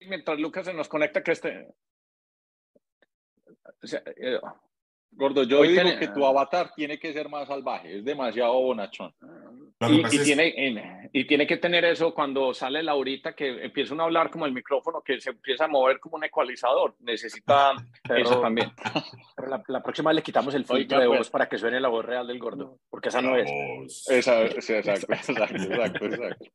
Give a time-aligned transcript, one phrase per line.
[0.00, 1.68] mientras Lucas se nos conecta, que este...
[4.16, 4.38] Eh,
[5.16, 9.14] Gordo, yo digo que tu avatar tiene que ser más salvaje, es demasiado bonachón.
[9.80, 14.46] Y, tiene, y tiene que tener eso cuando sale Laurita, que empieza a hablar como
[14.46, 16.96] el micrófono, que se empieza a mover como un ecualizador.
[17.00, 17.72] Necesita
[18.16, 18.72] eso también.
[19.36, 21.30] Pero la, próxima le quitamos el filtro de voz pues.
[21.30, 23.50] para que suene la voz real del gordo, porque esa no es.
[24.08, 26.46] Esa, exacto, exacto, exacto, exacto.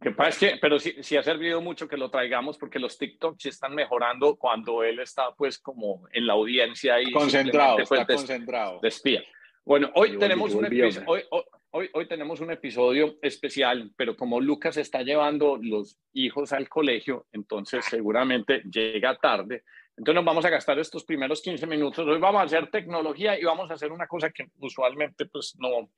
[0.00, 3.46] Que pasa que, pero sí, sí, ha servido mucho que lo traigamos porque los TikToks
[3.46, 8.80] están mejorando cuando él está pues como en la audiencia y concentrado, está concentrado.
[8.82, 9.22] Despía.
[9.64, 11.22] Bueno, hoy tenemos, un hoy,
[11.70, 17.26] hoy, hoy, tenemos un episodio especial, pero como Lucas está llevando los hijos al colegio,
[17.32, 19.64] entonces seguramente llega tarde.
[19.98, 22.06] Entonces nos vamos a gastar estos primeros 15 minutos.
[22.06, 25.90] Hoy vamos a hacer tecnología y vamos a hacer una cosa que usualmente pues no,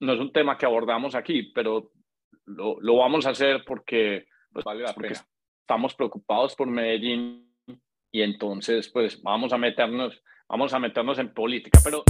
[0.00, 1.90] no es un tema que abordamos aquí, pero
[2.44, 5.20] lo, lo vamos a hacer porque, pues, vale la pena.
[5.60, 7.52] estamos preocupados por Medellín
[8.10, 11.78] y entonces pues vamos a meternos, vamos a meternos en política.
[11.84, 12.04] Pero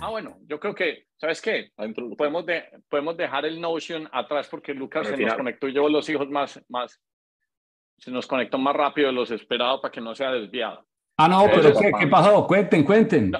[0.00, 1.70] Ah, bueno, yo creo que, ¿sabes qué?
[2.18, 6.08] Podemos, de, podemos dejar el Notion atrás porque Lucas se nos conectó y llevo los
[6.08, 7.00] hijos más, más,
[8.02, 10.84] se nos conectó más rápido de los esperados para que no sea desviado.
[11.16, 12.44] Ah, no, pero ¿qué, ¿qué, pasó?
[12.48, 13.30] Cuenten, cuenten.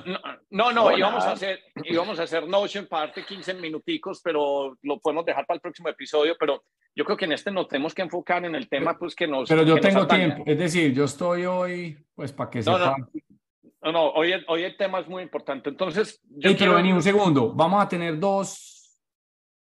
[0.51, 5.25] No, no, íbamos, a hacer, íbamos a hacer Notion parte 15 minuticos, pero lo podemos
[5.25, 6.63] dejar para el próximo episodio, pero
[6.95, 9.49] yo creo que en este nos tenemos que enfocar en el tema pues que nos...
[9.49, 12.71] Pero yo tengo tiempo, es decir, yo estoy hoy, pues para que se...
[12.71, 16.21] No, no, hoy, hoy el tema es muy importante, entonces...
[16.29, 16.75] Yo sí, quiero...
[16.75, 19.01] venir un segundo, vamos a tener dos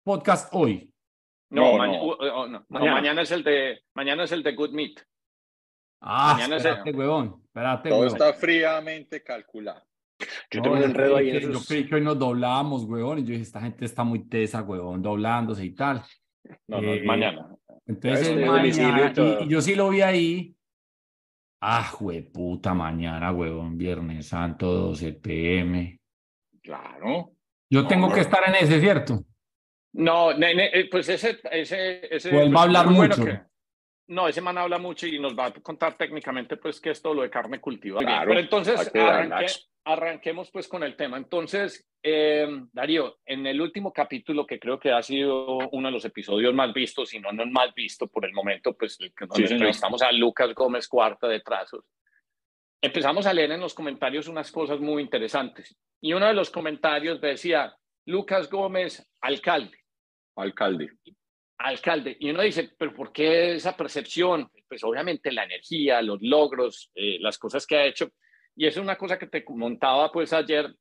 [0.03, 0.93] podcasts hoy.
[1.55, 3.21] No, no, mañana.
[3.21, 4.99] es el de mañana es el de Good Meat.
[6.01, 6.99] Ah, mañana espérate, es el...
[6.99, 9.81] huevón, espérate, Todo está fríamente calculado.
[10.51, 11.39] Yo tengo un enredo ahí.
[11.41, 14.61] Yo creí que hoy nos doblamos, huevón, y yo dije, esta gente está muy tesa,
[14.61, 16.03] huevón, doblándose y tal.
[16.67, 17.49] No, no, eh, mañana.
[17.87, 20.55] Entonces, mañana, y, yo sí lo vi ahí.
[21.61, 21.91] Ah,
[22.33, 25.99] puta mañana, huevón, Viernes Santo, 12 pm.
[26.61, 27.31] Claro.
[27.69, 29.23] Yo tengo que estar en ese, ¿cierto?
[29.97, 33.23] No, eh, pues ese, ese, ese pues va a hablar mucho.
[34.07, 37.13] no, ese man habla mucho y nos va a contar técnicamente pues que es todo
[37.13, 38.25] lo de carne cultivada.
[38.27, 38.91] Pero entonces
[39.85, 41.15] arranquemos pues con el tema.
[41.15, 46.03] Entonces, eh, Darío, en el último capítulo que creo que ha sido uno de los
[46.03, 50.01] episodios más vistos, y no, no el más visto por el momento, pues donde entrevistamos
[50.01, 51.85] a Lucas Gómez Cuarta de Trazos,
[52.81, 55.77] empezamos a leer en los comentarios unas cosas muy interesantes.
[56.01, 57.73] Y uno de los comentarios decía,
[58.05, 59.84] Lucas Gómez, alcalde
[60.35, 60.89] alcalde.
[61.57, 62.17] Alcalde.
[62.19, 64.49] Y uno dice, pero ¿por qué esa percepción?
[64.67, 68.09] Pues obviamente la energía, los logros, eh, las cosas que ha hecho.
[68.55, 70.73] Y es una cosa que te montaba pues ayer,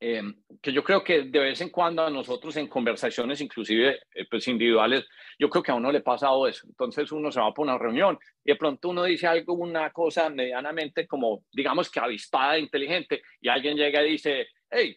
[0.00, 0.22] eh,
[0.62, 4.48] que yo creo que de vez en cuando a nosotros en conversaciones, inclusive eh, pues
[4.48, 5.06] individuales,
[5.38, 6.66] yo creo que a uno le pasa eso.
[6.66, 10.28] Entonces uno se va por una reunión y de pronto uno dice algo, una cosa
[10.30, 14.96] medianamente como, digamos que avispada, inteligente, y alguien llega y dice, hey,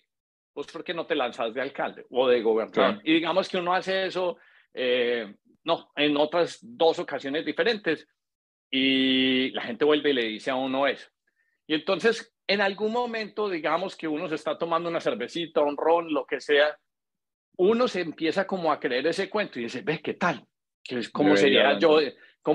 [0.53, 3.01] pues ¿por qué no te lanzas de alcalde o de gobernador?
[3.03, 4.37] Y digamos que uno hace eso,
[4.73, 8.07] eh, no, en otras dos ocasiones diferentes
[8.69, 11.09] y la gente vuelve y le dice a uno eso.
[11.67, 16.13] Y entonces, en algún momento, digamos que uno se está tomando una cervecita, un ron,
[16.13, 16.77] lo que sea,
[17.57, 20.45] uno se empieza como a creer ese cuento y dice, ve, ¿qué tal?
[21.11, 21.99] ¿Cómo sería yo?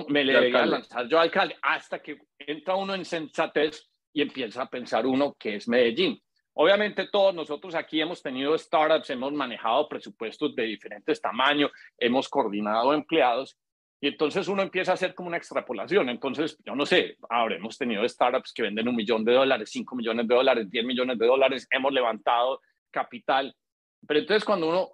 [0.08, 1.56] me le debería lanzar yo alcalde?
[1.62, 6.20] Hasta que entra uno en sensatez y empieza a pensar uno que es Medellín.
[6.60, 12.92] Obviamente todos nosotros aquí hemos tenido startups, hemos manejado presupuestos de diferentes tamaños, hemos coordinado
[12.92, 13.56] empleados
[14.00, 16.08] y entonces uno empieza a hacer como una extrapolación.
[16.08, 20.26] Entonces, yo no sé, habremos tenido startups que venden un millón de dólares, cinco millones
[20.26, 23.54] de dólares, diez millones de dólares, hemos levantado capital.
[24.04, 24.88] Pero entonces cuando uno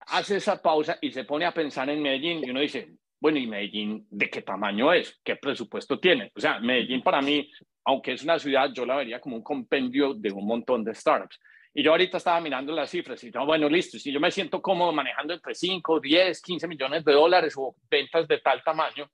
[0.00, 3.46] hace esa pausa y se pone a pensar en Medellín y uno dice, bueno, ¿y
[3.46, 5.20] Medellín de qué tamaño es?
[5.22, 6.32] ¿Qué presupuesto tiene?
[6.34, 7.48] O sea, Medellín para mí
[7.84, 11.38] aunque es una ciudad, yo la vería como un compendio de un montón de startups.
[11.74, 14.60] Y yo ahorita estaba mirando las cifras y yo, bueno, listo, si yo me siento
[14.60, 19.08] cómodo manejando entre 5, 10, 15 millones de dólares o ventas de tal tamaño,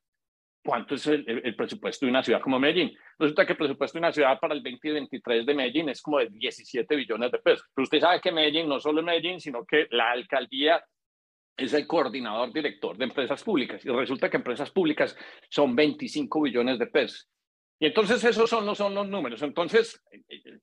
[0.65, 2.97] ¿cuánto es el, presupuesto de una ciudad como Medellín?
[3.17, 6.29] Resulta que el presupuesto de una ciudad para el 2023 de Medellín es como de
[6.31, 7.65] 17 billones de pesos.
[7.73, 10.83] Pero usted sabe que Medellín, no solo Medellín, sino que la alcaldía
[11.59, 15.17] es el coordinador director de empresas públicas y resulta que empresas públicas
[15.51, 17.29] son 25 billones de pesos.
[17.81, 19.43] Y entonces esos son, son los números.
[19.43, 20.01] Entonces,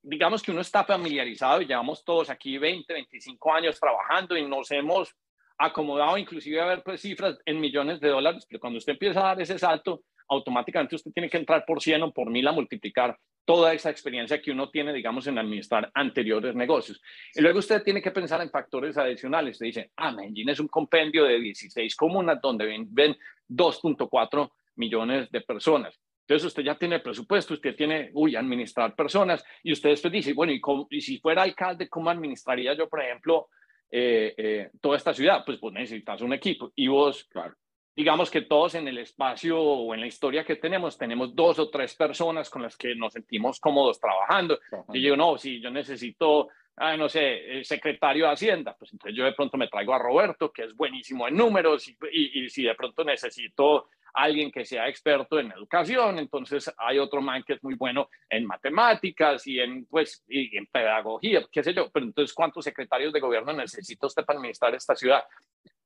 [0.01, 4.71] digamos que uno está familiarizado y llevamos todos aquí 20, 25 años trabajando y nos
[4.71, 5.13] hemos
[5.57, 9.35] acomodado inclusive a ver pues, cifras en millones de dólares, pero cuando usted empieza a
[9.35, 13.17] dar ese salto, automáticamente usted tiene que entrar por 100 o por 1000 a multiplicar
[13.45, 17.01] toda esa experiencia que uno tiene, digamos, en administrar anteriores negocios.
[17.33, 19.53] Y luego usted tiene que pensar en factores adicionales.
[19.53, 23.15] Usted dice, ah, Medellín es un compendio de 16 comunas donde ven, ven
[23.47, 25.99] 2.4 millones de personas.
[26.21, 30.51] Entonces usted ya tiene presupuesto, usted tiene, uy, administrar personas, y usted después dice, bueno,
[30.51, 33.49] y, y si fuera alcalde, ¿cómo administraría yo, por ejemplo,
[33.91, 35.43] eh, eh, toda esta ciudad?
[35.45, 36.71] Pues vos necesitas un equipo.
[36.75, 37.53] Y vos, claro,
[37.95, 41.69] digamos que todos en el espacio o en la historia que tenemos, tenemos dos o
[41.69, 44.59] tres personas con las que nos sentimos cómodos trabajando.
[44.93, 49.17] Y yo, no, si yo necesito, ah, no sé, el secretario de Hacienda, pues entonces
[49.17, 52.63] yo de pronto me traigo a Roberto, que es buenísimo en números, y, y si
[52.63, 57.63] de pronto necesito alguien que sea experto en educación, entonces hay otro man que es
[57.63, 62.33] muy bueno en matemáticas y en, pues, y en pedagogía, qué sé yo, pero entonces,
[62.33, 65.23] ¿cuántos secretarios de gobierno necesita usted para administrar esta ciudad?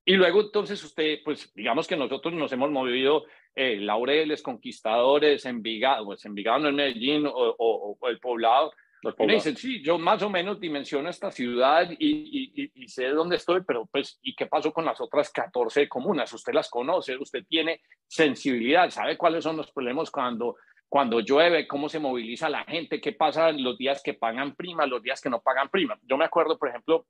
[0.10, 3.26] Y luego, entonces, usted, pues, digamos que nosotros nos hemos movido
[3.56, 8.72] eh, Laureles, Conquistadores, Envigado, pues Envigado no en Medellín o, o el Poblado,
[9.02, 13.38] y me dicen, sí, yo más o menos dimensiono esta ciudad y, y, sé dónde
[13.38, 16.34] estoy, pero pues, ¿y qué pasó con las otras 14 comunas?
[16.34, 20.58] Usted las conoce, usted tiene sensibilidad, sabe cuáles son los problemas cuando,
[20.90, 25.02] cuando llueve, cómo se moviliza la gente, qué pasa los días que pagan prima, los
[25.02, 25.98] días que no pagan prima.
[26.02, 27.06] Yo me acuerdo, por ejemplo,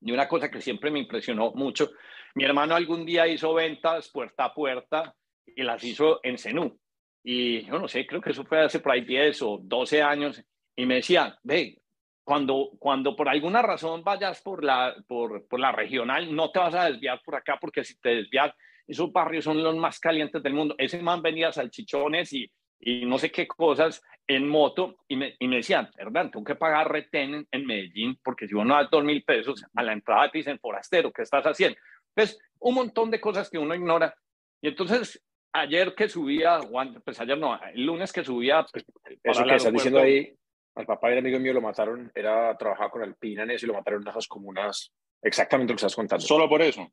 [0.00, 1.90] de una cosa que siempre me impresionó mucho.
[2.34, 5.14] Mi hermano algún día hizo ventas puerta a puerta
[5.46, 6.78] y las hizo en Zenú.
[7.22, 10.42] Y yo no sé, creo que eso fue hace por ahí 10 o 12 años
[10.76, 11.80] y me decía, ve,
[12.24, 16.74] cuando, cuando por alguna razón vayas por la, por, por la regional, no te vas
[16.74, 18.54] a desviar por acá, porque si te desvías,
[18.86, 20.74] esos barrios son los más calientes del mundo.
[20.78, 22.50] Ese man venía salchichones y,
[22.80, 26.54] y no sé qué cosas en moto y me, y me decían, verdad, tengo que
[26.54, 30.38] pagar retén en, Medellín porque si uno da dos mil pesos a la entrada te
[30.38, 31.78] dicen, forastero, ¿qué estás haciendo?
[32.20, 34.14] Entonces, un montón de cosas que uno ignora.
[34.60, 35.22] Y entonces,
[35.52, 36.60] ayer que subía,
[37.04, 38.64] pues ayer no, el lunes que subía...
[38.70, 38.84] Pues,
[39.22, 40.34] Eso que estás diciendo ahí
[40.74, 43.74] al papá y el amigo mío lo mataron, era trabajar con el Pinanes y lo
[43.74, 44.92] mataron en esas comunas.
[45.22, 46.24] Exactamente lo que estás contando.
[46.24, 46.90] Solo por eso.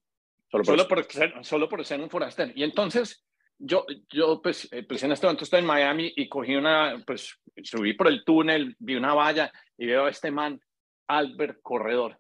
[0.50, 2.52] Solo por, ser, solo por ser un forastero.
[2.56, 3.26] Y entonces,
[3.60, 7.38] yo, yo pues, eh, pues en este momento estoy en Miami y cogí una, pues
[7.64, 10.60] subí por el túnel, vi una valla y veo a este man,
[11.08, 12.18] Albert Corredor.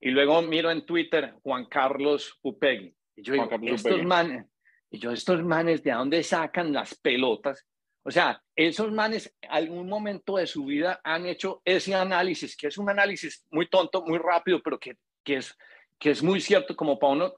[0.00, 2.94] Y luego miro en Twitter Juan Carlos Upegui.
[3.16, 4.46] Y yo digo, estos manes,
[4.90, 7.66] y yo, estos manes, ¿de dónde sacan las pelotas
[8.02, 12.78] o sea, esos manes algún momento de su vida han hecho ese análisis, que es
[12.78, 15.56] un análisis muy tonto, muy rápido, pero que, que, es,
[15.98, 17.34] que es muy cierto como para uno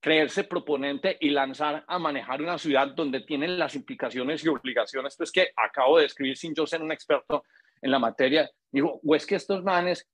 [0.00, 5.30] creerse proponente y lanzar a manejar una ciudad donde tienen las implicaciones y obligaciones, pues
[5.30, 7.44] que acabo de escribir sin yo ser un experto
[7.80, 8.50] en la materia.
[8.70, 10.08] Digo, o es que estos manes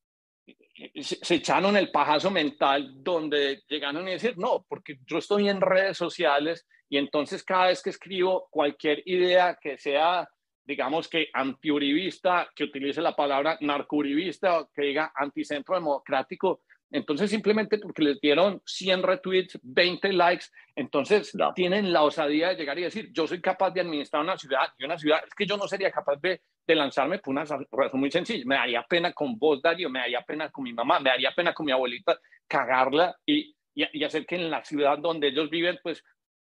[1.02, 5.96] se, echaron el pajazo mental donde llegaron a decir, no, porque yo estoy en redes
[5.96, 10.29] sociales y entonces cada vez que escribo cualquier idea que sea,
[10.64, 16.62] digamos que antiuribista, que utilice la palabra narcouribista o que diga anticentro democrático,
[16.93, 20.47] entonces simplemente porque les dieron 100 retweets, 20 likes,
[20.77, 24.69] entonces tienen la osadía de llegar y decir, yo soy capaz de administrar una ciudad
[24.79, 28.00] y una ciudad, es que yo no sería capaz de, de lanzarme por una razón
[28.00, 31.11] muy sencilla, me daría pena con vos, Darío, me daría pena con mi mamá, me
[31.11, 35.49] daría pena con mi abuelita cagarla y, y, hacer que en la ciudad donde ellos
[35.49, 36.05] viven, pues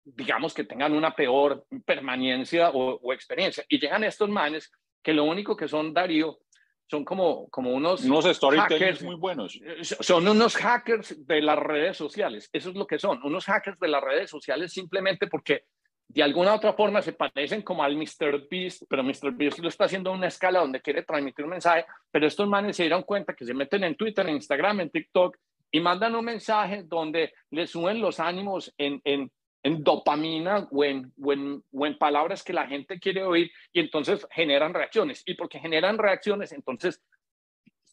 [0.05, 3.65] digamos que tengan una peor permanencia o, o experiencia.
[3.69, 4.73] Y llegan estos manes
[5.03, 6.41] que lo único que son, Darío,
[6.93, 9.59] son como, como unos, unos storytellers muy buenos.
[9.65, 12.51] Eh, son unos hackers de las redes sociales.
[12.53, 15.65] Eso es lo que son, unos hackers de las redes sociales simplemente porque
[16.07, 18.47] de alguna otra forma se parecen como al Mr.
[18.51, 19.33] Beast, pero Mr.
[19.33, 22.77] Beast lo está haciendo a una escala donde quiere transmitir un mensaje, pero estos manes
[22.77, 25.39] se dieron cuenta que se meten en Twitter, en Instagram, en TikTok
[25.71, 31.13] y mandan un mensaje donde le suben los ánimos en, en en dopamina o en,
[31.23, 35.23] o en, palabras que la gente quiere oír y entonces generan reacciones.
[35.27, 37.03] Y porque generan reacciones, entonces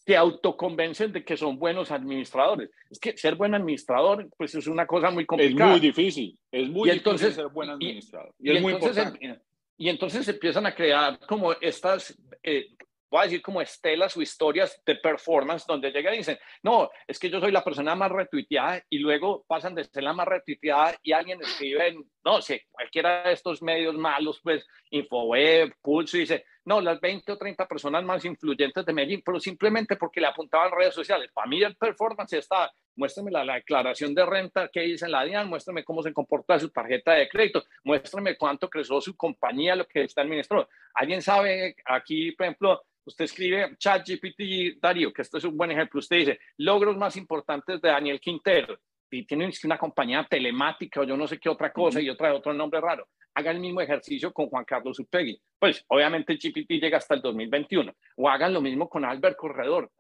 [0.06, 2.72] se autoconvencen de que son buenos administradores.
[2.90, 5.76] Es que ser buen administrador, pues es una cosa muy complicada.
[5.76, 8.34] Es muy difícil, es muy difícil ser buen administrador.
[8.40, 9.42] Y, es muy importante.
[9.78, 12.70] Y entonces empiezan a crear como estas eh,
[13.10, 17.18] voy a decir como estelas o historias de performance donde llegan y dicen, no, es
[17.20, 20.96] que yo soy la persona más retuiteada y luego pasan de ser la más retuiteada
[21.02, 26.22] y alguien escribe en, no sé, cualquiera de estos medios malos, pues Infoweb, Pulso, y
[26.22, 30.28] dice, no, las 20 o 30 personas más influyentes de Medellín, pero simplemente porque le
[30.28, 31.32] apuntaban redes sociales.
[31.34, 35.50] Para mí el performance está, muéstrame la, declaración de renta que dice en la DIAN,
[35.50, 40.04] muéstrame cómo se comporta su tarjeta de crédito, muéstrame cuánto creció su compañía, lo que
[40.04, 40.70] está administrando.
[40.94, 46.00] ¿Alguien sabe aquí, por ejemplo, Usted escribe ChatGPT Darío, que esto es un buen ejemplo.
[46.00, 48.80] Usted dice logros más importantes de Daniel Quintero.
[49.12, 52.54] y tienen una compañía telemática o yo no sé qué otra cosa y otra otro
[52.54, 53.08] nombre raro.
[53.34, 55.42] Hagan el mismo ejercicio con Juan Carlos Upegui.
[55.58, 57.92] Pues obviamente GPT llega hasta el 2021.
[58.18, 59.92] O hagan lo mismo con Albert Corredor.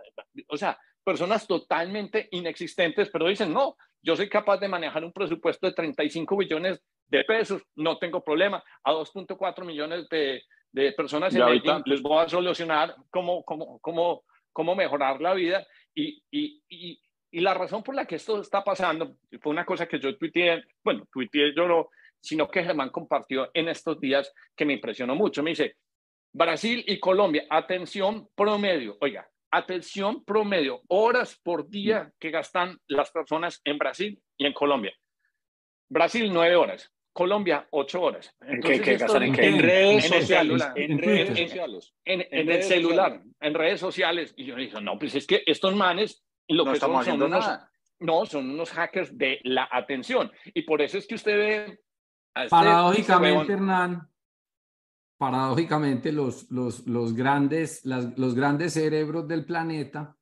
[0.50, 5.66] O sea, personas totalmente inexistentes, pero dicen, no, yo soy capaz de manejar un presupuesto
[5.66, 8.64] de 35 billones de pesos, no tengo problema.
[8.84, 14.24] A 2.4 millones de, de personas en Medellín les voy a solucionar cómo, cómo, cómo,
[14.54, 15.66] cómo mejorar la vida.
[15.94, 19.88] Y, y, y, y, la razón por la que esto está pasando fue una cosa
[19.88, 21.90] que yo tuiteé, bueno, tuiteé yo no,
[22.22, 25.42] sino que Germán compartió en estos días que me impresionó mucho.
[25.42, 25.76] Me dice,
[26.32, 33.62] Brasil y Colombia, atención promedio, oiga, atención promedio, horas por día que gastan las personas
[33.64, 34.94] en Brasil y en Colombia.
[35.90, 36.92] Brasil, nueve horas.
[37.20, 38.34] Colombia, ocho horas.
[38.40, 40.64] ¿En qué, gastan en, en, redes sociales.
[40.74, 41.94] En, redes sociales.
[42.06, 44.34] En, el celular, en redes sociales.
[44.38, 47.46] Y yo dije, no, pues es que estos manes lo que son, son unos,
[48.00, 50.32] no, son unos hackers de la atención.
[50.54, 51.80] Y por eso es que usted ve...
[52.34, 54.10] Este paradójicamente, Hernán,
[55.18, 60.16] paradójicamente los, los, los, grandes, las, los grandes cerebros del planeta,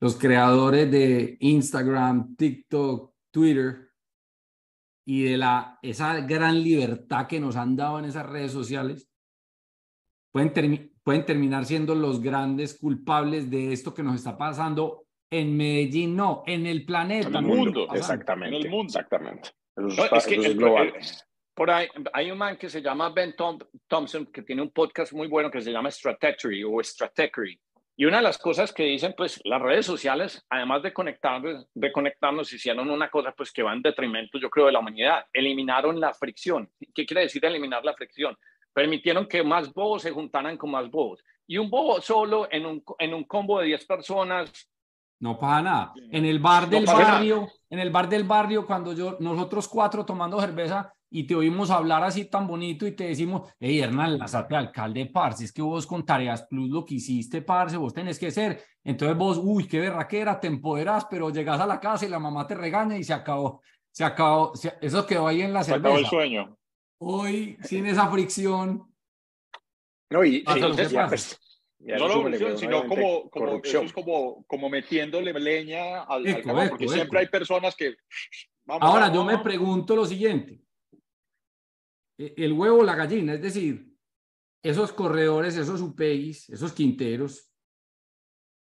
[0.00, 3.88] los creadores de Instagram, TikTok, Twitter,
[5.08, 9.08] y de la, esa gran libertad que nos han dado en esas redes sociales,
[10.32, 16.16] pueden, pueden terminar siendo los grandes culpables de esto que nos está pasando en Medellín,
[16.16, 17.28] no, en el planeta.
[17.28, 18.56] En el mundo, exactamente.
[18.56, 18.88] En el mundo.
[18.88, 19.50] Exactamente.
[20.12, 20.92] es que global.
[21.54, 23.34] Por ahí hay un man que se llama Ben
[23.86, 27.58] Thompson que tiene un podcast muy bueno que se llama Strategy o Strategy
[27.98, 31.92] y una de las cosas que dicen, pues las redes sociales, además de, conectar, de
[31.92, 35.24] conectarnos, hicieron una cosa pues que va en detrimento, yo creo, de la humanidad.
[35.32, 36.70] Eliminaron la fricción.
[36.94, 38.36] ¿Qué quiere decir eliminar la fricción?
[38.74, 41.24] Permitieron que más bobos se juntaran con más bobos.
[41.46, 44.68] Y un bobo solo en un, en un combo de 10 personas.
[45.18, 45.92] No pasa nada.
[46.10, 50.38] En el bar del barrio, en el bar del barrio, cuando yo, nosotros cuatro tomando
[50.38, 55.06] cerveza, y te oímos hablar así tan bonito y te decimos, hey Hernán, lázate alcalde,
[55.06, 58.62] parce, es que vos con Tareas Plus lo que hiciste, parce, vos tenés que ser.
[58.82, 62.46] Entonces vos, uy, qué berraquera, te empoderás, pero llegas a la casa y la mamá
[62.46, 65.82] te regaña y se acabó, se acabó, eso quedó ahí en la cerveza.
[65.82, 66.58] Se acabó el sueño.
[66.98, 68.92] Hoy, sin esa fricción.
[70.10, 71.40] No, y, entonces, pues,
[71.78, 77.20] no la fricción, sino como, como, es como, como metiéndole leña al, al porque siempre
[77.20, 77.94] hay personas que...
[78.68, 80.65] Ahora, yo me pregunto lo siguiente
[82.18, 83.92] el huevo o la gallina, es decir,
[84.62, 87.50] esos corredores, esos UPIs, esos quinteros,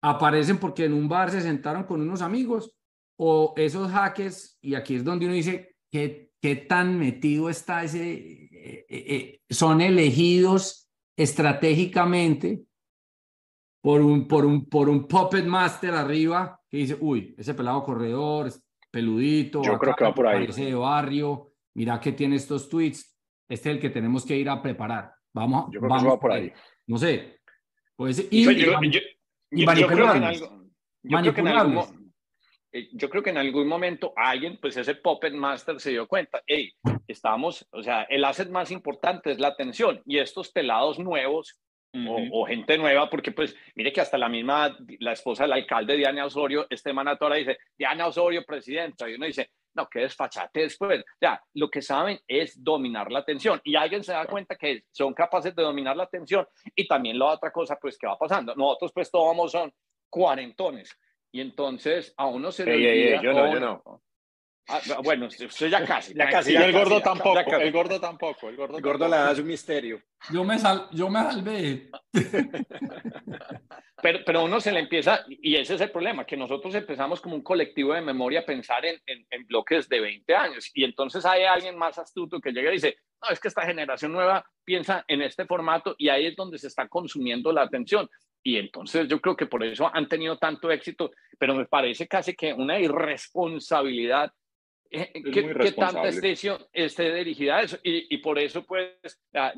[0.04, 2.76] aparecen porque en un bar se sentaron con unos amigos
[3.18, 8.12] o esos hackers, y aquí es donde uno dice, ¿qué, qué tan metido está ese?
[8.12, 12.64] Eh, eh, eh, son elegidos estratégicamente
[13.82, 18.52] por un, por, un, por un puppet master arriba que dice, uy, ese pelado corredor,
[18.90, 20.46] peludito, yo creo que va por ahí.
[20.46, 23.13] Ese barrio, mira que tiene estos tweets,
[23.54, 25.14] este es el que tenemos que ir a preparar.
[25.34, 26.52] Vamos, yo creo vamos que va por ahí.
[26.88, 27.40] No sé.
[27.96, 28.80] Pues, y, yo, creo
[31.34, 32.14] que en algún,
[32.94, 36.72] yo creo que en algún momento alguien, pues ese Puppet Master se dio cuenta, hey,
[37.08, 41.60] estamos, o sea, el asset más importante es la atención y estos pelados nuevos
[42.32, 46.26] o, gente nueva, porque pues mire que hasta la misma, la esposa del alcalde Diana
[46.26, 51.04] Osorio, este manatora dice, Diana Osorio, presidenta, y uno dice, no, qué desfachate después.
[51.22, 55.14] Ya, lo que saben es dominar la atención y alguien se da cuenta que son
[55.14, 58.56] capaces de dominar la atención y también la otra cosa, pues, que va pasando.
[58.56, 59.74] Nosotros, pues, todos son
[60.10, 60.98] cuarentones
[61.32, 64.02] y entonces a uno se le yo no, yo no.
[64.68, 66.14] Ah, bueno, usted ya casi.
[66.14, 66.56] Ya casi.
[66.56, 67.40] el gordo tampoco.
[67.58, 68.50] El gordo tampoco.
[68.50, 70.02] El gordo, el gordo le da su misterio.
[70.32, 71.90] Yo me, sal, yo me salvé.
[74.02, 77.36] pero, pero uno se le empieza, y ese es el problema, que nosotros empezamos como
[77.36, 80.72] un colectivo de memoria a pensar en, en, bloques de 20 años.
[80.74, 84.14] Y entonces hay alguien más astuto que llega y dice, no, es que esta generación
[84.14, 88.10] nueva piensa en este formato y ahí es donde se está consumiendo la atención.
[88.42, 92.34] Y entonces yo creo que por eso han tenido tanto éxito, pero me parece casi
[92.34, 94.32] que una irresponsabilidad
[94.90, 97.78] ¿Qué, ¿Qué, tanta extensión esté dirigida a eso?
[97.84, 98.94] Y, y, por eso, pues,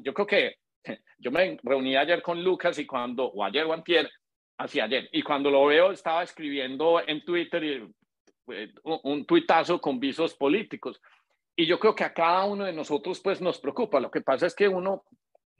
[0.01, 0.55] yo creo que
[1.17, 4.09] yo me reuní ayer con Lucas y cuando, o ayer o antier,
[4.57, 7.93] hacia ayer, y cuando lo veo estaba escribiendo en Twitter y,
[8.53, 11.01] eh, un tuitazo con visos políticos.
[11.55, 13.99] Y yo creo que a cada uno de nosotros, pues, nos preocupa.
[13.99, 15.03] Lo que pasa es que uno,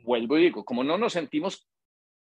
[0.03, 1.67] vuelvo y digo, como no nos sentimos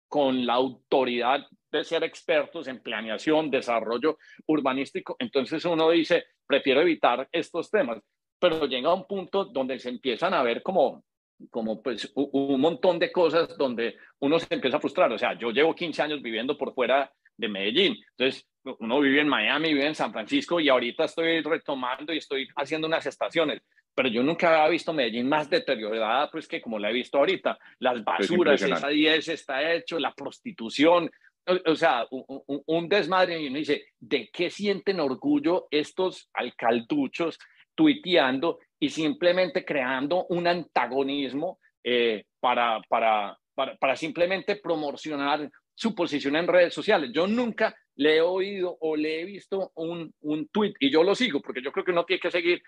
[0.07, 7.27] con la autoridad de ser expertos en planeación, desarrollo urbanístico, entonces uno dice, prefiero evitar
[7.31, 7.99] estos temas,
[8.39, 11.03] pero llega un punto donde se empiezan a ver como,
[11.49, 15.51] como pues un montón de cosas donde uno se empieza a frustrar, o sea, yo
[15.51, 19.95] llevo 15 años viviendo por fuera de Medellín, entonces uno vive en Miami, vive en
[19.95, 23.61] San Francisco y ahorita estoy retomando y estoy haciendo unas estaciones,
[23.93, 27.57] pero yo nunca había visto Medellín más deteriorada pues que como la he visto ahorita.
[27.79, 31.11] Las basuras, esa 10 está hecho, la prostitución,
[31.45, 37.39] o, sea, un, un, desmadre y uno dice, ¿de qué sienten orgullo estos alcalduchos
[37.75, 46.35] tuiteando y simplemente creando un antagonismo eh, para, para, para, para simplemente promocionar su posición
[46.35, 47.11] en redes sociales?
[47.13, 51.15] Yo nunca le he oído o le he visto un, un tweet y yo lo
[51.15, 52.61] sigo porque yo creo que uno tiene que seguir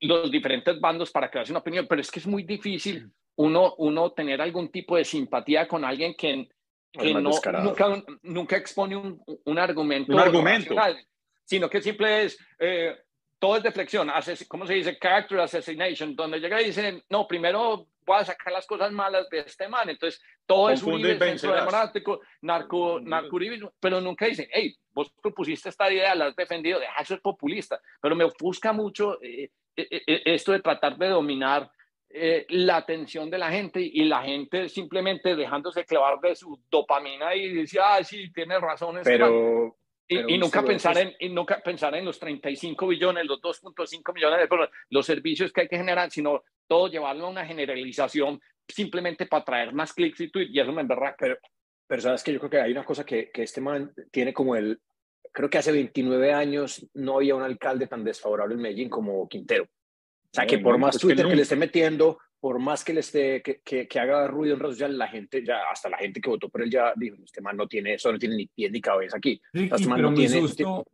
[0.00, 4.12] los diferentes bandos para crearse una opinión, pero es que es muy difícil uno, uno
[4.12, 6.48] tener algún tipo de simpatía con alguien que,
[6.92, 10.12] que no, nunca, nunca expone un, un argumento.
[10.12, 10.74] Un argumento.
[11.44, 12.96] Sino que simple es, eh,
[13.38, 14.10] todo es deflexión,
[14.48, 14.98] ¿cómo se dice?
[14.98, 19.40] Character assassination, donde llega y dicen, no, primero voy a sacar las cosas malas de
[19.40, 19.88] este man.
[19.88, 25.92] Entonces, todo es un centro democrático, narco, narcuribismo, pero nunca dicen, hey, vos propusiste esta
[25.92, 27.80] idea, la has defendido, deja de ser populista.
[28.00, 31.70] Pero me ofusca mucho eh, eh, eh, esto de tratar de dominar
[32.10, 37.48] la atención de la gente y la gente simplemente dejándose clavar de su dopamina y
[37.48, 38.98] dice, ah, sí, tienes razón.
[39.04, 39.76] Pero,
[40.08, 44.48] y, nunca pensar en, y nunca pensar en los 35 billones, los 2.5 millones de
[44.48, 49.44] personas, los servicios que hay que generar, sino todo llevarlo a una generalización simplemente para
[49.44, 51.14] traer más clics y tweets, y eso me emberra.
[51.18, 51.36] Pero,
[51.86, 54.56] pero sabes que yo creo que hay una cosa que, que este man tiene como
[54.56, 54.80] el,
[55.32, 59.68] creo que hace 29 años no había un alcalde tan desfavorable en Medellín como Quintero.
[60.30, 63.42] O sea, que por más Twitter que, le esté metiendo, por más que le esté,
[63.42, 66.48] que, que, haga ruido en redes sociales, la gente, ya, hasta la gente que votó
[66.48, 69.16] por él ya dijo, este man no tiene eso, no tiene ni pie ni cabeza
[69.16, 69.40] aquí.
[69.52, 70.84] este man no tiene, susto,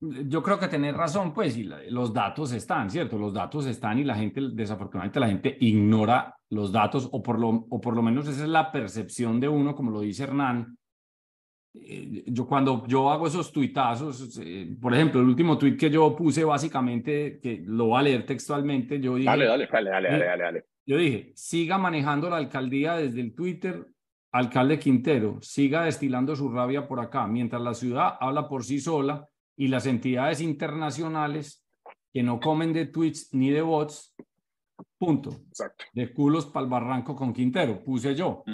[0.00, 3.18] yo creo que tenés razón, pues, y los datos están, ¿cierto?
[3.18, 7.66] Los datos están y la gente, desafortunadamente, la gente ignora los datos, o por lo,
[7.68, 10.77] o por lo menos esa es la percepción de uno, como lo dice Hernán.
[11.74, 16.14] Eh, yo cuando yo hago esos tuitazos, eh, por ejemplo, el último tuit que yo
[16.16, 19.26] puse básicamente, que lo voy a leer textualmente, yo dije...
[19.26, 20.64] Dale, dale, dale, dale, dale, dale, dale.
[20.86, 23.86] Yo dije, siga manejando la alcaldía desde el Twitter,
[24.32, 29.26] alcalde Quintero, siga destilando su rabia por acá, mientras la ciudad habla por sí sola
[29.56, 31.66] y las entidades internacionales
[32.12, 34.14] que no comen de tweets ni de bots,
[34.96, 35.30] punto.
[35.48, 35.84] Exacto.
[35.92, 38.44] De culos para el barranco con Quintero, puse yo.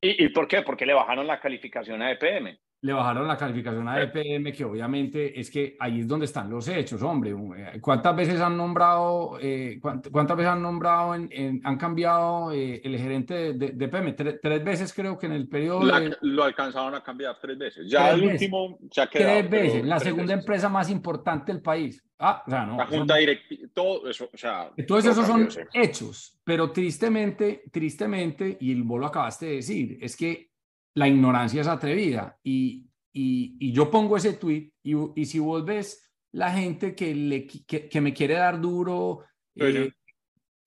[0.00, 0.62] ¿Y, ¿Y, por qué?
[0.62, 5.38] Porque le bajaron la calificación a EPM le bajaron la calificación a EPM, que obviamente
[5.38, 7.32] es que ahí es donde están los hechos, hombre.
[7.32, 12.96] Eh, ¿Cuántas veces han nombrado, eh, cuántas, veces han nombrado, en, han cambiado eh, el
[12.96, 14.14] gerente de, de EPM?
[14.14, 15.82] Tres, veces creo que en el periodo...
[16.20, 17.90] Lo alcanzaron a cambiar tres veces.
[17.90, 19.40] Ya el último se ha quedado.
[19.40, 22.00] Tres veces, la segunda empresa más importante del país.
[22.20, 22.76] Ah, o sea, no.
[22.76, 24.70] La junta directiva, todo eso, o sea...
[24.76, 30.55] Entonces esos son hechos, pero tristemente, tristemente, y vos lo acabaste de decir, es que
[30.96, 32.38] la ignorancia es atrevida.
[32.42, 37.46] Y, y, yo pongo ese tweet y, y, si vos ves la gente que, le,
[37.46, 39.92] que, me quiere dar duro, eh,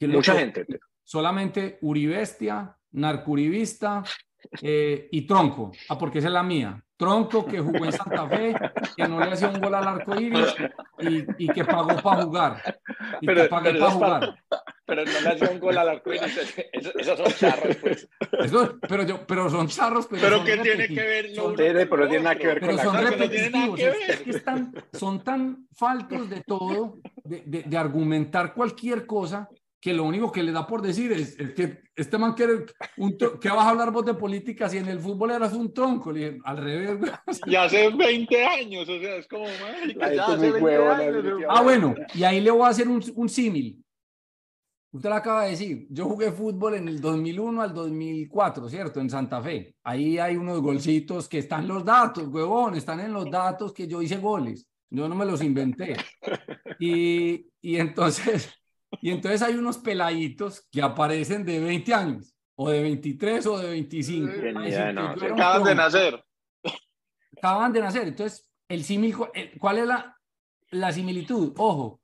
[0.01, 0.65] mucha gente.
[1.03, 4.03] Solamente Uribestia, narcuribista
[4.61, 5.71] eh, y Tronco.
[5.89, 6.83] Ah, porque esa es la mía.
[6.95, 8.55] Tronco que jugó en Santa Fe,
[8.95, 10.53] que no le hacía un gol al arco iris
[10.99, 12.79] y, y que pagó para jugar.
[13.21, 14.43] Y pero, que pagó para jugar
[14.89, 18.09] pero no le hacía un gol al arco Esos son charros, pues.
[18.89, 20.07] pero, yo, pero son charros.
[20.07, 21.35] Pero, pero ¿qué tiene que ver?
[21.35, 23.79] Son, pero no tiene nada que ver con la son repetitivos.
[23.79, 29.47] Es, que están, son tan faltos de todo, de, de, de, argumentar cualquier cosa,
[29.79, 32.65] que lo único que le da por decir es, que este man quiere
[32.97, 36.11] un que vas a hablar vos de política si en el fútbol eras un tronco,
[36.11, 36.97] le al revés.
[37.45, 41.43] Y hace 20 años, o sea, es como, ya hace 20 años.
[41.47, 43.83] Ah, bueno, y ahí le voy a hacer un, un símil.
[44.91, 48.99] Usted lo acaba de decir, yo jugué fútbol en el 2001 al 2004, ¿cierto?
[48.99, 49.75] En Santa Fe.
[49.83, 54.01] Ahí hay unos golcitos que están los datos, huevón, están en los datos que yo
[54.01, 54.67] hice goles.
[54.89, 55.95] Yo no me los inventé.
[56.79, 58.49] Y, y, entonces,
[59.01, 63.69] y entonces hay unos peladitos que aparecen de 20 años, o de 23 o de
[63.69, 64.31] 25.
[65.33, 66.25] acaban de nacer.
[67.37, 68.07] Acaban de nacer.
[68.07, 69.15] Entonces, el símil,
[69.59, 70.17] ¿cuál es la,
[70.71, 71.53] la similitud?
[71.57, 71.98] Ojo,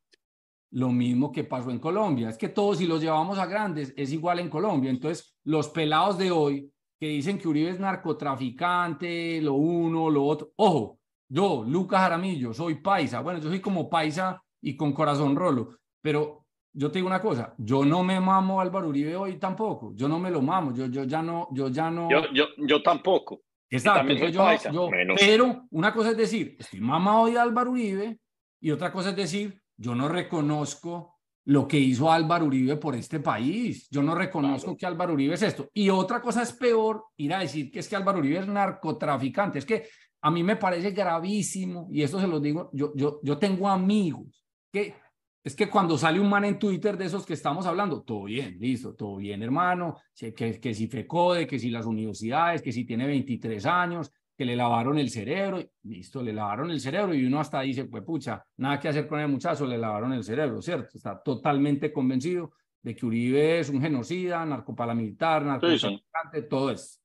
[0.75, 2.29] lo mismo que pasó en Colombia.
[2.29, 4.89] Es que todos, si los llevamos a grandes, es igual en Colombia.
[4.89, 10.51] Entonces, los pelados de hoy que dicen que Uribe es narcotraficante, lo uno, lo otro.
[10.57, 13.21] Ojo, yo, Lucas Jaramillo, soy paisa.
[13.21, 17.53] Bueno, yo soy como paisa y con corazón rolo, pero yo te digo una cosa,
[17.57, 20.87] yo no me mamo a Álvaro Uribe hoy tampoco, yo no me lo mamo, yo,
[20.87, 22.09] yo ya no, yo ya no.
[22.09, 23.43] Yo, yo, yo tampoco.
[23.69, 28.19] Exacto, yo, pero una cosa es decir, estoy mamado hoy a Álvaro Uribe
[28.59, 33.19] y otra cosa es decir, yo no reconozco lo que hizo Álvaro Uribe por este
[33.19, 33.87] país.
[33.89, 35.69] Yo no reconozco que Álvaro Uribe es esto.
[35.73, 39.59] Y otra cosa es peor, ir a decir que es que Álvaro Uribe es narcotraficante.
[39.59, 39.87] Es que
[40.21, 44.43] a mí me parece gravísimo, y esto se lo digo, yo, yo, yo tengo amigos
[44.71, 44.95] que
[45.43, 48.57] es que cuando sale un man en Twitter de esos que estamos hablando, todo bien,
[48.59, 53.05] listo, todo bien, hermano, que, que si FECODE, que si las universidades, que si tiene
[53.05, 57.61] 23 años, que le lavaron el cerebro, listo, le lavaron el cerebro y uno hasta
[57.61, 60.97] dice, pues pucha, nada que hacer con el muchacho, le lavaron el cerebro, ¿cierto?
[60.97, 66.99] Está totalmente convencido de que Uribe es un genocida, narcoparamilitar, narcotraficante, todo eso.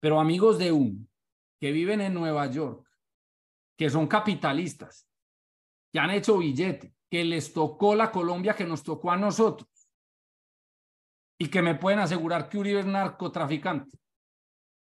[0.00, 1.08] Pero amigos de un
[1.60, 2.88] que viven en Nueva York,
[3.76, 5.08] que son capitalistas,
[5.92, 9.68] que han hecho billete, que les tocó la Colombia que nos tocó a nosotros
[11.38, 13.98] y que me pueden asegurar que Uribe es narcotraficante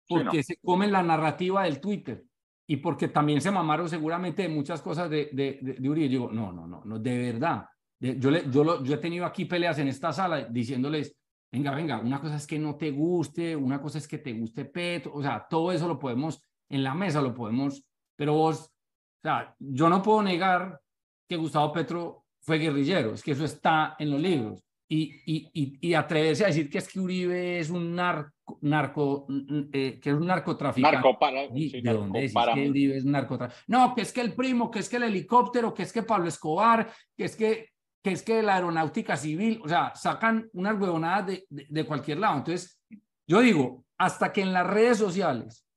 [0.07, 2.23] porque se comen la narrativa del Twitter
[2.67, 6.09] y porque también se mamaron seguramente muchas cosas de, de, de, Uribe.
[6.09, 7.65] Yo digo, no, no, no, no, de verdad.
[7.99, 11.15] yo, le, yo, lo, yo he tenido aquí peleas en esta sala diciéndoles,
[11.51, 14.65] venga, venga, una cosa es que no te guste, una cosa es que te guste
[14.65, 17.83] Petro, o sea, todo eso lo podemos, en la mesa lo podemos,
[18.17, 20.79] pero vos, o sea, yo no puedo negar
[21.27, 24.66] que Gustavo Petro fue guerrillero, es que eso está en los libros.
[24.89, 29.27] Y, y, y, atreverse a decir que es que Uribe es un narco, narco
[29.73, 30.95] eh, que es un narcotraficante.
[30.95, 33.65] Narco para, ¿De dónde es que Uribe es un narcotraficante?
[33.67, 36.29] No, que es que el primo, que es que el helicóptero, que es que Pablo
[36.29, 37.71] Escobar, que es que,
[38.01, 42.19] que es que la aeronáutica civil, o sea, sacan unas huevonadas de, de, de cualquier
[42.19, 42.37] lado.
[42.37, 42.81] Entonces,
[43.27, 45.67] yo digo, hasta que en las redes sociales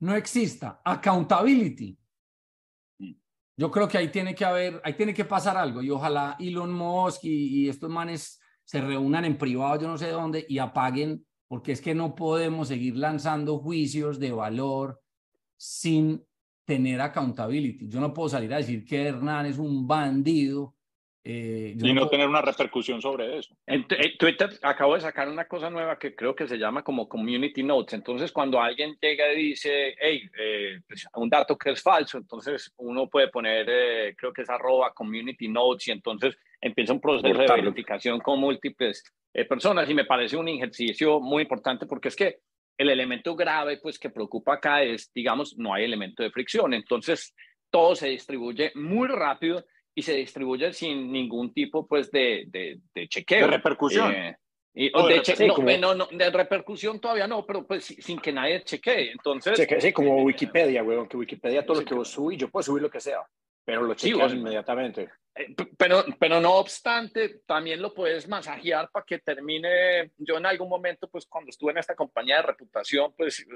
[0.00, 1.98] no exista accountability,
[3.56, 6.72] yo creo que ahí tiene que haber, ahí tiene que pasar algo y ojalá Elon
[6.72, 11.72] Musk y, estos manes se reúnan en privado, yo no sé dónde, y apaguen, porque
[11.72, 15.00] es que no podemos seguir lanzando juicios de valor
[15.56, 16.24] sin
[16.64, 17.88] tener accountability.
[17.88, 20.75] Yo no puedo salir a decir que Hernán es un bandido
[21.28, 23.52] eh, y no, tener una repercusión sobre eso.
[23.66, 23.84] En,
[24.16, 27.94] Twitter acabo de sacar una cosa nueva que creo que se llama como Community Notes.
[27.94, 32.72] Entonces, cuando alguien llega y dice, hey, eh, pues, un dato que es falso, entonces
[32.76, 37.26] uno puede poner, eh, creo que es arroba Community Notes y entonces empieza un proceso
[37.26, 39.02] de verificación con múltiples
[39.48, 42.38] personas y me parece un ejercicio muy importante porque es que
[42.78, 46.72] el elemento grave pues que preocupa acá es, digamos, no hay elemento de fricción.
[46.72, 47.34] Entonces,
[47.68, 49.64] todo se distribuye muy rápido
[49.96, 53.46] y se distribuye sin ningún tipo pues de, de, de chequeo.
[53.46, 54.12] De repercusión.
[54.12, 54.36] Eh,
[54.74, 59.10] y, de, no, no, de repercusión todavía no, pero pues sin que nadie chequee.
[59.10, 62.82] Entonces, sí, como Wikipedia, weón, que Wikipedia todo lo que vos subís, yo puedo subir
[62.82, 63.26] lo que sea,
[63.64, 65.08] pero lo chequeas inmediatamente.
[65.34, 70.10] Eh, pero, pero no obstante, también lo puedes masajear para que termine.
[70.18, 73.46] Yo en algún momento, pues cuando estuve en esta compañía de reputación, pues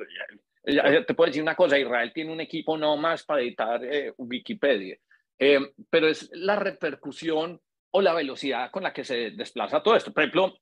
[0.66, 4.14] ya, te puedo decir una cosa, Israel tiene un equipo no más para editar eh,
[4.16, 4.96] Wikipedia.
[5.42, 7.58] Eh, pero es la repercusión
[7.92, 10.12] o la velocidad con la que se desplaza todo esto.
[10.12, 10.54] Por ejemplo,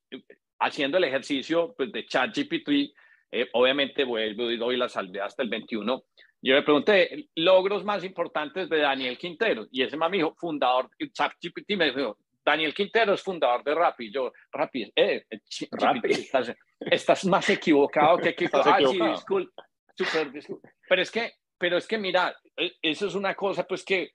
[0.61, 2.95] haciendo el ejercicio pues, de ChatGPT,
[3.31, 6.05] eh, obviamente vuelvo y doy la salvedad hasta el 21.
[6.41, 11.77] Yo le pregunté logros más importantes de Daniel Quintero y ese me dijo fundador, ChatGPT
[11.77, 14.13] me dijo, Daniel Quintero es fundador de Rappi.
[14.13, 15.25] Yo, Rappi, eh,
[15.73, 16.29] Rappi.
[16.81, 20.71] Estás, más equivocado que que ah, sí, disculpa, super, disculpa.
[20.89, 24.13] Pero es que, pero es que mira, e, eso es una cosa pues que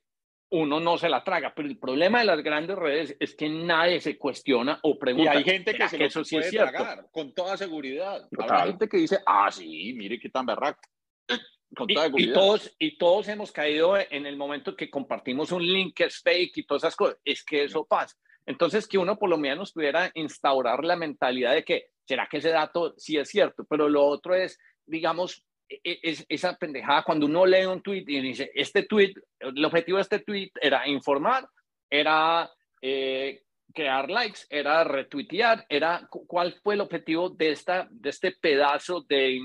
[0.54, 1.54] uno no se la traga.
[1.56, 5.34] Pero el problema de las grandes redes es que nadie se cuestiona o pregunta.
[5.34, 6.72] Y hay gente que, se eso sí puede es cierto?
[6.72, 8.28] tragar, con toda seguridad.
[8.50, 10.82] Hay gente que dice, ah, sí, mire qué tan berraco.
[11.76, 15.66] Con toda y, y, todos, y todos hemos caído en el momento que compartimos un
[15.66, 17.18] link que es fake y todas esas cosas.
[17.26, 18.16] Es que eso pasa.
[18.46, 22.50] Entonces, que uno por lo menos pudiera instaurar la mentalidad de que, ¿será que ese
[22.50, 23.66] dato sí es cierto?
[23.68, 28.52] Pero lo otro es, digamos, es, esa pendejada cuando uno lee un tweet y dice,
[28.54, 31.47] este tweet, el objetivo de este tweet era informar,
[31.89, 32.49] era
[32.82, 39.02] eh, crear likes, era retuitear, era cuál fue el objetivo de, esta, de este pedazo
[39.02, 39.39] de,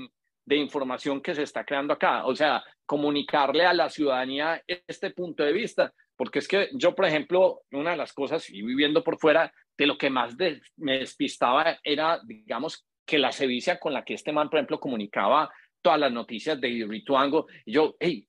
[0.45, 2.25] de información que se está creando acá.
[2.25, 5.93] O sea, comunicarle a la ciudadanía este punto de vista.
[6.15, 9.85] Porque es que yo, por ejemplo, una de las cosas, y viviendo por fuera, de
[9.87, 10.35] lo que más
[10.75, 15.49] me despistaba era, digamos, que la sevicia con la que este man, por ejemplo, comunicaba
[15.81, 17.47] todas las noticias de Rituango.
[17.65, 18.27] Y yo, hey,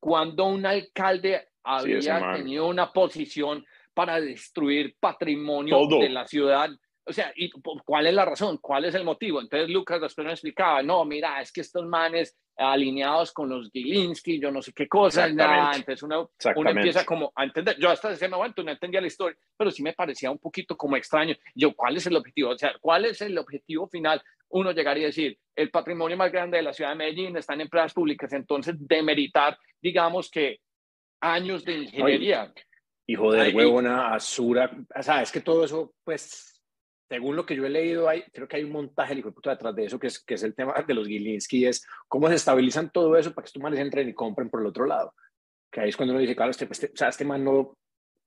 [0.00, 6.70] cuando un alcalde había tenido una posición para destruir patrimonio de la ciudad?
[7.06, 7.50] O sea, ¿y
[7.84, 8.58] ¿cuál es la razón?
[8.58, 9.40] ¿Cuál es el motivo?
[9.40, 14.40] Entonces Lucas después me explicaba, no, mira, es que estos manes alineados con los Gilinski,
[14.40, 15.72] yo no sé qué cosa, nada.
[15.74, 17.76] Entonces uno, uno, empieza como a entender.
[17.78, 20.96] Yo hasta ese momento no entendía la historia, pero sí me parecía un poquito como
[20.96, 21.34] extraño.
[21.54, 22.50] Yo, ¿cuál es el objetivo?
[22.50, 24.22] O sea, ¿cuál es el objetivo final?
[24.48, 27.62] Uno llegaría a decir, el patrimonio más grande de la ciudad de Medellín está en
[27.62, 30.60] empresas públicas, entonces demeritar, digamos que
[31.20, 32.52] años de ingeniería.
[33.06, 36.53] Y, joder, huevona, Azura, o sea, es que todo eso, pues
[37.08, 39.50] según lo que yo he leído, hay, creo que hay un montaje hijo de puta
[39.50, 42.34] detrás de eso, que es, que es el tema de los Gilinski, es cómo se
[42.34, 45.14] estabilizan todo eso para que estos manes entren y compren por el otro lado.
[45.70, 47.76] Que ahí es cuando uno dice, claro, este, este, o sea, este man no,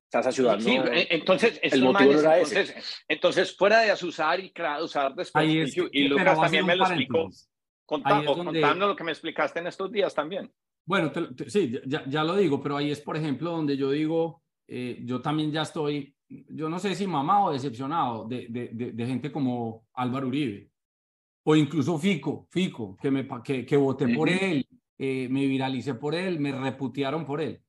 [0.08, 0.64] estás ayudando.
[0.64, 3.04] Sí, e, entonces, el motivo no era entonces, ese.
[3.08, 7.30] entonces, fuera de asusar y usar después, y Lucas también me lo explicó,
[7.86, 10.52] contando lo que me explicaste en estos días también.
[10.86, 11.12] Bueno,
[11.48, 15.22] sí, ya, ya, lo digo, pero ahí es, por ejemplo, donde yo digo, eh, yo
[15.22, 19.88] también ya estoy, yo no sé si mamado o decepcionado de, de, de, gente como
[19.94, 20.70] Álvaro Uribe,
[21.44, 26.16] o incluso Fico, Fico, que, me, que, que voté por él, eh, me viralicé por
[26.16, 27.62] él, me reputearon por él.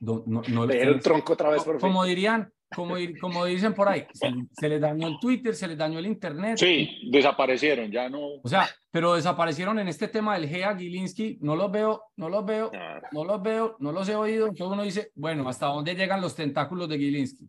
[0.00, 4.06] No, no, no, el tronco otra vez por Como dirían, como, como dicen por ahí,
[4.12, 6.58] se, les dañó el Twitter, se les dañó el Internet.
[6.58, 8.20] Sí, desaparecieron, ya no.
[8.42, 12.44] O sea, pero desaparecieron en este tema del GEA Gilinski, no los veo, no los
[12.44, 12.70] veo,
[13.12, 14.48] no los veo, no los he oído.
[14.48, 17.48] Entonces uno dice, bueno, ¿hasta dónde llegan los tentáculos de Gilinski?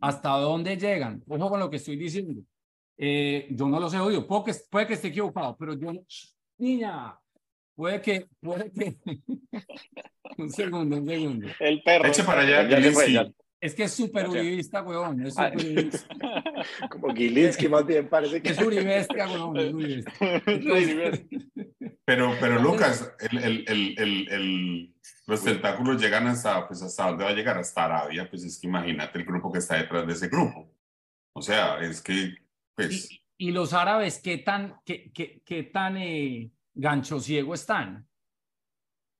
[0.00, 1.22] ¿Hasta dónde llegan?
[1.28, 2.42] Ojo con lo que estoy diciendo.
[2.96, 5.92] Eh, yo no los he oído, puede que, puede que esté equivocado, pero yo,
[6.58, 7.18] niña,
[7.74, 8.96] puede que, puede que.
[10.38, 11.48] un segundo, un segundo.
[11.58, 12.06] El perro.
[12.06, 13.34] Eche para allá, Gilinski.
[13.62, 15.24] Es que es súper uribista, weón.
[15.24, 15.54] Es super
[16.90, 19.54] Como Gilinski más bien parece que es uribestia, weón.
[22.04, 24.94] pero, pero Lucas, el, el, el, el,
[25.28, 28.66] los tentáculos llegan hasta, pues hasta dónde va a llegar, hasta Arabia, pues es que
[28.66, 30.74] imagínate el grupo que está detrás de ese grupo.
[31.32, 32.34] O sea, es que,
[32.74, 33.08] pues...
[33.38, 38.08] Y, los árabes, ¿qué tan, qué, qué, qué tan eh, gancho ciego están?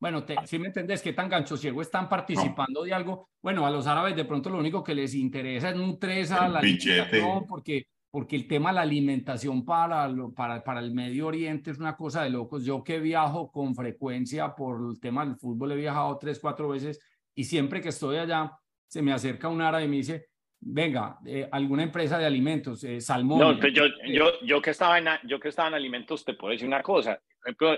[0.03, 3.29] Bueno, si me entendés, ¿qué tan gancho ciego están participando de algo?
[3.41, 7.47] Bueno, a los árabes de pronto lo único que les interesa es nutreza, la alimentación,
[7.47, 11.95] porque, porque el tema de la alimentación para, para, para el Medio Oriente es una
[11.95, 12.65] cosa de locos.
[12.65, 16.99] Yo que viajo con frecuencia por el tema del fútbol, he viajado tres, cuatro veces
[17.33, 20.31] y siempre que estoy allá, se me acerca un árabe y me dice,
[20.65, 23.41] venga, eh, alguna empresa de alimentos, eh, salmón.
[23.41, 26.53] No, pues yo, yo, yo, que estaba en, yo que estaba en alimentos, te puedo
[26.53, 27.21] decir una cosa.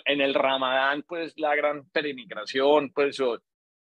[0.05, 3.21] en el Ramadán, pues la gran peregrinación, pues,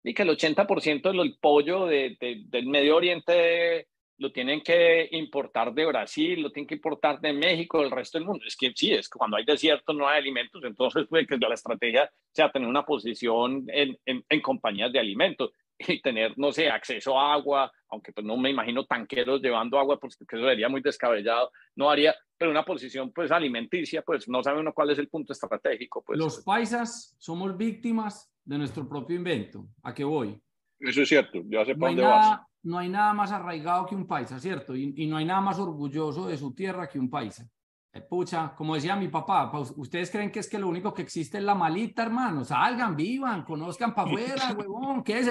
[0.03, 3.87] y que el 80% del pollo de, del Medio Oriente
[4.17, 8.27] lo tienen que importar de Brasil, lo tienen que importar de México, del resto del
[8.27, 8.45] mundo.
[8.47, 11.53] Es que sí, es que cuando hay desierto no hay alimentos, entonces puede que la
[11.53, 16.69] estrategia sea tener una posición en, en, en compañías de alimentos y tener, no sé,
[16.69, 20.81] acceso a agua, aunque pues no me imagino tanqueros llevando agua, porque eso sería muy
[20.81, 25.07] descabellado, no haría, pero una posición pues alimenticia, pues no sabe uno cuál es el
[25.07, 26.03] punto estratégico.
[26.03, 26.19] Pues.
[26.19, 29.67] Los paisas somos víctimas de nuestro propio invento.
[29.83, 30.39] ¿A qué voy?
[30.79, 34.07] Eso es cierto, ya sé no dónde nada, No hay nada más arraigado que un
[34.07, 34.75] paisa, ¿cierto?
[34.75, 37.47] Y, y no hay nada más orgulloso de su tierra que un paisa.
[37.93, 41.37] Eh, pucha, como decía mi papá, ustedes creen que es que lo único que existe
[41.37, 42.43] es la malita, hermano.
[42.43, 45.29] Salgan, vivan, conozcan para afuera, huevón, ¿qué es?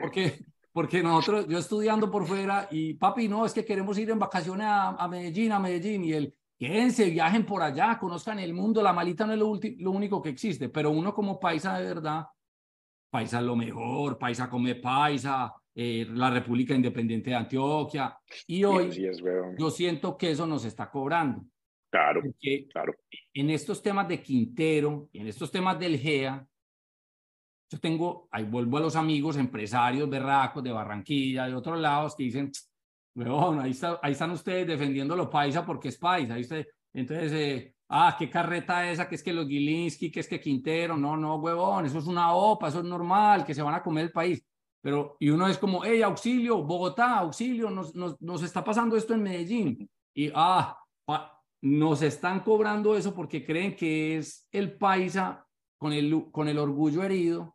[0.00, 0.44] Porque,
[0.74, 4.66] porque nosotros, yo estudiando por fuera y papi, no, es que queremos ir en vacaciones
[4.68, 9.24] a, Medellín, a Medellín, y él, quédense, viajen por allá, conozcan el mundo, la malita
[9.24, 12.26] no es lo, lo único que existe, pero uno como paisa de verdad,
[13.08, 18.90] paisa es lo mejor, paisa come paisa, eh, la República Independiente de Antioquia, y hoy
[19.56, 21.44] yo siento que eso nos está cobrando.
[21.88, 22.20] Claro,
[22.72, 22.96] claro.
[23.32, 26.44] En estos temas de Quintero, en estos temas del GEA,
[27.74, 32.22] yo tengo, ahí vuelvo a los amigos empresarios berracos de Barranquilla, de otros lados, que
[32.22, 32.52] dicen,
[33.14, 36.34] bueno, ahí, ahí están ustedes defendiendo lo paisa porque es paisa.
[36.34, 40.28] Ahí usted, entonces, eh, ah, qué carreta esa, que es que los Gilinski, que es
[40.28, 43.74] que Quintero, no, no, huevón, eso es una OPA, eso es normal, que se van
[43.74, 44.44] a comer el país.
[44.80, 49.14] Pero, y uno es como, hey, auxilio, Bogotá, auxilio, nos, nos, nos está pasando esto
[49.14, 49.90] en Medellín.
[50.14, 50.78] Y, ah,
[51.62, 55.44] nos están cobrando eso porque creen que es el paisa
[55.78, 57.53] con el, con el orgullo herido,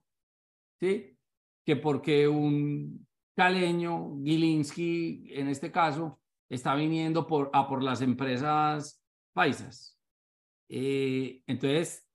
[0.80, 1.18] ¿sí?
[1.66, 9.02] Que porque un caleño, Gilinski, en este caso, está viniendo por, a por las empresas
[9.34, 9.98] paisas.
[10.68, 12.08] Eh, entonces,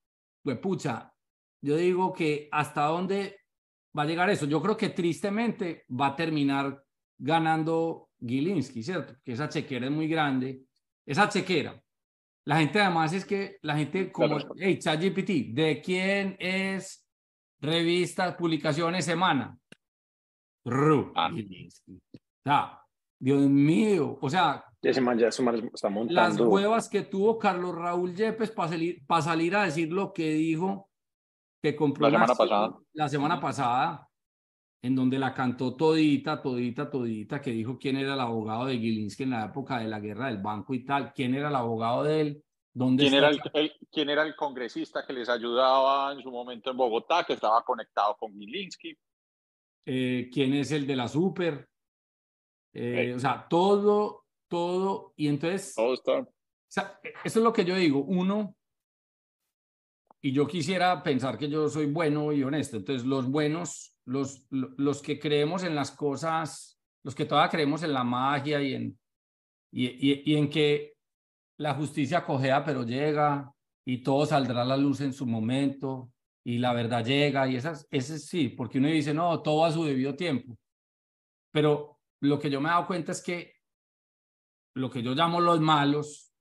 [0.42, 1.12] pues pucha,
[1.62, 3.38] yo digo que hasta dónde
[3.96, 4.46] va a llegar eso.
[4.46, 6.82] Yo creo que tristemente va a terminar
[7.16, 9.14] ganando Gilinski, ¿cierto?
[9.24, 10.64] Que esa chequera es muy grande.
[11.06, 11.80] Esa chequera,
[12.44, 17.03] la gente además es que la gente como, hey, ChatGPT, ¿de quién es
[17.60, 19.58] revistas, publicaciones, semana?
[20.64, 21.12] Ru.
[21.14, 22.80] Ah.
[23.18, 26.12] Dios mío, o sea, ese man ya, está montando.
[26.12, 30.34] las huevas que tuvo Carlos Raúl Yepes para salir, para salir a decir lo que
[30.34, 30.90] dijo
[31.62, 32.78] que compró la semana pasada.
[32.92, 34.08] La semana pasada
[34.84, 39.22] en donde la cantó todita, todita, todita, que dijo quién era el abogado de Gilinski
[39.22, 42.20] en la época de la guerra del banco y tal, quién era el abogado de
[42.20, 42.43] él,
[42.74, 43.40] dónde ¿Quién, era el,
[43.90, 48.16] quién era el congresista que les ayudaba en su momento en Bogotá, que estaba conectado
[48.16, 48.98] con Gilinski.
[49.86, 51.68] Eh, quién es el de la super.
[52.72, 55.74] Eh, o sea, todo, todo, y entonces...
[55.74, 56.18] Todo está.
[56.18, 56.28] O
[56.66, 58.56] sea, eso es lo que yo digo, uno,
[60.20, 65.02] y yo quisiera pensar que yo soy bueno y honesto, entonces los buenos, los, los
[65.02, 68.98] que creemos en las cosas, los que todavía creemos en la magia y en,
[69.70, 70.93] y, y, y en que
[71.58, 73.50] la justicia cojea pero llega
[73.84, 76.10] y todo saldrá a la luz en su momento
[76.44, 79.84] y la verdad llega y esas, ese sí, porque uno dice, no, todo a su
[79.84, 80.56] debido tiempo.
[81.50, 83.54] Pero lo que yo me he dado cuenta es que
[84.74, 86.32] lo que yo llamo los malos,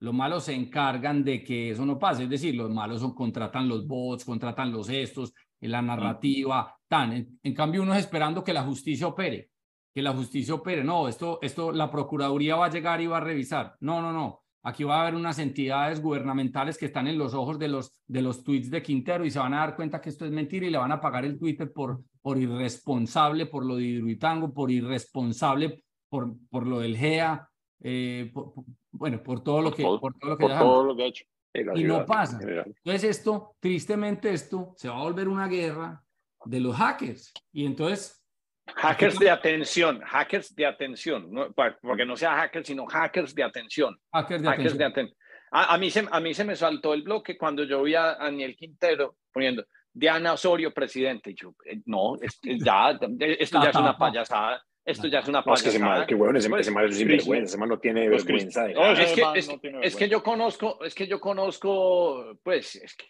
[0.00, 2.24] los malos se encargan de que eso no pase.
[2.24, 7.38] Es decir, los malos son, contratan los bots, contratan los estos, en la narrativa, tan.
[7.42, 9.50] En, cambio, uno es esperando que la justicia opere,
[9.96, 10.84] que la justicia opere.
[10.84, 13.76] No, esto, esto, la Procuraduría va a llegar y va a revisar.
[13.80, 14.42] No, no, no.
[14.62, 18.20] Aquí va a haber unas entidades gubernamentales que están en los ojos de los, de
[18.20, 20.70] los tweets de Quintero y se van a dar cuenta que esto es mentira y
[20.70, 25.82] le van a pagar el Twitter por, por irresponsable, por lo de Hidruitango, por irresponsable,
[26.10, 27.48] por, por lo del GEA,
[27.80, 28.30] eh,
[28.90, 31.24] bueno, por todo lo que, por todo lo que, todo lo que ha hecho.
[31.74, 32.38] Y no pasa.
[32.42, 36.04] Entonces esto, tristemente esto, se va a volver una guerra
[36.44, 37.32] de los hackers.
[37.50, 38.25] Y entonces
[38.74, 43.96] Hackers de atención, hackers de atención, no, porque no sea hackers, sino hackers de atención.
[44.12, 44.42] Hackers
[44.76, 45.16] de atención.
[45.52, 48.56] A, mí se, a mí se me saltó el bloque cuando yo vi a Daniel
[48.56, 51.30] Quintero poniendo Diana Osorio presidente.
[51.30, 54.62] Y yo, eh, no, ya, esto ya es una payasada.
[54.84, 55.56] Esto ya es una payasada.
[55.56, 57.78] es que ese mal, qué bueno, ese, ese mal es un sinvergüenza, ese mal no
[57.78, 58.68] tiene vergüenza.
[58.68, 59.48] es, que, es,
[59.82, 63.06] es, que yo conozco, es que yo conozco, pues, es que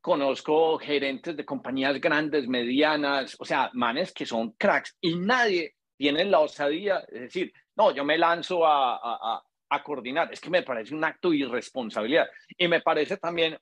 [0.00, 6.24] conozco gerentes de compañías grandes, medianas, o sea, manes que son cracks y nadie tiene
[6.24, 10.62] la osadía, es decir, no, yo me lanzo a, a, a coordinar, es que me
[10.62, 12.28] parece un acto de irresponsabilidad.
[12.56, 13.58] Y me parece también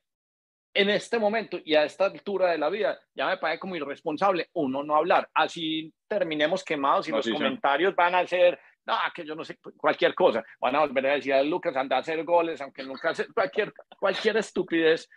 [0.76, 4.50] en este momento y a esta altura de la vida, ya me parece como irresponsable
[4.52, 5.28] uno no hablar.
[5.34, 10.14] Así terminemos quemados y los comentarios van a ser, no, que yo no sé, cualquier
[10.14, 10.44] cosa.
[10.60, 13.72] Van a volver a decir a Lucas, anda a hacer goles, aunque nunca hace cualquier,
[13.98, 15.08] cualquier estupidez.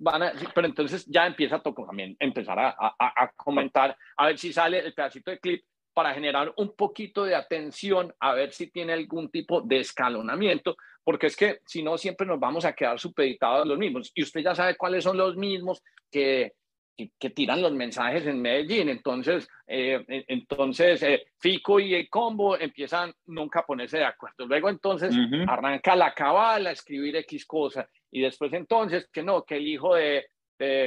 [0.00, 4.26] Van a, pero entonces ya empieza a tocar también, empezar a, a, a comentar, a
[4.26, 8.52] ver si sale el pedacito de clip para generar un poquito de atención, a ver
[8.52, 12.72] si tiene algún tipo de escalonamiento, porque es que si no, siempre nos vamos a
[12.72, 14.10] quedar supeditados a los mismos.
[14.14, 16.54] Y usted ya sabe cuáles son los mismos que,
[16.96, 18.88] que, tiran los mensajes en Medellín.
[18.88, 24.46] Entonces, eh, entonces eh, Fico y el combo empiezan nunca a ponerse de acuerdo.
[24.46, 25.14] Luego entonces
[25.46, 27.88] arranca la cabala a escribir X cosa.
[28.10, 30.26] Y después entonces que no, que el hijo de,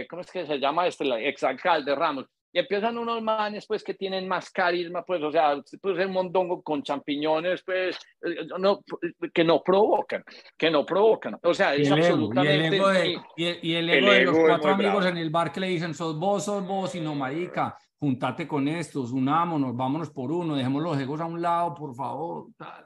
[0.10, 1.04] ¿cómo es que se llama este?
[1.04, 5.62] El exalcalde Ramos y empiezan unos manes, pues, que tienen más carisma, pues, o sea,
[5.82, 8.82] puede ser un mondongo con champiñones, pues, eh, no,
[9.34, 10.24] que no provocan,
[10.58, 11.38] que no provocan.
[11.44, 12.78] O sea, es absolutamente...
[13.36, 16.46] y el ego de, los cuatro amigos en el bar que le dicen, sos vos,
[16.46, 21.20] sos vos, y no, marica, juntate con estos, unámonos, vámonos por uno, dejemos los egos
[21.22, 22.48] a un lado, por favor.
[22.58, 22.86] Tal.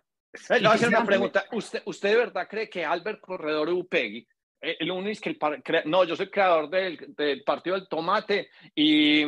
[0.50, 1.44] Le voy a hacer una pregunta.
[1.52, 4.26] ¿Usted, ¿Usted de verdad cree que Albert Corredor Upegui
[4.62, 9.24] eh, el único que el no, yo soy creador del, del, partido del tomate y,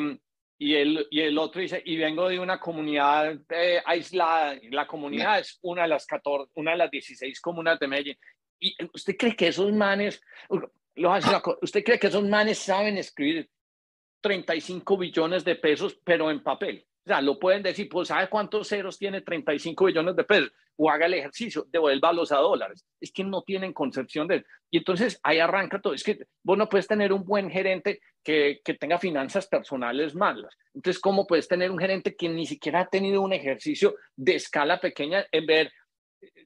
[0.58, 5.40] y, el, y el otro dice, y vengo de una comunidad eh, aislada, la comunidad
[5.40, 8.18] es una de las 14, una de las 16 comunas de Medellín.
[8.60, 10.22] ¿Y usted cree que esos manes,
[11.62, 13.50] usted cree que esos manes saben escribir
[14.22, 16.86] 35 billones de pesos, pero en papel?
[17.06, 20.54] O sea, lo pueden decir, pues ¿sabe cuántos ceros tiene 35 billones de pesos?
[20.78, 22.86] O haga el ejercicio, devuélvalos a dólares.
[23.00, 24.46] Es que no tienen concepción de.
[24.72, 25.94] Y entonces ahí arranca todo.
[25.94, 30.56] Es que vos no puedes tener un buen gerente que, que tenga finanzas personales malas.
[30.74, 34.80] Entonces, ¿cómo puedes tener un gerente que ni siquiera ha tenido un ejercicio de escala
[34.80, 35.72] pequeña en ver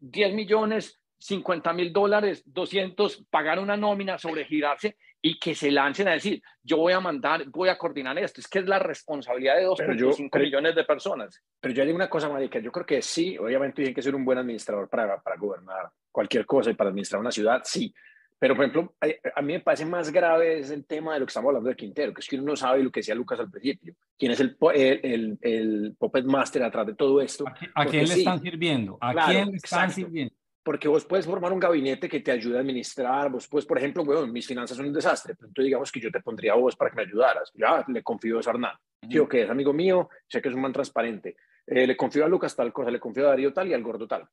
[0.01, 6.11] 10 millones, 50 mil dólares, 200, pagar una nómina, sobregirarse y que se lancen a
[6.11, 8.39] decir, yo voy a mandar, voy a coordinar esto.
[8.39, 11.43] Es que es la responsabilidad de 2.5 millones de personas.
[11.59, 14.23] Pero yo digo una cosa, Marica, yo creo que sí, obviamente tiene que ser un
[14.23, 17.93] buen administrador para, para gobernar cualquier cosa y para administrar una ciudad, sí.
[18.39, 18.93] Pero, por ejemplo,
[19.35, 21.75] a, mí me parece más grave es el tema de lo que estamos hablando de
[21.75, 23.95] Quintero, que es que uno no sabe lo que decía Lucas al principio.
[24.17, 27.45] ¿Quién es el, el, el, puppet master atrás de todo esto?
[27.73, 28.97] ¿A, quién le están sirviendo?
[29.01, 30.35] ¿A quién le están sirviendo?
[30.67, 34.03] Porque vos puedes formar un gabinete que te ayude a administrar, vos puedes, por ejemplo,
[34.27, 36.97] mis finanzas son un desastre, entonces digamos que yo te pondría a vos para que
[36.97, 37.53] me ayudaras.
[37.53, 38.75] Ya le confío a Hernán,
[39.07, 41.37] tío, que es amigo mío, sé que es un man transparente.
[41.65, 44.09] Eh, le confío a Lucas tal cosa, le confío a Darío tal y al gordo
[44.09, 44.27] tal.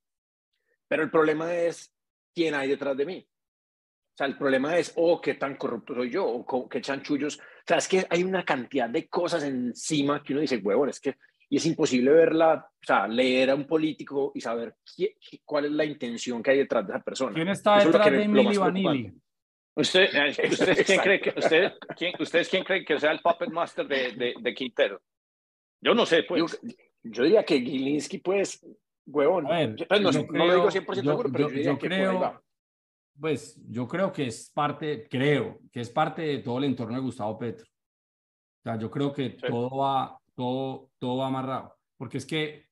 [0.88, 1.94] Pero el problema es
[2.34, 3.24] quién hay detrás de mí.
[3.24, 7.38] O sea, el problema es, oh, qué tan corrupto soy yo, o qué chanchullos.
[7.38, 10.98] O sea, es que hay una cantidad de cosas encima que uno dice, huevón, es
[10.98, 11.14] que
[11.48, 14.76] y es imposible verla, o sea, leer a un político y saber
[15.44, 17.34] cuál es la intención que hay detrás de esa persona.
[17.34, 19.12] ¿Quién está detrás de Emily Vanilli?
[19.76, 23.50] ¿Usted, eh, ¿Ustedes quién cree que, usted, quién, ¿ustedes quién cree que sea el puppet
[23.50, 25.00] master de, de, de Quintero?
[25.80, 26.60] Yo no sé, pues.
[27.02, 28.64] Yo, diría que Gilinski, pues,
[29.06, 29.46] Huevón.
[29.46, 32.42] Ver, pues no, no, lo digo 100% seguro, pero yo, creo,
[33.20, 37.02] pues yo creo que es parte, creo que es parte de todo el entorno de
[37.02, 37.66] Gustavo Petro.
[37.66, 42.66] O sea, yo creo que todo va, todo, todo va amarrado, porque es que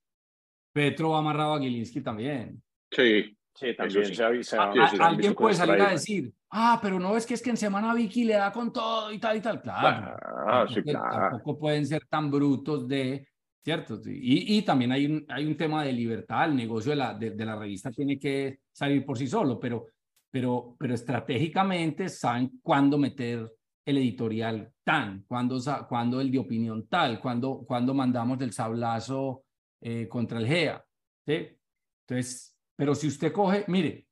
[0.73, 2.63] Petro va amarrado a Gilinski también.
[2.91, 4.71] Sí, sí, también se avisa.
[5.01, 8.25] alguien puede salir a decir, ah, pero no es que es que en semana Vicky
[8.25, 9.61] le da con todo y tal y tal.
[9.61, 11.31] Claro, ah, sí, claro.
[11.31, 13.27] tampoco pueden ser tan brutos de
[13.63, 14.01] ¿cierto?
[14.05, 17.45] Y, y también hay un, hay un tema de libertad, el negocio de la, de,
[17.45, 19.87] la revista tiene que salir por sí solo, pero,
[20.31, 23.51] pero, pero estratégicamente saben cuándo meter
[23.85, 25.59] el editorial tan, cuándo,
[25.89, 29.45] cuándo el de opinión tal, cuándo, cuándo mandamos del sablazo
[29.81, 30.85] eh, contra el GEA,
[31.27, 31.59] ¿sí?
[32.07, 34.07] Entonces, pero si usted coge, mire,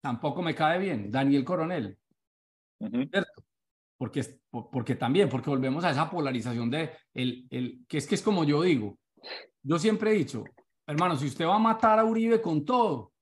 [0.00, 1.98] tampoco me cae bien, Daniel Coronel,
[2.78, 3.44] ¿cierto?
[3.96, 8.22] porque, porque también, porque volvemos a esa polarización de, el, el, que es que es
[8.22, 8.98] como yo digo,
[9.62, 10.44] yo siempre he dicho,
[10.86, 13.12] hermano, si usted va a matar a Uribe con todo,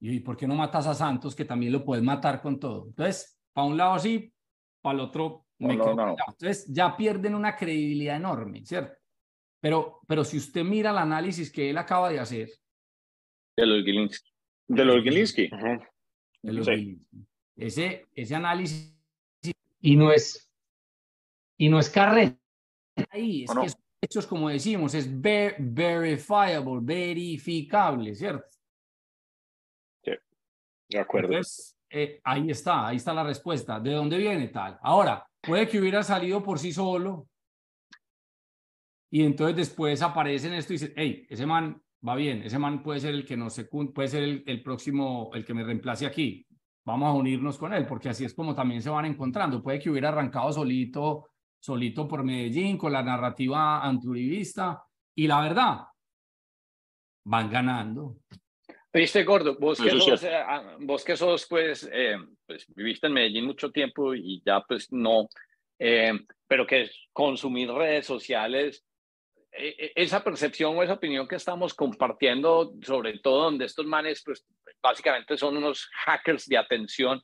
[0.00, 2.86] ¿y por qué no matas a Santos que también lo puedes matar con todo?
[2.86, 4.32] Entonces, para un lado sí,
[4.82, 8.98] para el otro me Entonces ya pierden una credibilidad enorme, ¿cierto?
[9.60, 12.50] Pero, pero si usted mira el análisis que él acaba de hacer.
[13.56, 14.30] De los Gilinski.
[14.66, 15.50] De los Gilinski.
[16.42, 16.68] De los
[17.56, 18.92] Ese, ese análisis
[19.80, 20.52] y no es,
[21.56, 22.36] y no es carrera
[23.10, 28.48] ahí, es que son hechos como decimos, es verifiable, verificable, ¿cierto?
[30.04, 30.12] Sí,
[30.88, 31.28] de acuerdo.
[31.28, 33.78] Entonces, eh, ahí está, ahí está la respuesta.
[33.78, 34.78] ¿De dónde viene tal?
[34.82, 37.28] Ahora, puede que hubiera salido por sí solo
[39.10, 42.82] y entonces después aparece en esto y dice, hey, ese man va bien, ese man
[42.82, 43.60] puede ser el que nos
[43.94, 46.46] puede ser el, el próximo, el que me reemplace aquí
[46.84, 49.62] vamos a unirnos con él, porque así es como también se van encontrando.
[49.62, 54.84] Puede que hubiera arrancado solito, solito por Medellín, con la narrativa anturibista,
[55.14, 55.80] y la verdad,
[57.24, 58.18] van ganando.
[58.94, 62.16] Viste, Gordo, vos que, sos, eh, ah, vos que sos, pues, eh,
[62.46, 65.30] pues, viviste en Medellín mucho tiempo y ya, pues, no,
[65.78, 66.12] eh,
[66.46, 68.84] pero que consumir redes sociales
[69.50, 74.22] e, e, esa percepción o esa opinión que estamos compartiendo, sobre todo donde estos manes,
[74.22, 74.44] pues
[74.82, 77.22] básicamente son unos hackers de atención.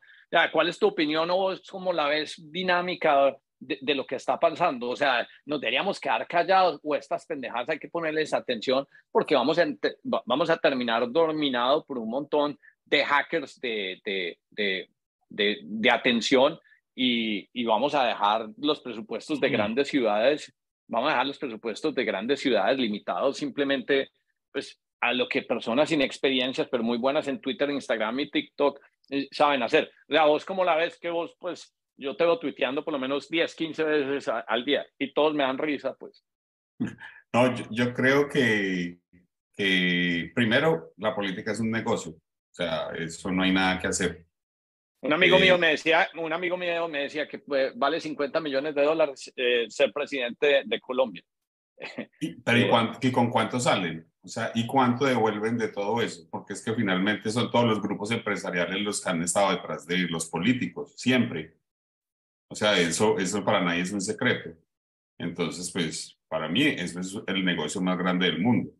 [0.52, 4.90] ¿Cuál es tu opinión o es como la ves dinámica de, lo que está pasando?
[4.90, 9.58] O sea, ¿nos deberíamos quedar callados o estas pendejadas hay que ponerles atención porque vamos
[9.58, 9.66] a,
[10.02, 14.38] vamos a terminar dominados por un montón de hackers de, de,
[15.28, 16.58] de, de atención
[16.94, 20.52] y, y, vamos a dejar los presupuestos de grandes ciudades
[20.88, 24.10] vamos a dejar los presupuestos de grandes ciudades limitados simplemente
[24.50, 28.80] pues, a lo que personas sin experiencias, pero muy buenas en Twitter, Instagram y TikTok
[29.10, 29.92] eh, saben hacer.
[30.08, 32.98] O sea, vos como la ves que vos, pues, yo te veo tuiteando por lo
[32.98, 36.24] menos 10, 15 veces al día y todos me dan risa, pues.
[37.30, 39.00] No, yo, creo que,
[39.54, 42.12] que primero la política es un negocio.
[42.12, 44.24] O sea, eso no hay nada que hacer.
[45.02, 48.74] Un amigo mío me decía, un amigo mío me decía que pues, vale 50 millones
[48.74, 51.22] de dólares eh, ser presidente de Colombia.
[52.42, 54.10] pero ¿y, cuánto, ¿y con cuánto salen?
[54.22, 56.26] O sea, ¿y cuánto devuelven de todo eso?
[56.30, 59.98] Porque es que finalmente son todos los grupos empresariales los que han estado detrás de
[60.08, 61.58] los políticos, siempre.
[62.50, 64.50] O sea, eso, eso para nadie es un secreto.
[65.18, 68.70] Entonces, pues, para mí, eso es el negocio más grande del mundo.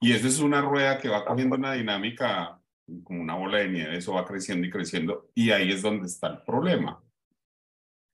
[0.00, 2.60] Y eso es una rueda que va cogiendo una dinámica
[3.02, 6.28] como una bola de nieve, eso va creciendo y creciendo, y ahí es donde está
[6.28, 7.02] el problema.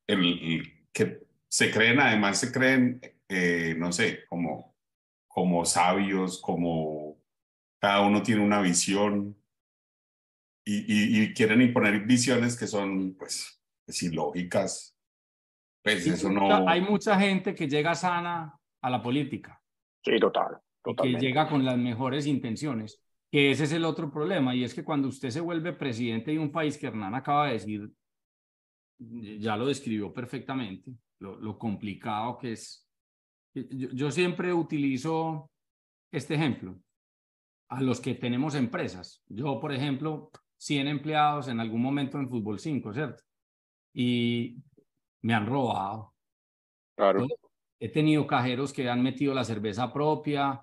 [0.06, 4.76] El, que se creen, además se creen, eh, no sé, como,
[5.28, 7.18] como sabios, como
[7.80, 9.36] cada uno tiene una visión
[10.64, 13.59] y, y, quieren imponer visiones que son, pues,
[13.90, 14.96] pues ilógicas.
[15.82, 16.68] Pues eso no...
[16.68, 19.60] Hay mucha gente que llega sana a la política.
[20.04, 20.58] Sí, total.
[20.82, 24.84] que llega con las mejores intenciones que ese es el otro problema, y es que
[24.84, 27.92] cuando usted se vuelve presidente de un país que Hernán acaba de decir,
[28.98, 32.88] ya lo describió perfectamente, lo, complicado que es.
[33.54, 35.50] Yo, siempre utilizo
[36.12, 36.78] este ejemplo.
[37.68, 39.22] A los que tenemos empresas.
[39.28, 43.22] Yo, por ejemplo, 100 empleados en algún momento en Fútbol 5, ¿cierto?
[43.92, 44.56] Y
[45.22, 46.14] me han robado.
[46.96, 47.26] Claro.
[47.78, 50.62] He tenido cajeros que han metido la cerveza propia,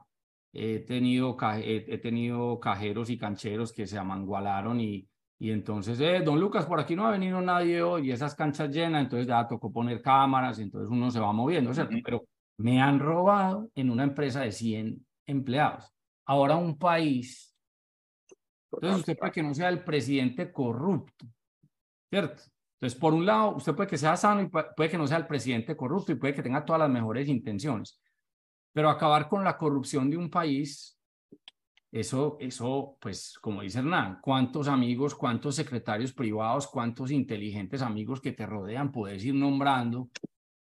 [0.54, 5.08] he tenido, he, tenido cajeros y cancheros que se amangualaron y,
[5.40, 8.70] y entonces, eh, don Lucas, por aquí no ha venido nadie hoy y esas canchas
[8.70, 11.96] llenas, entonces ya tocó poner cámaras y entonces uno se va moviendo, ¿cierto?
[12.04, 12.24] Pero
[12.58, 15.94] me han robado en una empresa de 100 empleados.
[16.26, 17.56] Ahora un país.
[18.72, 21.26] Entonces usted puede que no sea el presidente corrupto,
[22.10, 22.44] ¿cierto?
[22.80, 25.26] Entonces, por un lado, usted puede que sea sano y puede que no sea el
[25.26, 28.00] presidente corrupto y puede que tenga todas las mejores intenciones.
[28.72, 30.98] Pero acabar con la corrupción de un país
[31.92, 38.34] eso, eso, pues, como dice Hernán, cuántos amigos, cuántos secretarios privados, cuántos inteligentes amigos que
[38.34, 40.10] te rodean puedes ir nombrando,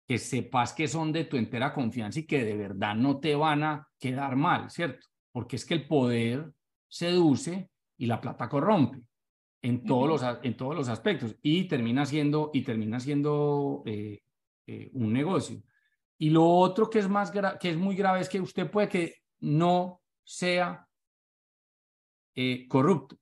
[0.06, 3.64] que sepas que son de tu entera confianza y que de verdad no te van
[3.64, 5.06] a quedar mal, ¿cierto?
[5.30, 6.50] Porque es que el poder
[6.88, 9.02] seduce y la plata corrompe
[9.62, 14.22] en todos, los, en todos los aspectos y termina siendo, y termina siendo eh,
[14.66, 15.62] eh, un negocio.
[16.18, 19.14] Y lo otro que es, más que es muy grave es que usted puede que
[19.40, 20.86] no sea
[22.34, 23.16] eh, corrupto,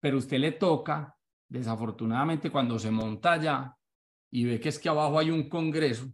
[0.00, 1.16] pero usted le toca,
[1.48, 3.76] desafortunadamente, cuando se monta allá
[4.30, 6.06] y ve que es que abajo hay un congreso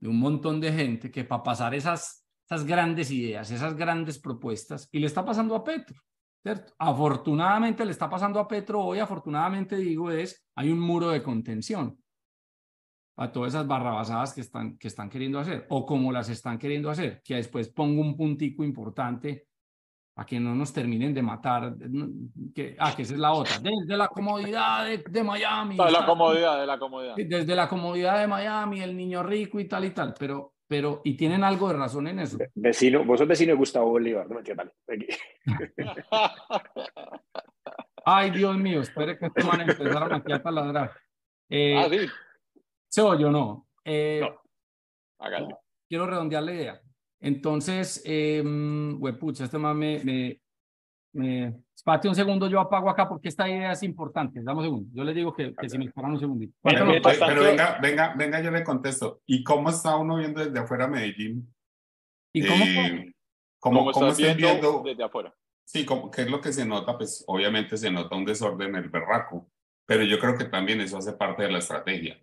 [0.00, 4.88] de un montón de gente que para pasar esas, esas grandes ideas, esas grandes propuestas,
[4.90, 6.02] y le está pasando a Petro.
[6.42, 6.72] ¿Cierto?
[6.78, 11.98] Afortunadamente le está pasando a Petro hoy, afortunadamente digo, es, hay un muro de contención
[13.16, 16.90] a todas esas barrabasadas que están, que están queriendo hacer, o como las están queriendo
[16.90, 19.46] hacer, que después pongo un puntico importante
[20.14, 21.74] para que no nos terminen de matar,
[22.54, 25.76] que, ah, que esa es la otra, desde la comodidad de, de Miami.
[25.76, 27.14] De la comodidad, de la comodidad.
[27.16, 31.16] Desde la comodidad de Miami, el niño rico y tal y tal, pero pero, y
[31.16, 32.38] tienen algo de razón en eso.
[32.54, 34.68] Vecino, vos sos vecino de Gustavo Bolívar, no me entiendes,
[38.04, 40.92] Ay, Dios mío, espere que este man empezara aquí a taladrar.
[41.48, 42.08] Eh, ah, sí.
[42.88, 43.68] ¿Se o no?
[43.84, 44.40] Eh, no.
[45.18, 45.56] Hágale.
[45.88, 46.80] Quiero redondear la idea.
[47.20, 48.42] Entonces, eh,
[49.20, 50.40] pucha, este man me, me,
[51.12, 54.40] me, espate un segundo, yo apago acá porque esta idea es importante.
[54.42, 54.90] Dame un segundo.
[54.94, 56.54] Yo le digo que, que si me esperan un segundito.
[56.62, 59.20] Pero, venga, venga, venga, yo le contesto.
[59.26, 61.52] ¿Y cómo está uno viendo desde afuera Medellín?
[62.32, 63.14] ¿Y cómo, eh,
[63.58, 65.34] cómo, cómo, está viendo, desde afuera?
[65.64, 66.96] Sí, ¿qué es lo que se nota?
[66.96, 69.50] Pues obviamente se nota un desorden en el berraco,
[69.86, 72.18] pero yo creo que también eso hace parte de la estrategia,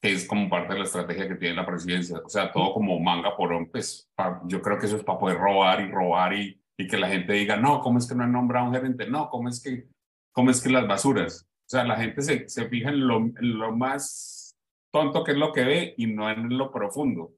[0.00, 2.18] que es como parte de la estrategia que tiene la presidencia.
[2.24, 4.10] O sea, todo como manga por pues
[4.46, 7.32] yo creo que eso es para poder robar y robar y y que la gente
[7.32, 9.06] diga, no, ¿cómo es que no han nombrado un gerente?
[9.06, 9.88] No, ¿cómo es que,
[10.32, 11.48] cómo es que las basuras?
[11.66, 14.56] O sea, la gente se, se fija en lo, lo, más
[14.92, 17.34] tonto que es lo que ve y no en lo profundo.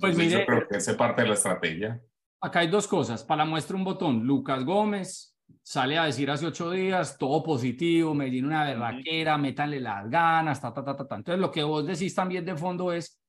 [0.00, 2.02] pues mire, yo creo que esa es parte de la estrategia.
[2.40, 3.22] Acá hay dos cosas.
[3.22, 8.30] Para muestra un botón, Lucas Gómez sale a decir hace ocho días, todo positivo, me
[8.30, 11.16] viene una berraquera, métanle las ganas, ta, ta, ta, ta, ta.
[11.16, 13.21] Entonces, lo que vos decís también de fondo es,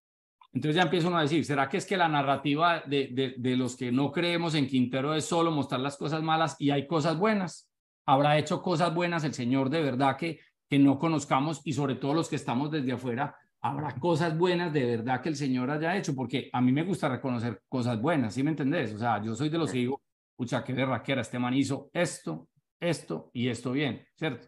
[0.54, 3.58] entonces ya empieza uno a decir, ¿será que es que la narrativa de, de, de,
[3.58, 7.18] los que no creemos en Quintero es solo mostrar las cosas malas y hay cosas
[7.18, 7.72] buenas?
[8.06, 10.40] ¿Habrá hecho cosas buenas el Señor de verdad que,
[10.70, 13.36] que no conozcamos y sobre todo los que estamos desde afuera?
[13.62, 16.14] ¿Habrá cosas buenas de verdad que el Señor haya hecho?
[16.14, 18.94] Porque a mí me gusta reconocer cosas buenas, ¿sí me entendés?
[18.94, 20.02] O sea, yo soy de los que digo,
[20.36, 22.48] pucha, qué berraquera, este man hizo esto,
[22.80, 24.48] esto y esto bien, ¿cierto?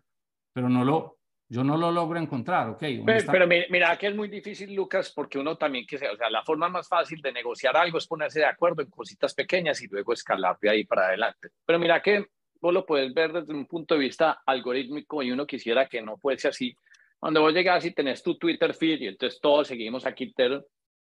[0.54, 1.15] Pero no lo,
[1.48, 2.84] yo no lo logro encontrar, ¿ok?
[3.06, 6.44] Pero, mira, que es muy difícil, Lucas, porque uno también, que sea, o sea, la
[6.44, 10.14] forma más fácil de negociar algo es ponerse de acuerdo en cositas pequeñas y luego
[10.14, 11.50] escalar de ahí para adelante.
[11.66, 12.26] Pero mira que
[12.60, 16.18] vos lo puedes ver desde un punto de vista algorítmico y uno quisiera que no
[16.18, 16.76] fuese así.
[17.20, 20.66] Cuando vos llegas y tenés tu Twitter feed y entonces todos seguimos a Twitter,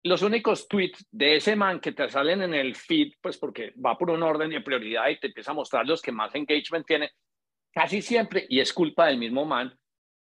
[0.04, 3.98] los únicos tweets de ese man que te salen en el feed, pues porque va
[3.98, 7.12] por un orden de prioridad y te empieza a mostrar los que más engagement tiene,
[7.72, 9.78] casi siempre, y es culpa del mismo man,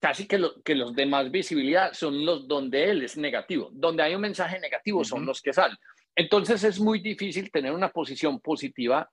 [0.04, 3.70] casi que, que los de más visibilidad son los donde él es negativo.
[3.72, 5.78] Donde hay un mensaje negativo son los que salen.
[6.14, 9.10] Entonces es muy difícil tener una posición positiva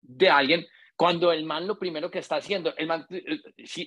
[0.00, 0.66] de alguien
[0.96, 3.38] cuando el man lo primero que está haciendo, el man, eh,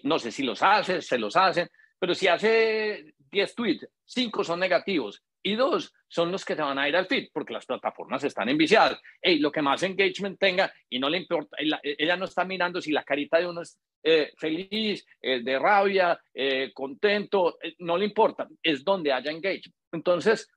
[0.03, 1.67] no sé si los hace, se los hacen,
[1.99, 6.79] pero si hace 10 tweets, 5 son negativos y 2 son los que se van
[6.79, 8.99] a ir al feed porque las plataformas están enviciadas.
[9.21, 12.91] Hey, lo que más engagement tenga y no le importa, ella no está mirando si
[12.91, 18.47] la carita de uno es eh, feliz, eh, de rabia, eh, contento, no le importa,
[18.61, 19.75] es donde haya engagement.
[19.91, 20.49] Entonces,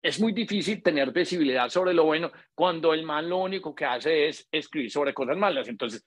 [0.00, 4.28] es muy difícil tener visibilidad sobre lo bueno cuando el mal lo único que hace
[4.28, 5.66] es escribir sobre cosas malas.
[5.66, 6.06] Entonces,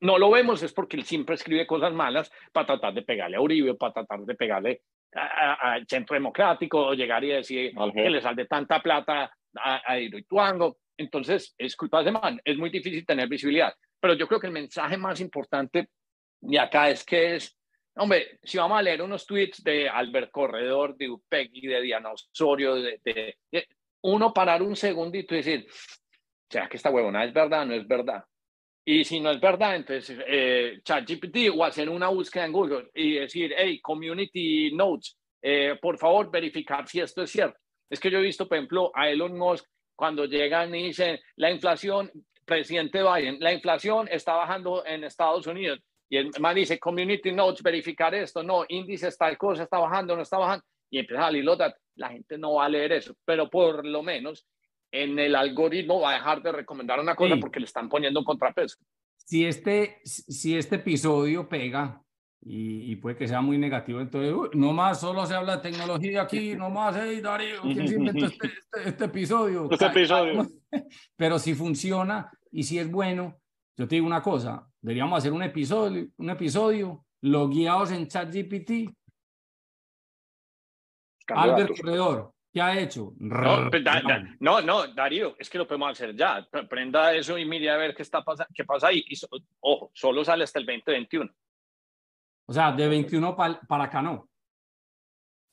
[0.00, 3.40] no lo vemos es porque él siempre escribe cosas malas para tratar de pegarle a
[3.40, 4.82] Uribe, para tratar de pegarle
[5.14, 10.78] al Centro Democrático, o llegar y decir que le sale tanta plata a, a Hidroituango.
[10.96, 12.40] Entonces, es culpa de ese man.
[12.44, 13.74] Es muy difícil tener visibilidad.
[14.00, 15.88] Pero yo creo que el mensaje más importante
[16.40, 17.56] de acá es que es,
[17.94, 22.74] hombre, si vamos a leer unos tweets de Albert Corredor, de Upegui, de Diana Osorio,
[22.74, 23.36] de,
[24.02, 25.66] uno parar un segundito y decir,
[26.50, 28.24] ¿será que esta huevona es verdad o no es verdad?
[28.84, 33.14] Y si no es verdad, entonces eh, ChatGPT o hacer una búsqueda en Google y
[33.14, 37.58] decir, hey, community notes, eh, por favor, verificar si esto es cierto.
[37.88, 41.50] Es que yo he visto, por ejemplo, a Elon Musk cuando llegan y dicen, la
[41.50, 42.10] inflación
[42.44, 45.78] presidente Biden, la inflación está bajando en Estados Unidos.
[46.08, 50.22] Y el man dice, community notes, verificar esto, no, índice tal cosa, está bajando, no
[50.22, 50.64] está bajando.
[50.90, 51.44] Y empieza a salir
[51.94, 54.46] la gente no va a leer eso, pero por lo menos
[54.92, 58.24] en el algoritmo va a dejar de recomendar una cosa porque le están poniendo un
[58.24, 58.76] contrapeso.
[59.16, 62.02] Si este, si este episodio pega,
[62.44, 64.00] y, puede que sea muy negativo.
[64.00, 67.94] Entonces, no más, solo se habla de tecnología aquí, no más, hey Darío, ¿quién se
[67.94, 69.68] inventó este, este, este, episodio?
[69.70, 70.48] Este episodio.
[71.16, 73.40] Pero si funciona y si es bueno,
[73.76, 78.92] yo te digo una cosa, deberíamos hacer un episodio, un episodio logueados en ChatGPT.
[81.28, 83.14] Albert Corredor, ¿qué ha hecho?
[83.18, 83.82] Pues,
[84.40, 86.46] no, no, Darío, es que lo podemos hacer ya.
[86.68, 89.04] Prenda eso y mire a ver qué, está pasa, qué pasa ahí.
[89.08, 89.18] Y
[89.60, 91.30] ojo, solo sale hasta el 2021.
[92.46, 94.28] O sea, de 21 para acá no.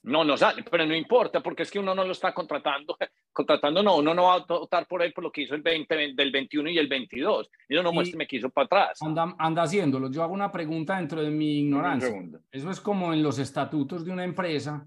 [0.02, 2.98] No, no sale, pero no importa, porque es que uno no lo está contratando.
[3.32, 6.14] Contratando no, uno no va a votar por él por lo que hizo el 20,
[6.14, 7.50] del 21 y el 22.
[7.70, 9.02] Y uno no muestra me quiso para atrás.
[9.02, 10.12] Anda, anda haciéndolo.
[10.12, 12.12] Yo hago una pregunta dentro de mi ignorancia.
[12.52, 14.86] Eso es como en los estatutos de una empresa,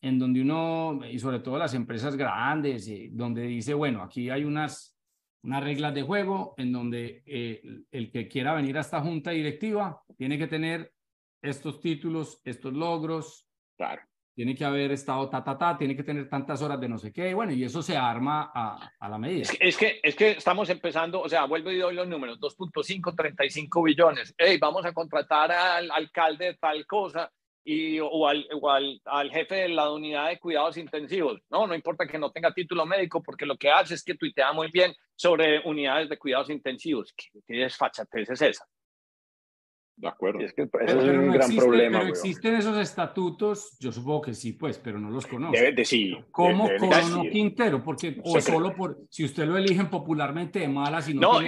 [0.00, 4.44] en donde uno, y sobre todo las empresas grandes, eh, donde dice, bueno, aquí hay
[4.44, 4.96] unas,
[5.42, 10.02] unas reglas de juego en donde eh, el que quiera venir a esta junta directiva
[10.16, 10.92] tiene que tener
[11.42, 13.46] estos títulos, estos logros.
[13.76, 14.02] Claro.
[14.34, 17.12] Tiene que haber estado ta, ta, ta, tiene que tener tantas horas de no sé
[17.12, 17.34] qué.
[17.34, 19.42] Bueno, y eso se arma a, a la medida.
[19.58, 23.82] Es que, es que, estamos empezando, o sea, vuelvo y doy los números: 2.5, 35
[23.82, 24.32] billones.
[24.38, 27.28] Hey, vamos a contratar al alcalde de tal cosa
[27.70, 31.42] y, o, al, o al, al, jefe de la unidad de cuidados intensivos.
[31.50, 34.54] No, no importa que no tenga título médico, porque lo que hace es que tuitea
[34.54, 37.12] muy bien sobre unidades de cuidados intensivos.
[37.14, 38.66] ¿Qué desfachatez es esa?
[39.98, 40.38] De acuerdo.
[40.40, 41.98] Es que eso es un gran problema.
[41.98, 45.56] Pero existen esos estatutos, yo supongo que sí, pues, pero no los conozco.
[45.56, 46.16] Debe de sí.
[46.30, 47.82] ¿Cómo Corono Quintero?
[47.82, 51.40] Porque, o solo por, si usted lo eligen popularmente de malas y no.
[51.40, 51.46] No,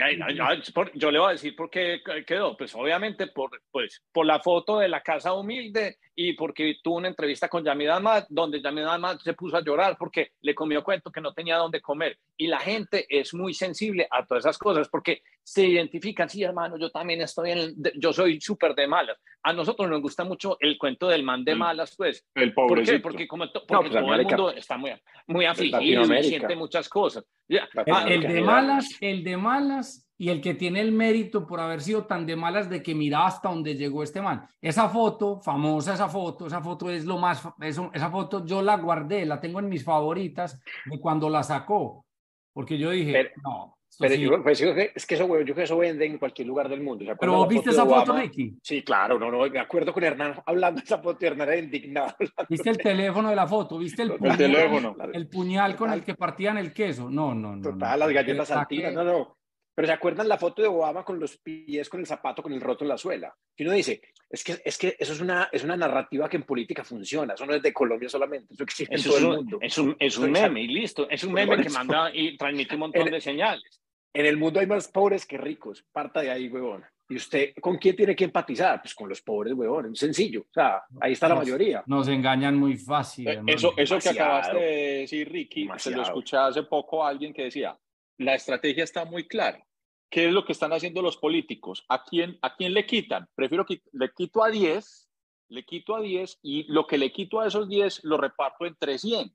[0.94, 2.56] yo le voy a decir por qué quedó.
[2.56, 7.08] Pues obviamente por, pues, por la foto de la casa humilde y porque tuvo una
[7.08, 11.10] entrevista con Yamida Ahmad, donde Yamida Ahmad se puso a llorar porque le comió cuento
[11.10, 12.18] que no tenía dónde comer.
[12.36, 16.76] Y la gente es muy sensible a todas esas cosas porque se identifican, sí, hermano,
[16.76, 19.16] yo también estoy en, yo soy súper de malas.
[19.42, 22.22] A nosotros nos gusta mucho el cuento del man de malas, pues.
[22.34, 23.00] El ¿Por qué?
[23.00, 24.92] Porque, como porque pues todo el mundo está muy,
[25.26, 27.24] muy afligido y siente muchas cosas.
[27.48, 32.04] el de malas, el de malas y el que tiene el mérito por haber sido
[32.04, 34.46] tan de malas de que mira hasta dónde llegó este man.
[34.60, 38.76] Esa foto, famosa esa foto, esa foto es lo más, eso, esa foto yo la
[38.76, 42.04] guardé, la tengo en mis favoritas de cuando la sacó,
[42.52, 43.78] porque yo dije, no.
[43.98, 46.82] Pero yo, pues, es que eso, yo creo que eso vende en cualquier lugar del
[46.82, 47.04] mundo.
[47.18, 48.58] pero vos viste esa foto, Ricky.
[48.62, 52.14] Sí, claro, no, no, me acuerdo con Hernán hablando de esa foto Hernán era indignado.
[52.48, 53.78] ¿Viste el teléfono de la foto?
[53.78, 54.96] ¿Viste el puñal, el, teléfono.
[55.14, 57.08] el puñal con el que partían el queso?
[57.08, 57.70] No, no, no.
[57.70, 59.39] Total, las galletas altinas, no, no.
[59.80, 62.60] Pero ¿se acuerdan la foto de Obama con los pies, con el zapato, con el
[62.60, 63.34] roto en la suela?
[63.56, 66.42] Que uno dice, es que, es que eso es una, es una narrativa que en
[66.42, 69.36] política funciona, eso no es de Colombia solamente, eso existe en todo es un, el
[69.38, 69.58] mundo.
[69.62, 72.80] Es un, es un meme y listo, es un meme que manda y transmite un
[72.80, 73.80] montón de señales.
[74.12, 76.84] En el mundo hay más pobres que ricos, parta de ahí, huevón.
[77.08, 78.82] ¿Y usted con quién tiene que empatizar?
[78.82, 80.42] Pues con los pobres, huevón, es sencillo.
[80.42, 81.82] O sea, ahí está la mayoría.
[81.86, 83.28] Nos engañan muy fácil.
[83.28, 87.32] Eh, eso, eso que acabaste de decir, Ricky, se lo escuché hace poco a alguien
[87.32, 87.74] que decía,
[88.18, 89.64] la estrategia está muy clara.
[90.10, 91.84] ¿Qué es lo que están haciendo los políticos?
[91.88, 93.28] ¿A quién, a quién le quitan?
[93.34, 95.08] Prefiero que le quito a 10,
[95.48, 98.98] le quito a 10 y lo que le quito a esos 10 lo reparto entre
[98.98, 99.32] 100.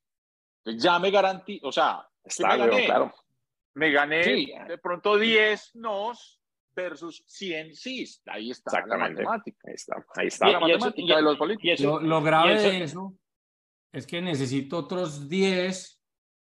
[0.77, 3.13] Ya me garantizo, o sea, Está me gané, claro.
[3.75, 4.23] Me gané
[4.67, 6.41] de pronto 10 nos
[6.75, 8.05] versus 100 sí.
[8.25, 9.57] Ahí está la matemática.
[9.67, 11.79] Ahí está, ahí está la matemática de los políticos.
[11.81, 13.13] Lo, lo, grave de eso
[13.91, 16.01] es que necesito otros 10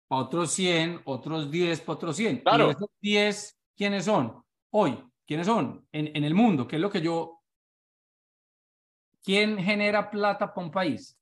[0.07, 2.37] para otros 100, otros 10 para otros 100.
[2.39, 2.67] Claro.
[2.67, 6.89] Y esos 10 quiénes son hoy, quiénes son en, en el mundo, qué es lo
[6.89, 7.41] que yo...
[9.23, 11.19] ¿Quién genera plata para un país?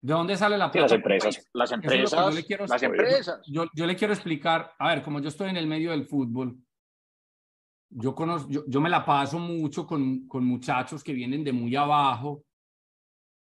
[0.00, 0.86] ¿De dónde sale la plata?
[0.86, 1.48] las empresas.
[1.52, 2.34] Las empresas.
[2.34, 3.40] Yo quiero, las empresas.
[3.46, 6.58] Yo, yo, le quiero explicar, a ver, como yo estoy en el medio del fútbol,
[7.90, 11.76] yo, conozco, yo, yo me la paso mucho con, con muchachos que vienen de muy
[11.76, 12.44] abajo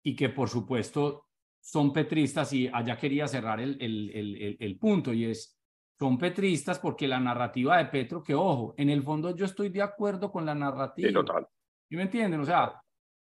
[0.04, 1.28] y que por supuesto
[1.60, 5.61] son petristas y allá quería cerrar el, el, el, el punto y es,
[6.02, 9.84] son petristas porque la narrativa de Petro, que ojo, en el fondo yo estoy de
[9.84, 11.08] acuerdo con la narrativa.
[11.08, 11.48] Sí, total.
[11.88, 12.40] ¿Sí me entienden?
[12.40, 12.82] O sea,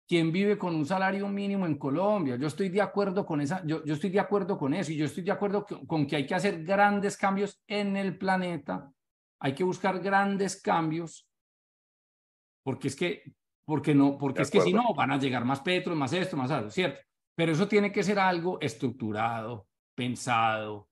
[0.07, 2.35] ¿quién vive con un salario mínimo en Colombia?
[2.35, 5.05] Yo estoy de acuerdo con esa, yo, yo estoy de acuerdo con eso y yo
[5.05, 8.91] estoy de acuerdo con que hay que hacer grandes cambios en el planeta.
[9.39, 11.29] Hay que buscar grandes cambios
[12.63, 13.35] porque es que,
[13.67, 16.49] porque no, porque es que si no van a llegar más Petro, más esto, más
[16.49, 16.99] algo, ¿cierto?
[17.35, 20.89] Pero eso tiene que ser algo estructurado, pensado,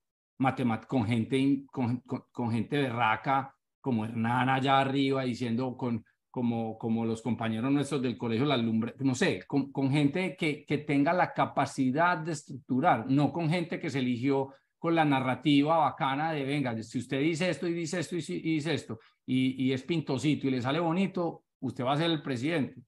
[0.86, 7.20] con gente, con, con, gente berraca como Hernán allá arriba diciendo con, como, como los
[7.20, 11.32] compañeros nuestros del colegio La Lumbre, no sé, con, con gente que, que tenga la
[11.32, 16.80] capacidad de estructurar, no con gente que se eligió con la narrativa bacana de, venga,
[16.82, 20.50] si usted dice esto y dice esto y dice esto, y, y es pintosito y
[20.50, 22.82] le sale bonito, usted va a ser el presidente.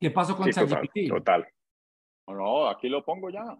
[0.00, 1.08] ¿Qué pasó con sí, ChatGPT?
[1.08, 1.46] Total,
[2.26, 3.56] No, aquí lo pongo ya.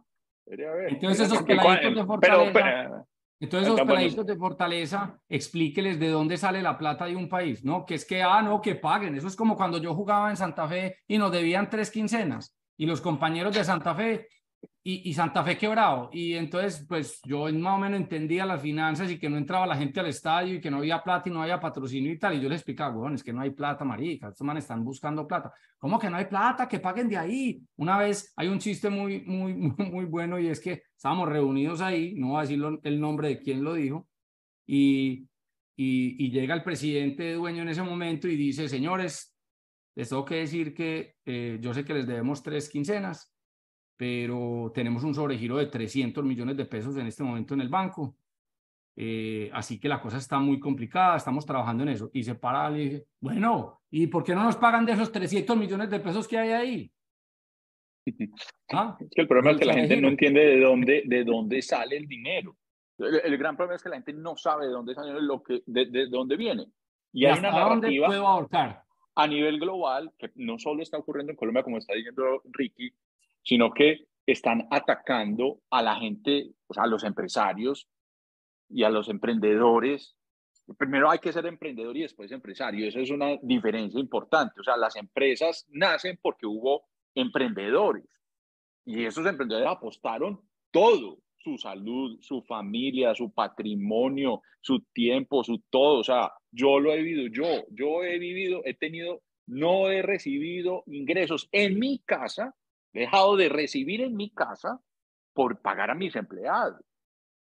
[0.47, 3.05] Entonces esos peladitos de Fortaleza,
[3.41, 7.85] entonces esos peladitos de Fortaleza, explíqueles de dónde sale la plata de un país, ¿no?
[7.85, 9.15] Que es que, ah, no, que paguen.
[9.17, 12.87] Eso es como cuando yo jugaba en Santa Fe y nos debían tres quincenas y
[12.87, 14.29] los compañeros de Santa Fe
[14.83, 16.11] y, y, Santa Fe quebrado.
[16.13, 19.77] Y entonces, pues yo más o menos entendía las finanzas y que no entraba la
[19.77, 22.35] gente al estadio y que no había plata y no había patrocinio y tal.
[22.35, 25.27] Y yo les explicaba, bueno, es que no hay plata, marica, estos manes están buscando
[25.27, 25.53] plata.
[25.79, 26.69] ¿Cómo que no hay plata?
[26.69, 27.63] Que paguen de ahí.
[27.77, 31.81] Una vez hay un chiste muy, muy, muy, muy bueno y es que estábamos reunidos
[31.81, 34.09] ahí, no voy a decir el nombre de quién lo dijo,
[34.67, 35.29] y,
[35.77, 39.35] y, y llega el presidente dueño en ese momento y dice, señores,
[39.95, 43.34] les tengo que decir que eh, yo sé que les debemos tres quincenas,
[43.97, 48.17] pero tenemos un sobregiro de 300 millones de pesos en este momento en el banco.
[48.97, 52.11] Eh, así que la cosa está muy complicada, estamos trabajando en eso.
[52.13, 55.57] Y se para y dice, bueno, ¿y por qué no nos pagan de esos 300
[55.57, 56.93] millones de pesos que hay ahí?
[58.73, 58.97] ¿Ah?
[59.01, 61.97] Es que el problema es que la gente no entiende de dónde, de dónde sale
[61.97, 62.57] el dinero.
[62.99, 65.87] El, gran problema es que la gente no sabe de dónde sale lo que, de,
[65.87, 66.67] de dónde viene.
[67.13, 68.85] Y, hay una narrativa puedo ahorcar?
[69.17, 72.93] a nivel global, que no solo está ocurriendo en Colombia, como está diciendo Ricky,
[73.45, 77.89] sino que están atacando a la gente, o sea, a los empresarios
[78.69, 80.17] y a los emprendedores.
[80.79, 82.89] Primero hay que ser emprendedor y después empresario.
[82.89, 84.61] Eso es una diferencia importante.
[84.61, 86.85] O sea, las empresas nacen porque hubo
[87.15, 88.05] emprendedores
[88.87, 90.41] y esos emprendedores apostaron
[90.71, 96.01] todo, su salud, su familia, su patrimonio, su tiempo, su todo.
[96.01, 100.83] O sea, yo lo he vivido, yo, yo he vivido, he tenido, no he recibido
[100.87, 102.55] ingresos en mi casa
[102.95, 104.81] he dejado de recibir en mi casa
[105.35, 106.81] por pagar a mis empleados.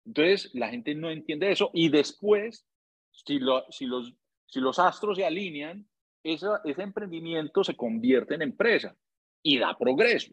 [0.06, 2.66] Entonces, la gente no entiende eso y después,
[3.12, 4.14] si, lo, si, los,
[4.48, 5.88] si los astros se alinean,
[6.24, 8.96] ese emprendimiento se convierte en empresa
[9.44, 10.32] y da progreso.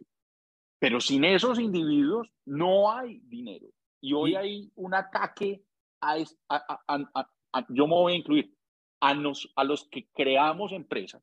[0.78, 3.66] Pero sin esos individuos no hay dinero.
[4.00, 5.62] Y hoy hay un ataque
[6.00, 6.16] a,
[6.48, 8.54] a, yo me voy a incluir,
[9.00, 11.22] a, nos, a los que creamos empresas,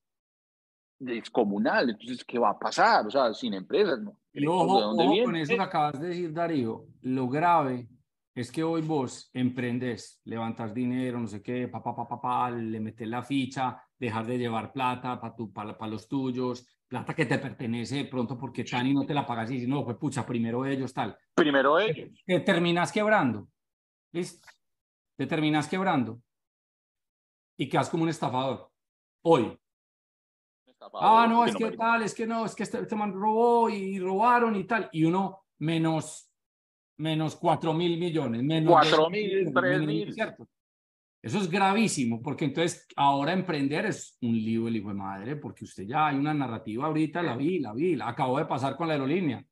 [1.32, 3.06] comunal, Entonces, ¿qué va a pasar?
[3.08, 4.20] O sea, sin empresas, ¿no?
[4.48, 7.88] ojo, con eso que acabas de decir, Darío, lo grave
[8.34, 13.08] es que hoy vos emprendes, levantas dinero, no sé qué, papá, papá, papá, le metes
[13.08, 17.96] la ficha, dejar de llevar plata para para pa los tuyos, plata que te pertenece
[17.96, 20.94] de pronto porque Tani no te la pagas y dices, no, pues pucha, primero ellos,
[20.94, 21.18] tal.
[21.34, 22.10] Primero ellos.
[22.26, 23.50] Te, terminas quebrando,
[24.12, 24.48] ¿listo?
[25.16, 26.22] Te terminas quebrando
[27.58, 28.72] y quedas como un estafador.
[29.24, 29.58] Hoy,
[30.94, 34.00] Ah, no, es que, tal, es que no, es que este, este, man robó y
[34.00, 34.90] robaron y tal.
[34.92, 36.32] Y uno menos,
[36.98, 38.44] menos cuatro mil millones.
[38.44, 40.14] Menos cuatro mil, tres mil.
[40.14, 40.48] ¿cierto?
[41.22, 45.66] Eso es gravísimo, porque entonces ahora emprender es un lío el hijo de madre, porque
[45.66, 48.88] usted ya hay una narrativa ahorita, la vi, la vi, la acabo de pasar con
[48.88, 49.46] la aerolínea.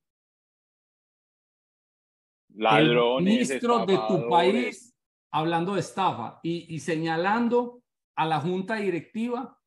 [2.55, 4.95] Ladrones, el ministro de tu país
[5.31, 7.81] hablando de estafa y, y señalando
[8.15, 9.59] a la junta directiva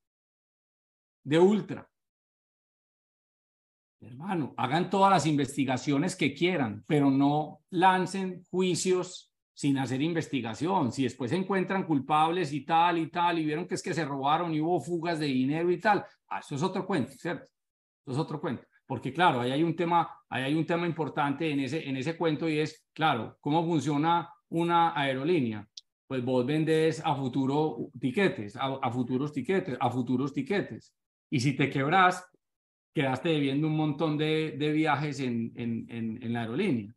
[1.28, 1.86] de Ultra.
[4.00, 10.90] Hermano, hagan todas las investigaciones que quieran, pero no lancen juicios sin hacer investigación.
[10.90, 14.06] Si después se encuentran culpables y tal y tal, y vieron que es que se
[14.06, 17.44] robaron y hubo fugas de dinero y tal, ah, eso es otro cuento, ¿cierto?
[18.06, 18.62] Eso es otro cuento.
[18.86, 22.16] Porque claro, ahí hay un tema, ahí hay un tema importante en ese, en ese
[22.16, 25.68] cuento y es, claro, ¿cómo funciona una aerolínea?
[26.06, 30.94] Pues vos vendés a futuro tiquetes, a, a futuros tiquetes, a futuros tiquetes.
[31.30, 32.26] Y si te quebras,
[32.94, 36.92] quedaste debiendo un montón de, de viajes en, en, en, la aerolínea.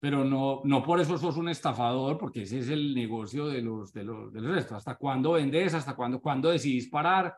[0.00, 3.92] Pero no, no por eso sos un estafador, porque ese es el negocio de los,
[3.92, 5.74] de los, de los ¿Hasta cuándo vendes?
[5.74, 7.36] ¿Hasta cuándo, cuándo decidís parar?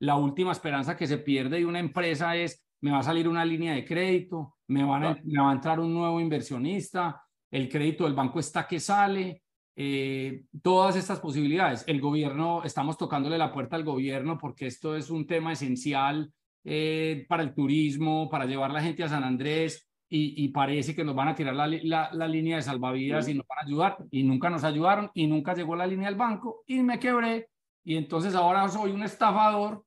[0.00, 3.44] La última esperanza que se pierde de una empresa es, me va a salir una
[3.44, 8.02] línea de crédito, me, van a, me va a entrar un nuevo inversionista, el crédito
[8.02, 9.43] del banco está que sale,
[9.76, 11.84] eh, todas estas posibilidades.
[11.86, 16.32] El gobierno, estamos tocándole la puerta al gobierno porque esto es un tema esencial
[16.64, 21.16] eh, para el turismo, para llevar la gente a San Andrés y, parece que nos
[21.16, 21.66] van a tirar la,
[22.12, 23.96] la, línea de salvavidas y nos van a ayudar.
[24.12, 27.48] Y nunca nos ayudaron y nunca llegó la línea del banco y me quebré.
[27.82, 29.84] Y entonces ahora soy un estafador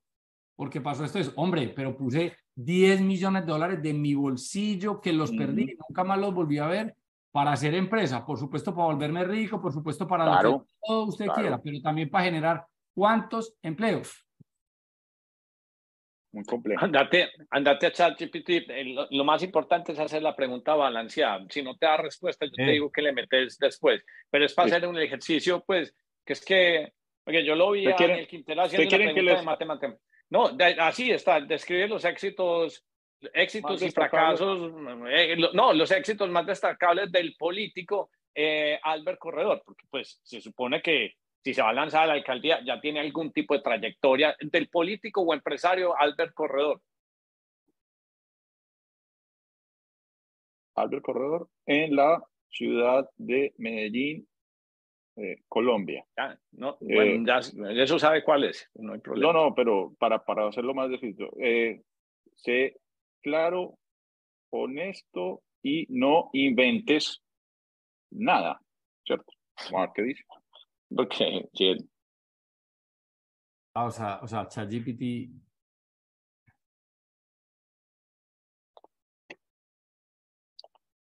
[0.57, 5.13] porque pasó esto es, hombre, pero puse 10 millones de dólares de mi bolsillo que
[5.13, 6.95] los perdí, nunca más los volví a ver
[7.37, 11.27] para hacer empresa, por supuesto para volverme rico, por supuesto para lo que todo usted
[11.27, 12.65] quiera, pero también para generar
[12.95, 14.25] cuántos empleos.
[16.31, 16.83] muy complejo.
[16.83, 18.49] Andate, andate a ChatGPT.
[18.85, 21.45] Lo, lo, más importante es hacer la pregunta balanceada.
[21.51, 22.71] Si no te da respuesta, yo te eh.
[22.71, 24.03] digo que le metes después.
[24.31, 26.91] Pero es para hacer un ejercicio, pues, que es que,
[27.23, 29.39] porque yo lo vi a Daniel Quintero haciendo una pregunta les...
[29.41, 29.99] de matemáticas.
[30.31, 32.83] No, así está, describe los éxitos,
[33.33, 34.71] éxitos y fracasos,
[35.09, 40.81] eh, no, los éxitos más destacables del político eh, Albert Corredor, porque pues se supone
[40.81, 44.35] que si se va a lanzar a la alcaldía, ya tiene algún tipo de trayectoria
[44.39, 46.81] del político o empresario Albert Corredor.
[50.75, 54.27] Albert Corredor en la ciudad de Medellín,
[55.15, 56.05] eh, Colombia.
[56.51, 57.39] no, eh, ya,
[57.81, 59.33] eso sabe cuál es, no hay problema.
[59.33, 60.91] No, no, pero para, para hacerlo más
[61.39, 61.81] eh,
[62.35, 62.77] sé
[63.27, 63.77] claro,
[64.51, 67.21] honesto y no inventes
[68.09, 68.61] nada,
[69.05, 69.33] ¿cierto?
[69.69, 70.23] Ver qué dice.
[70.97, 71.15] Ok,
[71.59, 71.89] bien.
[73.73, 75.29] Ah, o sea, o sea, ChatGPT.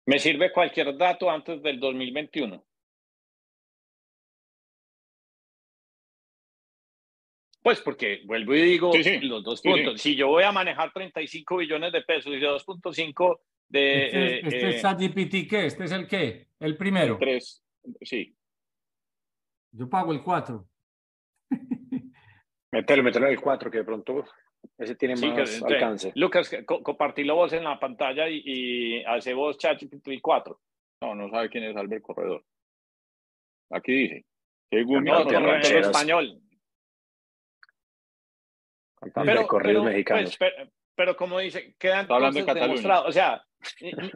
[0.07, 2.66] Me sirve cualquier dato antes del 2021.
[7.67, 8.93] Pues porque vuelvo y digo
[9.23, 10.01] los dos puntos.
[10.01, 14.07] Si yo voy a manejar 35 billones de pesos y 2.5 de...
[14.07, 15.67] ¿Este, es, este es ChatGPT qué?
[15.67, 16.47] ¿Este es el qué?
[16.61, 17.19] El primero.
[17.19, 17.65] Tres,
[18.03, 18.37] sí.
[19.73, 20.65] Yo pago el 4.
[22.71, 24.25] Mételo, mételo en el 4, que de pronto
[24.79, 26.13] ese tiene más alcance.
[26.15, 30.61] Lucas, co compartilo vos en la pantalla y, y hace vos ChatGPT 4.
[31.03, 32.45] No, no sabe quién es Albert Corredor.
[33.73, 34.25] Aquí dice.
[34.71, 36.41] Según no, no, no, español.
[39.15, 40.37] Pero, correos pues, mexicanos.
[40.39, 43.43] pero, pero, como dice, queda entonces demostrado, o sea,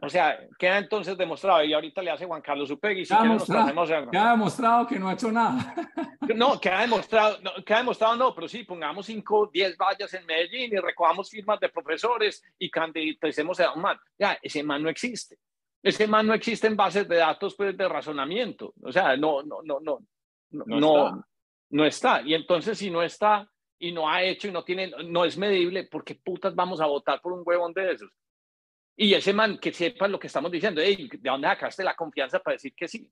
[0.03, 4.11] o sea, queda entonces demostrado, y ahorita le hace Juan Carlos Upegui, si queda, demostrado,
[4.11, 5.74] queda demostrado que no ha hecho nada.
[6.37, 10.72] No, queda demostrado, no, queda demostrado no, pero sí, pongamos 5, 10 vallas en Medellín
[10.72, 13.99] y recogamos firmas de profesores y candidaticemos a un man.
[14.16, 15.39] Ya, ese man no existe.
[15.83, 18.74] Ese man no existe en bases de datos pues, de razonamiento.
[18.81, 19.99] O sea, no, no, no, no,
[20.51, 21.24] no, no,
[21.70, 22.22] no está.
[22.22, 23.51] Y entonces, si no está,
[23.81, 26.87] y no ha hecho y no tiene, no es medible, ¿por qué putas vamos a
[26.87, 28.11] votar por un huevón de esos?
[28.95, 32.57] Y ese man que sepa lo que estamos diciendo, ¿de dónde sacaste la confianza para
[32.57, 33.11] decir que sí?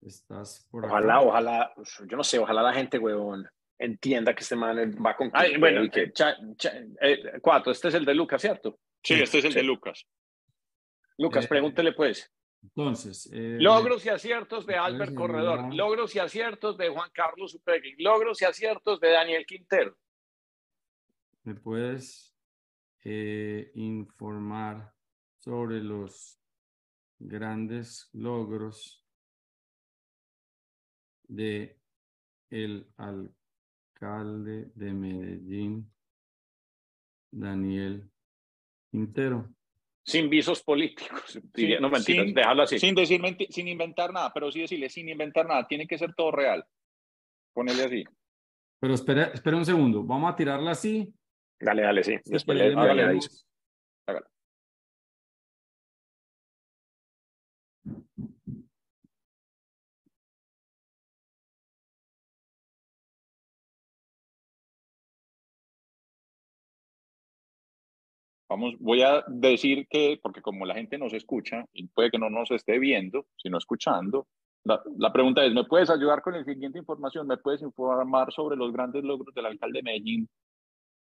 [0.00, 1.74] Estás por ojalá, ojalá,
[2.06, 5.30] yo no sé, ojalá la gente, huevón, entienda que este man va con...
[5.32, 6.12] Ay, bueno, que...
[7.00, 8.78] Eh, cuatro, este es el de Lucas, ¿cierto?
[9.02, 10.06] Sí, este es el de Lucas.
[11.18, 12.32] Lucas, eh, pregúntele pues.
[12.62, 13.28] Entonces.
[13.32, 18.40] Eh, logros y aciertos de Albert Corredor, logros y aciertos de Juan Carlos Upegui, logros
[18.40, 19.96] y aciertos de Daniel Quintero.
[21.42, 22.36] ¿Me puedes
[23.04, 24.92] eh, informar
[25.38, 26.40] sobre los
[27.18, 29.04] grandes logros
[31.24, 31.80] de
[32.50, 35.92] el alcalde de Medellín,
[37.32, 38.08] Daniel
[38.90, 39.52] Quintero?
[40.04, 41.38] Sin visos políticos.
[41.80, 42.78] no mentiras, sin, déjalo así.
[42.78, 46.30] Sin, decir sin inventar nada, pero sí decirle sin inventar nada, tiene que ser todo
[46.30, 46.64] real.
[47.52, 48.04] Ponele así.
[48.80, 51.12] Pero espera, espera un segundo, vamos a tirarla así.
[51.60, 52.16] Dale, dale, sí.
[52.24, 53.20] Después le, dale, dale,
[68.52, 72.28] Vamos, voy a decir que, porque como la gente nos escucha y puede que no
[72.28, 74.26] nos esté viendo, sino escuchando,
[74.64, 77.26] la, pregunta es, ¿me puedes ayudar con la siguiente información?
[77.26, 80.28] ¿Me puedes informar sobre los grandes logros del alcalde de Medellín,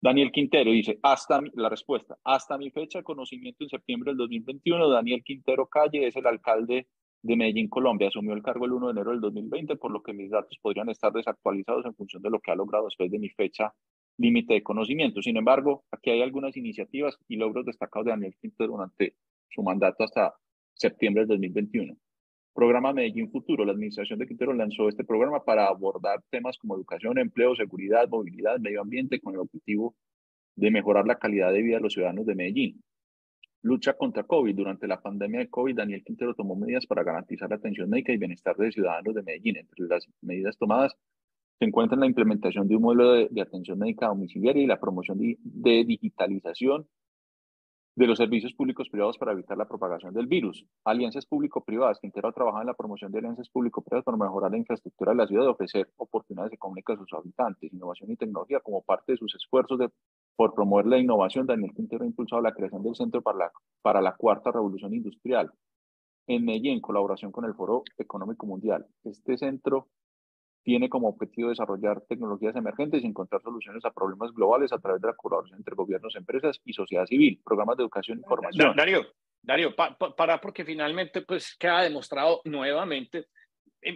[0.01, 0.71] Daniel Quintero?
[0.71, 5.67] Dice, hasta la respuesta, hasta mi fecha de conocimiento en septiembre del 2021, Daniel Quintero
[5.67, 6.87] Calle es el alcalde
[7.23, 8.07] de Medellín, Colombia.
[8.07, 10.87] Asumió el cargo el 1 de enero del 2020, por lo que mis datos podrían
[10.87, 13.73] estar desactualizados en función de lo que ha logrado después de mi fecha
[14.17, 15.21] límite de conocimiento.
[15.21, 19.15] Sin embargo, aquí hay algunas iniciativas y logros destacados de Daniel Quintero durante
[19.49, 20.35] su mandato hasta
[20.73, 21.95] septiembre del 2021.
[22.53, 23.65] Programa Medellín Futuro.
[23.65, 28.59] La administración de Quintero lanzó este programa para abordar temas como educación, empleo, seguridad, movilidad,
[28.59, 29.95] medio ambiente, con el objetivo
[30.55, 32.83] de mejorar la calidad de vida de los ciudadanos de Medellín.
[33.63, 34.55] Lucha contra COVID.
[34.55, 38.17] Durante la pandemia de COVID, Daniel Quintero tomó medidas para garantizar la atención médica y
[38.17, 39.57] bienestar de ciudadanos de Medellín.
[39.57, 40.95] Entre las medidas tomadas
[41.63, 45.17] se encuentra en la implementación de un modelo de, atención médica domiciliaria y la promoción
[45.17, 46.85] de, digitalización
[47.95, 50.65] de los servicios públicos privados para evitar la propagación del virus.
[50.83, 51.99] Alianzas público-privadas.
[52.01, 55.27] Quintero ha trabajado en la promoción de alianzas público-privadas para mejorar la infraestructura de la
[55.27, 59.17] ciudad y ofrecer oportunidades de comunicación a sus habitantes, innovación y tecnología como parte de
[59.17, 59.89] sus esfuerzos de,
[60.35, 61.47] por promover la innovación.
[61.47, 63.51] Daniel Quintero ha impulsado la creación del Centro para la,
[63.81, 65.49] para la Cuarta Revolución Industrial
[66.27, 68.85] en Medellín, en colaboración con el Foro Económico Mundial.
[69.05, 69.87] Este centro
[70.63, 75.09] tiene como objetivo desarrollar tecnologías emergentes y encontrar soluciones a problemas globales a través de
[75.09, 78.75] la colaboración entre gobiernos, empresas y sociedad civil, programas de educación y formación.
[78.75, 79.05] Darío,
[79.41, 83.27] Darío, para porque finalmente pues queda demostrado nuevamente.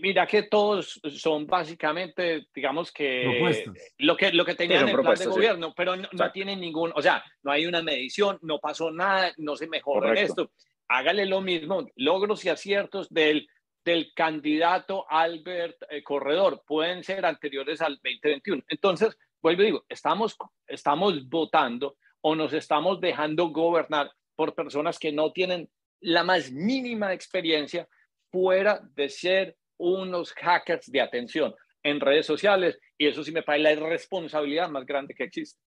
[0.01, 3.63] Mira que todos son básicamente, digamos que
[3.99, 7.01] lo que lo que tenían en el plan de gobierno, pero no, tienen ningún, o
[7.01, 10.51] sea, no hay una medición, no pasó nada, no se mejoró en esto.
[10.89, 13.47] Hágale lo mismo, logros y aciertos del
[13.87, 18.63] del candidato Albert eh, Corredor pueden ser anteriores al 2021.
[18.67, 20.35] Entonces, vuelvo y digo, estamos,
[20.67, 25.69] estamos votando o nos estamos dejando gobernar por personas que no tienen
[26.01, 27.87] la más mínima experiencia
[28.29, 33.63] fuera de ser unos hackers de atención en redes sociales y eso sí me parece
[33.63, 35.61] la irresponsabilidad más grande que existe.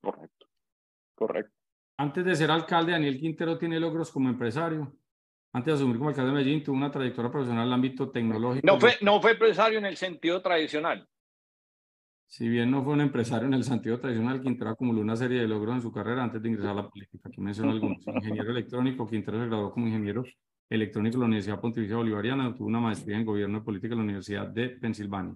[0.00, 0.46] Correcto,
[1.16, 1.52] correcto.
[1.98, 4.96] Antes de ser alcalde, Daniel Quintero tiene logros como empresario.
[5.54, 8.66] Antes de asumir como alcalde de Medellín, tuvo una trayectoria profesional en el ámbito tecnológico.
[8.66, 11.06] No fue, no fue empresario en el sentido tradicional.
[12.26, 15.46] Si bien no fue un empresario en el sentido tradicional, Quintero acumuló una serie de
[15.46, 17.28] logros en su carrera antes de ingresar a la política.
[17.28, 18.06] Aquí menciono algunos.
[18.06, 20.24] Ingeniero electrónico, Quintero se graduó como ingeniero
[20.70, 24.04] electrónico en la Universidad Pontificia Bolivariana, obtuvo una maestría en Gobierno y Política en la
[24.04, 25.34] Universidad de Pensilvania.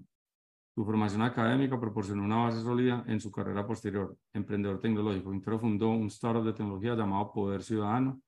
[0.75, 4.17] Su formación académica proporcionó una base sólida en su carrera posterior.
[4.33, 8.23] Emprendedor tecnológico, Quintero fundó un startup de tecnología llamado Poder Ciudadano.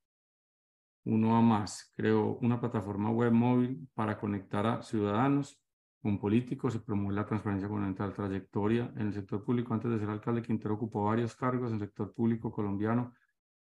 [1.08, 5.58] Uno a más, creó una plataforma web móvil para conectar a ciudadanos
[6.02, 8.12] con políticos y promover la transparencia gubernamental.
[8.12, 9.72] Trayectoria en el sector público.
[9.72, 13.14] Antes de ser alcalde, Quintero ocupó varios cargos en el sector público colombiano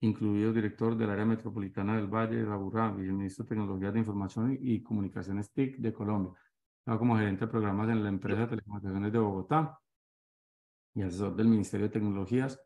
[0.02, 4.00] incluido director del área metropolitana del Valle de Aburrá y el ministro de Tecnologías de
[4.00, 6.34] Información y Comunicaciones TIC de Colombia.
[6.86, 9.80] como gerente de programas en la empresa de telecomunicaciones de Bogotá
[10.94, 12.60] y asesor del Ministerio de Tecnologías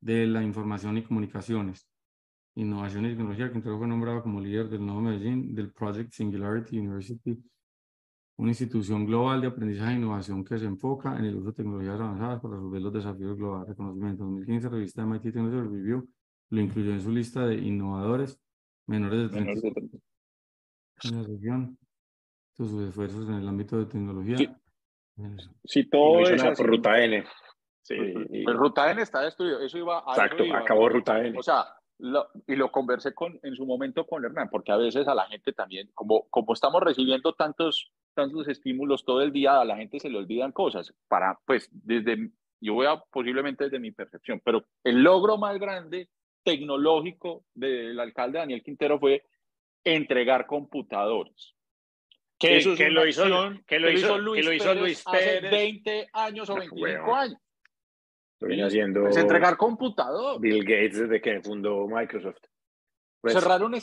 [0.00, 1.89] de la Información y Comunicaciones.
[2.56, 7.38] Innovación y Tecnología, que fue nombrado como líder del Nuevo Medellín del Project Singularity University,
[8.36, 12.00] una institución global de aprendizaje e innovación que se enfoca en el uso de tecnologías
[12.00, 13.68] avanzadas para resolver los desafíos globales.
[13.68, 16.08] Reconocimiento 2015, revista MIT Technology Review
[16.50, 18.40] lo incluyó en su lista de innovadores
[18.86, 19.68] menores de 30
[21.04, 21.78] en la región.
[22.56, 24.36] Sus esfuerzos en el ámbito de tecnología.
[25.64, 26.52] Sí, todo eso.
[26.56, 27.24] Por Ruta N.
[27.82, 27.96] Sí.
[28.44, 29.60] Pues Ruta N está destruido.
[29.60, 30.12] Eso iba a.
[30.12, 31.38] Exacto, acabó Ruta N.
[31.38, 31.64] O sea,
[32.46, 35.52] y lo conversé con, en su momento con Hernán, porque a veces a la gente
[35.52, 40.08] también, como, como estamos recibiendo tantos, tantos estímulos todo el día, a la gente se
[40.08, 40.94] le olvidan cosas.
[41.08, 42.30] Para, pues, desde,
[42.60, 46.08] yo voy a posiblemente desde mi percepción, pero el logro más grande
[46.42, 49.24] tecnológico del alcalde Daniel Quintero fue
[49.84, 51.54] entregar computadores.
[52.38, 53.24] Que, eso que, lo, hizo,
[53.66, 57.38] que, lo, hizo, Luis, lo hizo Luis Pérez, hace 20 años o 25 años.
[58.40, 60.40] Lo viene haciendo pues entregar computador.
[60.40, 62.38] Bill Gates desde que fundó Microsoft.
[63.20, 63.74] Pues, Cerraron,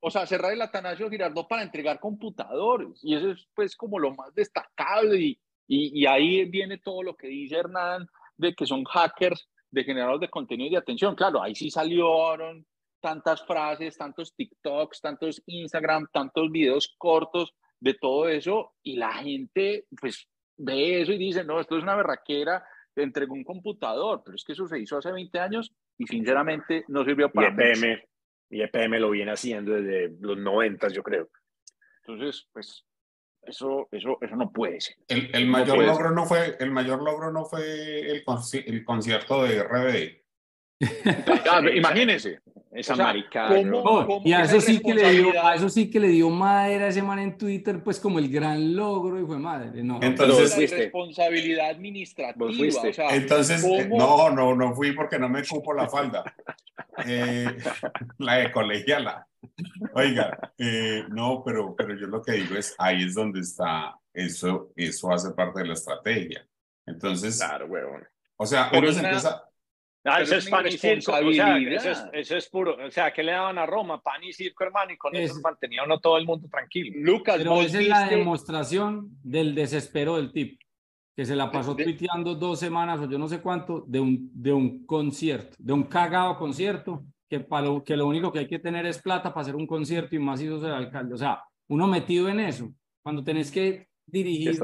[0.00, 3.00] o sea, cerrar el Atanasio Girardot para entregar computadores.
[3.02, 5.18] Y eso es pues como lo más destacable.
[5.18, 8.06] Y, y, y ahí viene todo lo que dice Hernán
[8.36, 11.14] de que son hackers de generadores de contenido y de atención.
[11.14, 12.66] Claro, ahí sí salieron
[13.00, 19.86] tantas frases, tantos TikToks, tantos Instagram, tantos videos cortos de todo eso y la gente
[20.00, 22.64] pues ve eso y dice, no, esto es una berraquera,
[22.96, 27.04] entregó un computador, pero es que eso se hizo hace 20 años y sinceramente no
[27.04, 28.02] sirvió para y EPM,
[28.50, 31.28] Y EPM lo viene haciendo desde los 90, yo creo.
[32.04, 32.84] Entonces, pues
[33.42, 34.96] eso, eso, eso no puede ser.
[35.08, 38.24] El, el mayor logro no fue, el mayor logro no fue el,
[38.66, 40.21] el concierto de RBD.
[41.50, 42.40] Ah, imagínense.
[42.72, 43.60] Esa maricada.
[44.24, 46.88] y a eso, sí que le dio, a eso sí que le dio madera a
[46.88, 49.82] ese man en Twitter, pues como el gran logro y fue madre.
[49.82, 50.00] No.
[50.00, 52.46] Entonces, la responsabilidad administrativa.
[52.46, 56.24] O sea, Entonces, eh, no, no, no fui porque no me cupo la falda.
[57.06, 57.46] Eh,
[58.18, 59.26] la de colegiala.
[59.94, 64.72] Oiga, eh, no, pero, pero yo lo que digo es, ahí es donde está, eso,
[64.76, 66.46] eso hace parte de la estrategia.
[66.86, 68.02] Entonces, claro, huevón.
[68.36, 69.44] O sea, uno se empieza,
[70.04, 73.12] Ah, eso es pan y circo, o sea, eso es, eso es, puro, o sea,
[73.12, 74.02] ¿qué le daban a Roma?
[74.02, 76.92] Pan y circo, hermano, y con eso mantenía uno todo el mundo tranquilo.
[76.96, 80.58] Lucas, Pero esa es la demostración del desespero del tipo,
[81.14, 84.52] que se la pasó tuiteando dos semanas o yo no sé cuánto de un, de
[84.52, 88.58] un concierto, de un cagado concierto, que, para lo, que lo único que hay que
[88.58, 91.14] tener es plata para hacer un concierto y más hizo ser alcalde.
[91.14, 94.58] O sea, uno metido en eso, cuando tenés que dirigir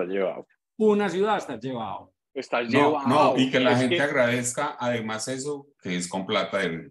[0.76, 5.96] una ciudad, está llevado está no, No, y que la gente agradezca además eso, que
[5.96, 6.90] es con plata de,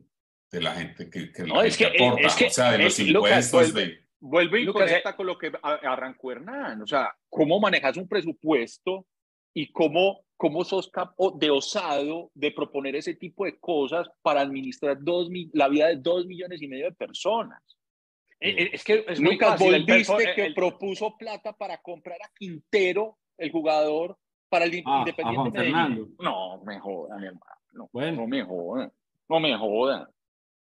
[0.51, 2.99] de la gente que, que, no, es que, aporta, es que, o sea, de los
[2.99, 3.73] impuestos.
[3.73, 9.05] vuelve, vuelve y conecta con lo que arrancó Hernán, o sea, cómo manejas un presupuesto
[9.53, 10.91] y cómo, cómo sos
[11.35, 16.25] de osado de proponer ese tipo de cosas para administrar dos, la vida de dos
[16.25, 17.61] millones y medio de personas.
[18.39, 23.17] Eh, eh, es que es muy Lucas, volviste que propuso plata para comprar a Quintero
[23.37, 24.17] el jugador
[24.49, 25.73] para el Ah, a Independiente Juan Medellín.
[25.75, 26.07] Fernando.
[26.19, 27.55] No, me jodan, hermano.
[27.73, 28.21] No, Bueno.
[28.21, 28.91] no me jodan.
[29.29, 30.07] No me jodan.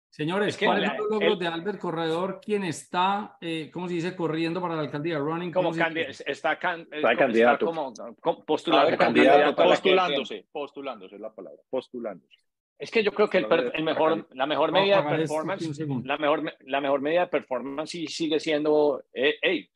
[0.09, 3.87] Señores, Es que ¿cuáles son los logros el- de Albert Corredor, quien está, eh, ¿cómo
[3.87, 5.17] se dice, corriendo para la alcaldía?
[5.17, 7.65] Running, Como ¿cómo se candi- está, can- Está como- candidato.
[7.65, 12.37] como, como A postulado ver, candidato a que- postulándose, postulándose es la palabra, postulándose.
[12.77, 15.17] Es que yo creo que el, el mejor, la mejor a medida de aquí un
[15.17, 19.67] performance, la mejor, me- la mejor medida de performance sigue siendo, eh, hey,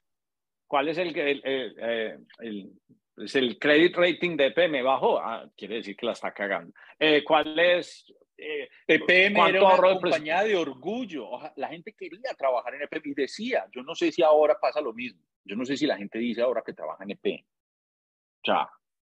[0.68, 2.72] ¿cuál es el, el,
[3.18, 4.82] eh, el- es el credit rating de PM?
[4.82, 6.74] Bajó, ah, quiere decir que la está cagando.
[7.00, 8.06] Eh, ¿Cuál es?
[8.40, 11.28] eh, EPM ¿Cuánto era una compañía de orgullo.
[11.28, 14.80] Oja- La gente quería trabajar en EPM y decía, yo no sé si ahora pasa
[14.80, 15.22] lo mismo.
[15.44, 17.44] Yo no sé si la gente dice ahora que trabaja en EPM.
[17.44, 18.70] O sea,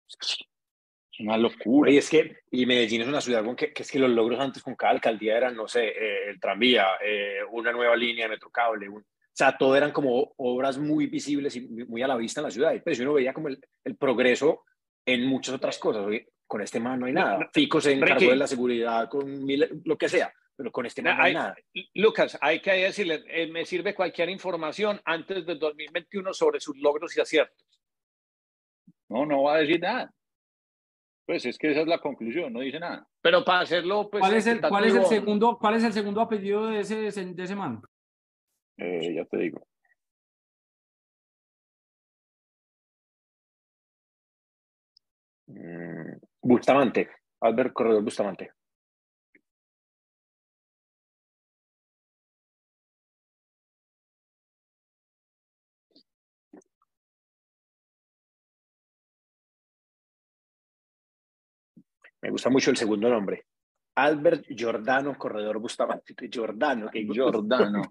[0.08, 1.90] es una locura.
[1.90, 4.40] Y es que, y Medellín es una ciudad con que, que es que los logros
[4.40, 8.30] antes con cada alcaldía eran, no sé, eh, el tranvía, eh, una nueva línea de
[8.30, 12.40] metrocable, un- o sea, todo eran como obras muy visibles y muy a la vista
[12.40, 12.74] en la ciudad.
[12.74, 14.64] Y pues uno veía como el, el progreso
[15.06, 16.04] en muchas otras cosas.
[16.04, 17.48] Oye, con este man no hay nada.
[17.52, 18.26] Fico se encargó Ricky.
[18.28, 21.34] de la seguridad con mil- lo que sea, pero con este man no hay Hay-
[21.34, 21.56] nada.
[21.94, 27.16] Lucas, hay que decirle, eh, me sirve cualquier información antes del 2021 sobre sus logros
[27.16, 27.64] y aciertos.
[29.08, 30.12] No, no va a decir nada.
[31.26, 33.06] Pues es que esa es la conclusión, no dice nada.
[33.22, 34.20] Pero para hacerlo, pues.
[34.20, 37.42] ¿Cuál es, el, cuál, es el segundo, ¿Cuál es el segundo apellido de ese, de
[37.44, 37.80] ese man?
[38.76, 39.66] Eh, ya te digo.
[45.46, 47.08] Mm, Bustamante,
[47.40, 48.52] Albert Corredor Bustamante.
[62.22, 63.46] Me gusta mucho el segundo nombre.
[63.96, 66.14] Albert Giordano Corredor Bustamante.
[66.30, 67.82] Giordano, que Giordano.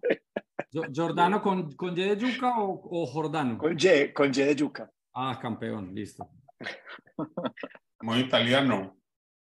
[0.95, 3.57] ¿Jordano con, con Y de yuca o, o Jordano?
[3.57, 4.89] Con Y, con Y de yuca.
[5.13, 6.30] Ah, campeón, listo.
[8.01, 8.97] Muy italiano.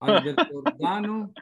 [0.01, 1.33] Albert Jordano.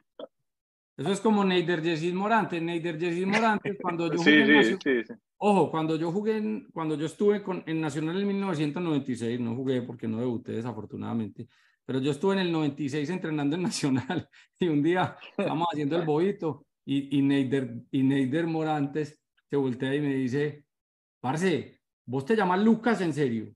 [0.96, 2.60] Eso es como Neider Jessis Morante.
[2.60, 5.20] Neider Jessis Morante, cuando yo jugué en Sí, sí, Nacio- sí, sí.
[5.38, 9.82] Ojo, cuando yo jugué, en- cuando yo estuve con, en Nacional en 1996, no jugué
[9.82, 11.48] porque no debuté desafortunadamente,
[11.84, 14.28] pero yo estuve en el 96 entrenando en Nacional
[14.60, 19.20] y un día estábamos haciendo el bobito y, y, Neider, y Neider Morantes
[19.52, 20.64] se voltea y me dice,
[21.20, 23.54] Parce, ¿vos te llamas Lucas en serio?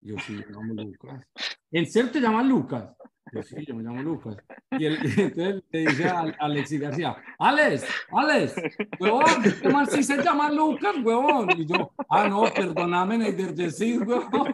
[0.00, 1.24] Yo sí, me llamo Lucas.
[1.70, 2.90] ¿En serio te llamas Lucas?
[3.32, 4.36] Yo sí, yo me llamo Lucas.
[4.72, 8.56] Y, él, entonces le dice a, a Alexis García, Alex, Alex,
[8.98, 11.48] huevón, este man sí se llama Lucas, huevón.
[11.56, 14.52] Y yo, ah, no, perdóname, Neider Jessis, huevón.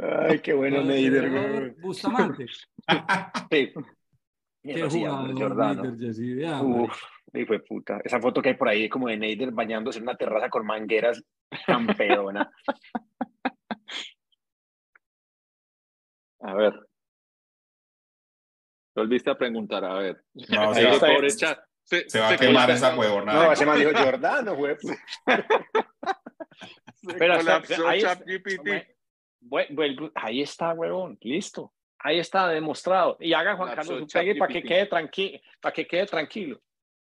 [0.00, 1.30] Ay, qué bueno, Neider.
[1.30, 1.70] güey.
[1.80, 2.46] Bustamante.
[3.48, 3.72] Sí.
[4.62, 5.34] Qué jugador,
[6.62, 7.02] Uf,
[7.34, 8.00] hijo de puta.
[8.04, 11.22] Esa foto que hay por ahí como de Neider bañándose en una terraza con mangueras,
[11.66, 12.50] campeona.
[16.40, 16.72] A ver.
[18.94, 20.24] Te volviste a preguntar, a ver.
[20.50, 21.58] No, Ahí se, va, pobre chat.
[21.82, 23.52] Se, se va a se quemar esa No, huevonada.
[23.52, 24.76] ese man dijo Giordano, güey.
[24.80, 24.96] se
[27.18, 27.62] Pero ahí está-
[30.14, 31.72] ahí está, huevón, listo.
[32.00, 33.16] Ahí está demostrado.
[33.20, 34.86] Y haga Juan Carlos Upegui para que quede
[35.60, 36.60] para que quede tranquilo.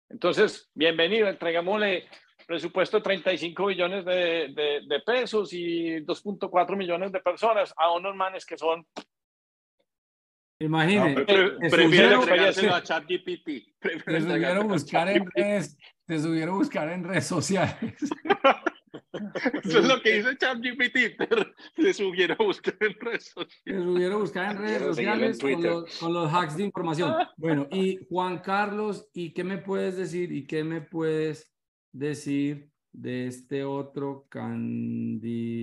[0.10, 2.08] Entonces, bienvenido, entregámosle
[2.48, 8.16] presupuesto de 35 millones de, de- de pesos y 2.4 millones de personas a unos
[8.16, 8.86] manes que son
[10.60, 13.48] Imagine, No, Pre- Eh, te Prefiero entregárselo a ChatGPT.
[13.80, 17.96] Te subieron buscar en redes, te subieron a buscar en redes sociales.
[19.64, 21.18] Eso es lo que dice ChatGPT.
[21.76, 23.64] Te sugiero buscar en redes sociales.
[23.66, 26.64] Te subieron a buscar en redes seguirlo en sociales con los, con los hacks de
[26.64, 27.14] información.
[27.38, 30.32] Bueno, y Juan Carlos, ¿y qué me puedes decir?
[30.32, 31.54] ¿Y qué me puedes
[31.92, 35.62] decir de este otro candidato?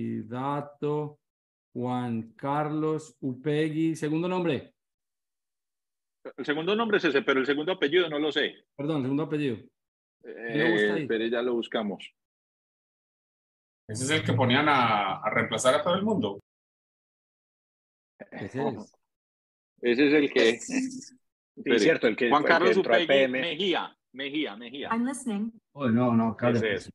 [1.73, 4.73] Juan Carlos Upegui, segundo nombre,
[6.37, 8.55] El segundo nombre es ese, pero el segundo apellido no lo sé.
[8.77, 9.57] perdón, segundo apellido.
[10.23, 12.09] Eh, pero ya lo buscamos.
[13.87, 16.39] Ese es el que ponían a, a reemplazar a todo el mundo.
[18.31, 18.95] Ese es.
[19.81, 20.59] Ese es el que.
[21.55, 21.79] Sí, Espere.
[21.79, 23.39] cierto, el que, Juan el que Carlos Upegui PM.
[23.39, 23.97] Mejía.
[24.11, 24.89] Mejía, Mejía.
[24.91, 25.53] I'm listening.
[25.71, 26.35] Oh, no, no.
[26.49, 26.91] Ese es.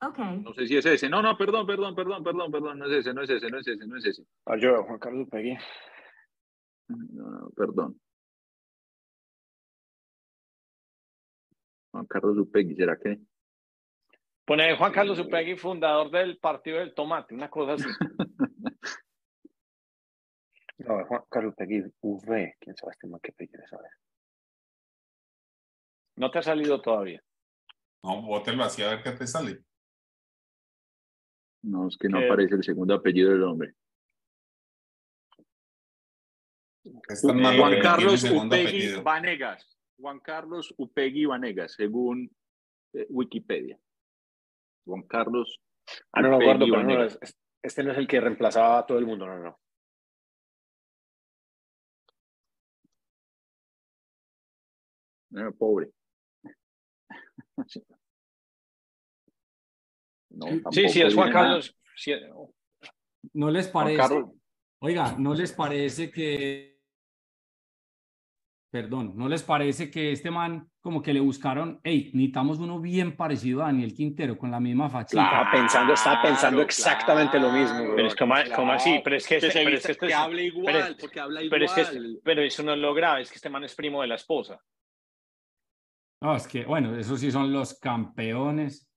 [0.00, 0.40] Okay.
[0.40, 1.10] No sé si es ese.
[1.10, 2.78] No, no, perdón, perdón, perdón, perdón, perdón.
[2.78, 4.24] No es ese, no es ese, no es ese, no es ese.
[4.46, 5.58] Ah, yo, Juan Carlos Upegui.
[6.88, 8.00] No, no, perdón.
[11.90, 13.20] Juan Carlos Upegui, ¿será que?
[14.44, 17.84] Pone Juan Carlos Upegui, fundador del Partido del Tomate, una cosa así.
[20.78, 22.56] No, Juan Carlos Upegui, UV.
[22.58, 23.72] ¿Quién sabe este qué apellido es?
[23.72, 23.90] A ver.
[26.16, 27.22] No te ha salido todavía.
[28.02, 29.62] No, bótelo así a ver qué te sale.
[31.62, 33.74] No, es que no aparece el segundo apellido del hombre.
[36.82, 39.78] Juan Carlos Upegui Vanegas.
[39.96, 42.28] Juan Carlos Upegui Vanegas, según
[42.92, 43.78] eh, Wikipedia.
[44.84, 45.60] Juan Carlos.
[46.12, 47.06] Ah, no, no, Upegui pero no,
[47.62, 49.58] este no es el que reemplazaba a todo el mundo, no, no.
[55.32, 55.90] no pobre.
[60.70, 61.76] sí, sí, es Juan Carlos.
[63.34, 64.24] ¿No les parece?
[64.80, 66.71] Oiga, ¿no les parece que
[68.72, 73.14] perdón, ¿no les parece que este man como que le buscaron, hey, necesitamos uno bien
[73.14, 75.26] parecido a Daniel Quintero, con la misma fachada?
[75.26, 77.92] Estaba pensando, estaba pensando exactamente lo mismo.
[77.94, 81.20] Pero es como, así, pero es que, este, pero es que, este habla igual, porque
[81.20, 81.68] habla igual.
[82.24, 84.58] Pero, eso no es lo grave, es que este man es primo de la esposa.
[86.22, 88.88] No, es que, bueno, esos sí son los campeones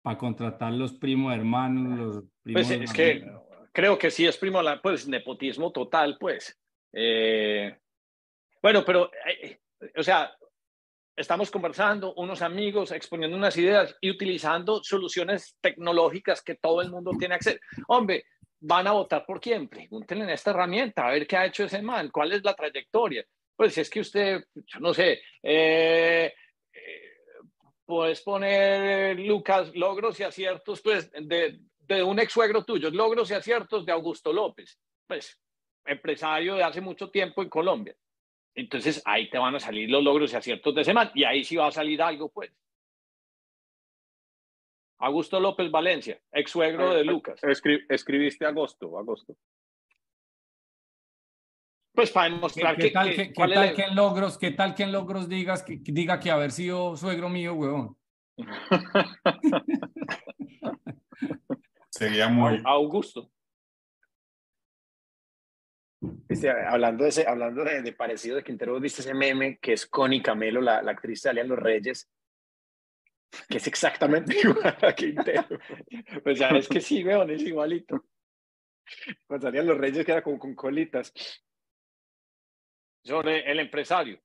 [0.00, 3.28] para contratar los primos hermanos, los primos Pues es que
[3.72, 6.56] creo que sí es primo, pues nepotismo total, pues.
[6.92, 7.76] Eh,
[8.62, 9.60] bueno, pero, eh,
[9.96, 10.32] o sea,
[11.16, 17.12] estamos conversando, unos amigos, exponiendo unas ideas y utilizando soluciones tecnológicas que todo el mundo
[17.18, 17.58] tiene acceso.
[17.88, 18.24] Hombre,
[18.60, 19.68] ¿van a votar por quién?
[19.68, 23.24] Pregúntenle en esta herramienta, a ver qué ha hecho ese man, cuál es la trayectoria.
[23.56, 26.32] Pues si es que usted, yo no sé, eh,
[26.72, 27.02] eh,
[27.84, 33.34] puedes poner, Lucas, logros y aciertos, pues, de, de un ex suegro tuyo, logros y
[33.34, 35.40] aciertos de Augusto López, pues,
[35.84, 37.96] empresario de hace mucho tiempo en Colombia.
[38.58, 41.54] Entonces ahí te van a salir los logros y aciertos de semana y ahí sí
[41.54, 42.50] va a salir algo, pues.
[44.98, 47.40] Augusto López Valencia, ex suegro de Lucas.
[47.88, 49.36] escribiste agosto, agosto.
[51.92, 55.28] Pues para demostrar ¿Qué, tal, que, tal que en logros, qué tal que en logros
[55.28, 57.96] digas que, diga que haber sido suegro mío, huevón.
[61.90, 62.60] Sería muy.
[62.64, 63.30] Augusto.
[66.68, 70.60] Hablando de, ese, hablando de, parecido de Quintero, viste ese meme que es Connie Camelo,
[70.60, 72.08] la, la actriz de Alian Los Reyes,
[73.48, 75.46] que es exactamente igual a Quintero.
[76.22, 78.04] pues ya es que sí, weón, es igualito.
[79.26, 81.12] Cuando salían los Reyes que era como con colitas.
[83.04, 84.20] Sobre el empresario.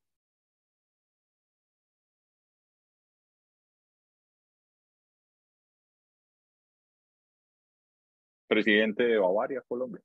[8.48, 10.02] Presidente de Bavaria, Colombia.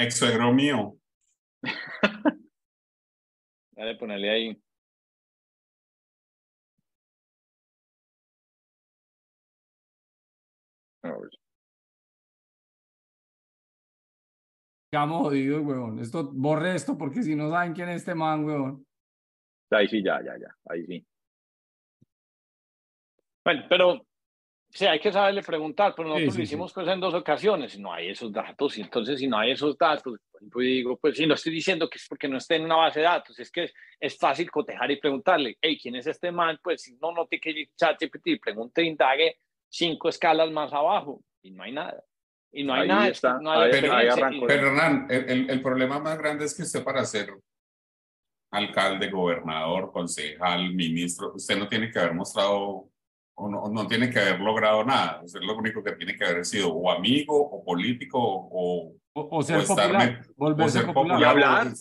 [0.00, 0.96] Ex suegro mío.
[3.72, 4.62] Dale, ponerle ahí.
[14.86, 15.98] Estamos jodidos, huevón.
[15.98, 18.86] Esto, borre esto porque si no saben quién es este man, huevón.
[19.70, 20.56] Ahí sí, ya, ya, ya.
[20.64, 21.06] Ahí sí.
[23.44, 24.06] Bueno, pero
[24.72, 28.10] Sí, hay que saberle preguntar, pero nosotros lo hicimos pues en dos ocasiones, no hay
[28.10, 30.20] esos datos, y entonces si no hay esos datos,
[30.52, 33.00] pues digo, pues si no estoy diciendo que es porque no esté en una base
[33.00, 33.68] de datos, es que
[33.98, 36.58] es, fácil cotejar y preguntarle, hey, ¿quién es este man?
[36.62, 39.38] Pues si no, no tiene que ChatGPT, pregunte, indague
[39.68, 42.04] cinco escalas más abajo, y no hay nada.
[42.52, 43.08] Y no hay nada.
[43.08, 43.92] Está, no hay pero,
[44.46, 47.32] pero, Hernán, el, el problema más grande es que usted para ser
[48.52, 52.88] alcalde, gobernador, concejal, ministro, usted no tiene que haber mostrado
[53.36, 55.22] no, no, tiene que haber logrado nada.
[55.24, 59.64] Es lo único que tiene que haber sido o amigo, o político, o, o, ser
[59.66, 60.18] popular.
[61.20, 61.72] Y hablar.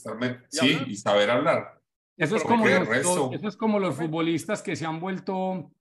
[0.49, 1.79] sí, y saber hablar.
[2.17, 5.71] Eso es, como los, eso es como los futbolistas que se han vuelto,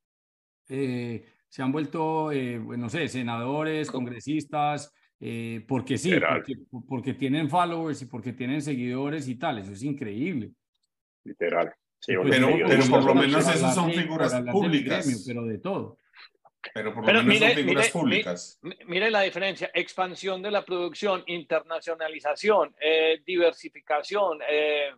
[0.68, 6.54] eh, se han vuelto, eh, no sé, senadores, congresistas, eh, porque sí, porque,
[6.88, 9.58] porque, tienen followers y porque tienen seguidores y tal.
[9.58, 10.52] Eso es increíble.
[11.24, 11.74] Literal.
[12.06, 15.24] Pero, pero por lo menos esas son figuras públicas.
[15.26, 15.98] pero de todo.
[16.74, 18.60] Pero por lo menos son figuras públicas.
[18.86, 24.90] Mire, la diferencia, expansión de la producción, internacionalización, eh, diversificación, eh,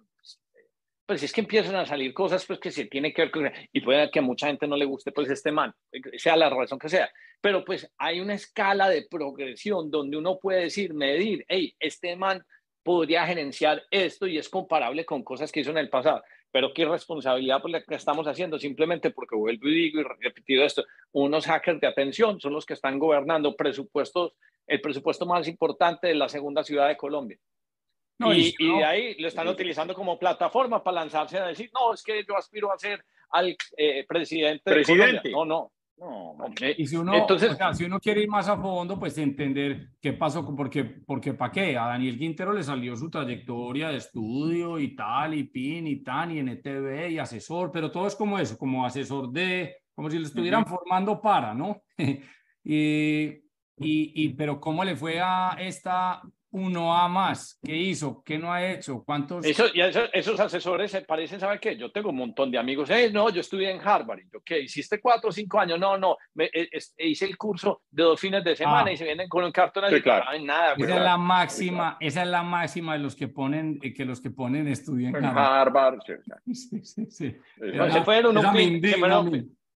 [1.11, 3.81] pues es que empiezan a salir cosas pues que se tiene que ver con, y
[3.81, 5.75] puede que a mucha gente no le guste pues este man,
[6.17, 7.11] sea la razón que sea,
[7.41, 12.45] pero pues hay una escala de progresión donde uno puede decir, medir, hey, este man
[12.85, 16.23] podría gerenciar esto y es comparable con cosas que hizo en el pasado
[16.53, 20.65] pero qué irresponsabilidad por la que estamos haciendo, simplemente porque vuelvo y digo y repetido
[20.65, 24.33] esto, unos hackers de atención son los que están gobernando presupuestos,
[24.67, 27.39] el presupuesto más importante de la segunda ciudad de Colombia.
[28.19, 32.25] y, de ahí lo están utilizando como plataforma para lanzarse a decir, no, es que
[32.27, 34.71] yo aspiro a ser al eh, presidente.
[34.71, 35.31] Presidente.
[35.31, 36.35] No, no, no,
[36.79, 40.57] Y si uno, Entonces, si uno quiere ir más a fondo, pues entender qué pasó,
[40.57, 41.77] porque, porque ¿para qué?
[41.77, 46.31] A Daniel Quintero le salió su trayectoria de estudio y tal, y PIN y TAN,
[46.31, 50.25] y NTV y asesor, pero todo es como eso, como asesor de, como si le
[50.25, 51.83] estuvieran formando para, ¿no?
[52.65, 53.45] y, y,
[53.77, 56.23] y, pero ¿cómo le fue a esta
[56.53, 57.59] uno a más.
[57.63, 58.23] ¿Qué hizo?
[58.25, 59.03] ¿Qué no ha hecho?
[59.05, 59.45] ¿Cuántos?
[59.45, 61.77] Eso, y esos asesores se parecen, ¿sabe qué?
[61.77, 62.91] Yo tengo un montón de amigos.
[62.91, 64.21] Eh, no, yo estudié en Harvard.
[64.33, 64.61] yo, ¿qué?
[64.61, 65.79] ¿Hiciste cuatro o cinco años?
[65.79, 66.17] No, no.
[66.35, 66.69] Me, e,
[66.99, 68.93] hice el curso de dos fines de semana ah.
[68.93, 69.85] y se vienen con un cartón.
[69.91, 70.27] Sí, claro.
[70.43, 74.05] nada, esa es la máxima, esa es la máxima de los que ponen, eh, que
[74.05, 75.99] los que ponen estudian en Harvard.
[76.53, 77.37] Sí, sí, sí.
[77.57, 78.81] se fueron un fin,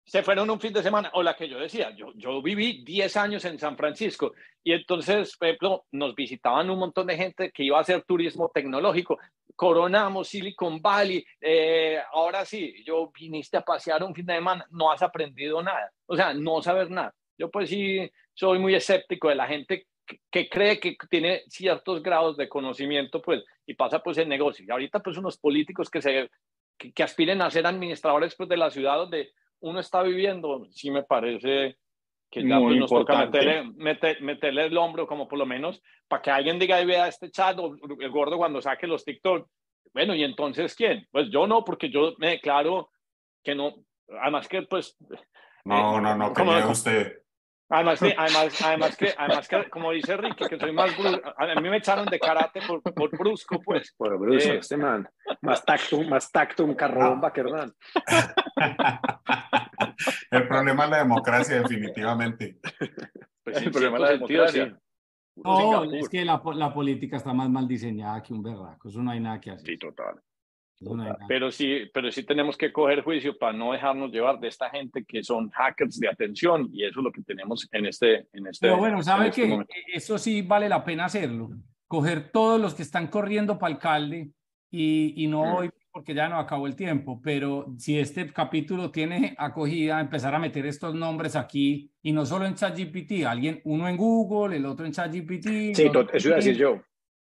[0.04, 3.16] se fueron un fin de semana, o la que yo decía, yo, yo viví 10
[3.16, 7.64] años en San Francisco y entonces, por ejemplo, nos visitaban un montón de gente que
[7.64, 9.18] iba a hacer turismo tecnológico,
[9.56, 14.92] coronamos Silicon Valley, eh, ahora sí, yo viniste a pasear un fin de semana, no
[14.92, 17.14] has aprendido nada, o sea, no saber nada.
[17.38, 19.86] Yo pues sí soy muy escéptico de la gente
[20.30, 24.64] que, cree que tiene ciertos grados de conocimiento, pues, y pasa pues el negocio.
[24.66, 26.30] Y ahorita pues unos políticos que se
[26.76, 29.32] que, aspiren a ser administradores pues, de la ciudad donde
[29.64, 31.78] uno está viviendo, sí me parece
[32.30, 33.30] que ya pues, nos toca
[33.76, 37.58] meterle, el hombro como por lo menos para que alguien diga y vea este chat
[37.58, 39.48] o el gordo cuando saque los TikTok.
[39.94, 41.06] Bueno, ¿y entonces quién?
[41.10, 42.90] Pues yo no, porque yo me declaro
[43.42, 43.74] que no,
[44.20, 44.96] además que pues...
[45.64, 47.23] No, no, no, como usted.
[47.68, 51.68] Además, además, además, que, además que, como dice Ricky, que soy más brusco, a mí
[51.68, 53.94] me echaron de karate por, por brusco, pues.
[53.96, 55.08] Por brusco, eh, este man.
[55.40, 57.72] Más tacto, más tacto un carro bomba que Hernán.
[60.30, 62.58] El problema es la democracia, definitivamente.
[63.42, 64.78] Pues el problema es la democracia.
[65.36, 68.88] No, es que la, la, política está más mal diseñada que un berraco.
[68.88, 69.66] Eso no hay nada que hacer.
[69.66, 70.22] Sí, total
[71.28, 75.04] pero sí, pero sí tenemos que coger juicio para no dejarnos llevar de esta gente
[75.04, 78.66] que son hackers de atención y eso es lo que tenemos en este, en este.
[78.66, 81.50] Pero bueno, sabe este que eso sí vale la pena hacerlo.
[81.86, 84.30] Coger todos los que están corriendo para alcalde
[84.70, 85.54] y, y no mm.
[85.54, 90.40] hoy porque ya no acabó el tiempo, pero si este capítulo tiene acogida, empezar a
[90.40, 94.84] meter estos nombres aquí y no solo en ChatGPT, alguien, uno en Google, el otro
[94.86, 95.46] en ChatGPT.
[95.46, 96.82] Sí, eso iba a decir yo.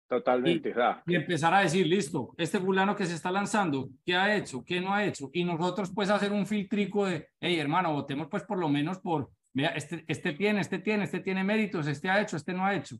[0.09, 0.73] Totalmente.
[1.05, 4.63] Y, empezar a decir, listo, este fulano que se está lanzando, ¿qué ha hecho?
[4.65, 5.29] ¿Qué no ha hecho?
[5.33, 9.29] Y nosotros pues hacer un filtrico de, hey hermano, votemos pues por lo menos por,
[9.53, 12.73] vea, este, este tiene, este tiene, este tiene méritos, este ha hecho, este no ha
[12.73, 12.95] hecho.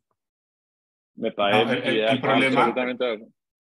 [1.16, 2.06] Me parece.
[2.06, 2.76] el, problema,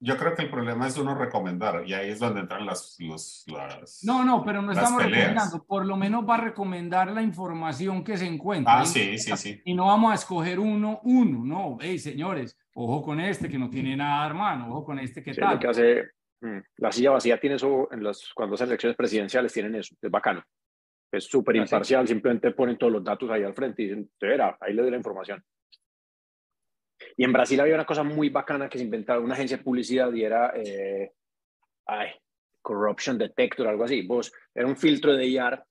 [0.01, 2.95] yo creo que el problema es uno recomendar y ahí es donde entran las...
[2.99, 7.21] Los, las no, no, pero no estamos recomendando, por lo menos va a recomendar la
[7.21, 8.79] información que se encuentra.
[8.79, 9.61] Ah, sí, sí, sí.
[9.65, 13.69] Y no vamos a escoger uno, uno, no, hey señores, ojo con este que no
[13.69, 15.59] tiene nada, hermano, ojo con este que sí, tal.
[15.59, 16.03] que hace,
[16.41, 20.11] mm, la silla vacía tiene eso, en los, cuando hacen elecciones presidenciales tienen eso, es
[20.11, 20.43] bacano.
[21.11, 24.73] Es súper imparcial, simplemente ponen todos los datos ahí al frente y dicen, verá, ahí
[24.73, 25.43] le doy la información.
[27.17, 30.11] Y en Brasil había una cosa muy bacana que se inventaba una agencia de publicidad
[30.13, 31.11] y era, eh,
[31.85, 32.09] ay,
[32.61, 34.01] Corruption Detector, algo así.
[34.03, 35.63] Vos, era un filtro de IAR,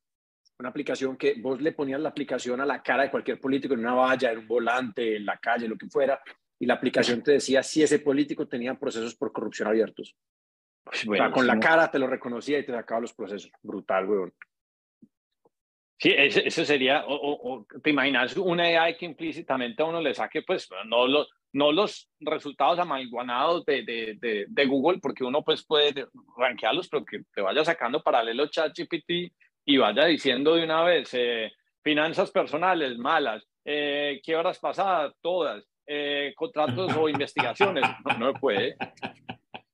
[0.59, 3.81] una aplicación que vos le ponías la aplicación a la cara de cualquier político en
[3.81, 6.20] una valla, en un volante, en la calle, lo que fuera,
[6.59, 10.16] y la aplicación te decía si ese político tenía procesos por corrupción abiertos.
[11.32, 13.51] con la cara te lo reconocía y te sacaba los procesos.
[13.62, 14.35] Brutal, weón.
[16.01, 20.69] Sí, eso sería, o, te imaginas una AI que implícitamente a uno le saque, pues,
[20.87, 26.07] no los, no los resultados amalguanados de, de, de, Google, porque uno pues puede
[26.37, 29.33] rankearlos, pero que te vaya sacando paralelo ChatGPT
[29.65, 31.51] y vaya diciendo de una vez, eh,
[31.83, 37.85] finanzas personales malas, eh, quiebras pasadas, todas, eh, contratos o investigaciones.
[38.05, 38.77] No, no puede.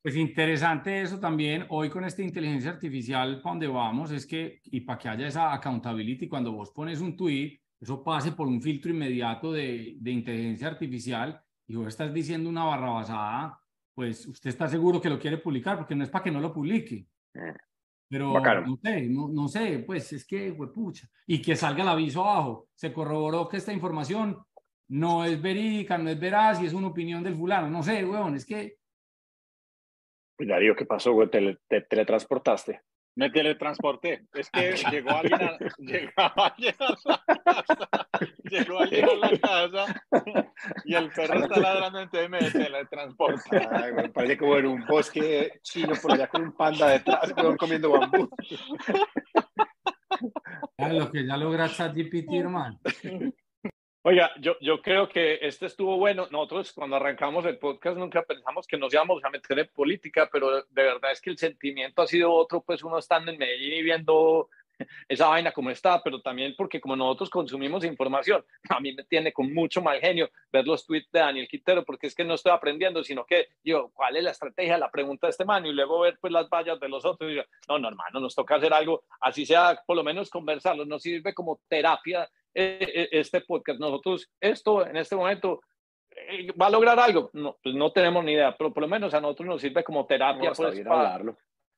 [0.04, 1.64] Pues interesante eso también.
[1.70, 5.54] Hoy con esta inteligencia artificial, para donde vamos, es que, y para que haya esa
[5.54, 10.68] accountability, cuando vos pones un tweet, eso pase por un filtro inmediato de, de inteligencia
[10.68, 13.58] artificial y vos estás diciendo una barrabasada,
[13.94, 16.52] pues usted está seguro que lo quiere publicar, porque no es para que no lo
[16.52, 17.06] publique.
[17.32, 17.56] Mm.
[18.06, 21.08] Pero no sé, no, no, sé, pues es que, pucha.
[21.26, 22.68] Y que salga el aviso abajo.
[22.74, 24.36] Se corroboró que esta información
[24.88, 27.70] no es verídica, no es veraz y es una opinión del fulano.
[27.70, 28.83] No sé, weón, es que
[30.38, 31.28] Darío, ¿qué pasó, güey?
[31.28, 32.82] ¿Te, teletransportaste?
[33.16, 34.26] Me teletransporté.
[34.32, 38.08] Es que llegó alguien a, llegó alguien a la casa.
[38.42, 40.04] Llegó alguien a la casa
[40.84, 43.68] y el perro está ladrando, entonces me teletransporté.
[43.70, 48.28] Ay, parece como en un bosque chino por allá con un panda detrás, comiendo bambú.
[50.78, 52.80] lo que ya logra ChatGPT, hermano.
[54.06, 56.28] Oiga, yo, yo creo que este estuvo bueno.
[56.30, 60.60] Nosotros cuando arrancamos el podcast nunca pensamos que nos íbamos a meter en política, pero
[60.60, 63.82] de verdad es que el sentimiento ha sido otro, pues uno estando en Medellín y
[63.82, 64.50] viendo
[65.08, 69.32] esa vaina como está, pero también porque como nosotros consumimos información, a mí me tiene
[69.32, 72.52] con mucho mal genio ver los tweets de Daniel Quintero, porque es que no estoy
[72.52, 74.76] aprendiendo, sino que yo, ¿cuál es la estrategia?
[74.76, 77.36] La pregunta de este man y luego ver pues las vallas de los otros y
[77.36, 81.00] yo, no, no, hermano, nos toca hacer algo, así sea, por lo menos conversarlo, nos
[81.00, 83.80] sirve como terapia este podcast.
[83.80, 85.60] Nosotros, esto en este momento
[86.60, 87.30] va a lograr algo.
[87.32, 90.06] No, pues no tenemos ni idea, pero por lo menos a nosotros nos sirve como
[90.06, 91.20] terapia pues, para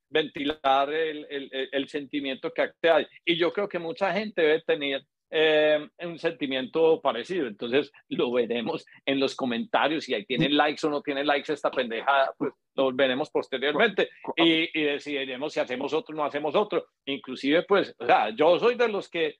[0.08, 3.06] ventilar el, el, el, sentimiento que hay.
[3.24, 7.46] Y yo creo que mucha gente debe tener eh, un sentimiento parecido.
[7.46, 10.04] Entonces lo veremos en los comentarios.
[10.04, 14.68] Si ahí tienen likes o no tienen likes esta pendejada, pues lo veremos posteriormente y,
[14.78, 16.86] y decidiremos si hacemos otro o no hacemos otro.
[17.06, 19.36] Inclusive, pues, o sea, yo soy de los que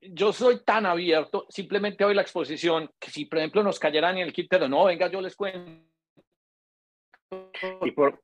[0.00, 4.26] yo soy tan abierto, simplemente hoy la exposición, que si por ejemplo nos cayeran en
[4.26, 5.84] el Quintero, no, venga, yo les cuento.
[7.82, 8.22] Y por,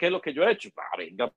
[0.00, 0.70] ¿Qué es lo que yo he hecho?
[0.78, 1.30] Ah, venga.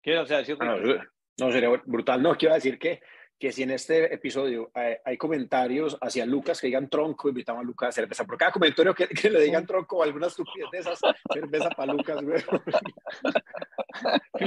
[0.00, 0.56] ¿Qué decir?
[0.58, 2.22] no, sería brutal.
[2.22, 3.02] No, quiero decir que
[3.44, 4.70] que si en este episodio
[5.04, 8.24] hay, comentarios hacia Lucas que digan tronco, invitamos a Lucas a cerveza.
[8.24, 10.98] Por cada comentario que, que le digan tronco o alguna estupidez de esas,
[11.30, 12.42] cerveza para Lucas, güey.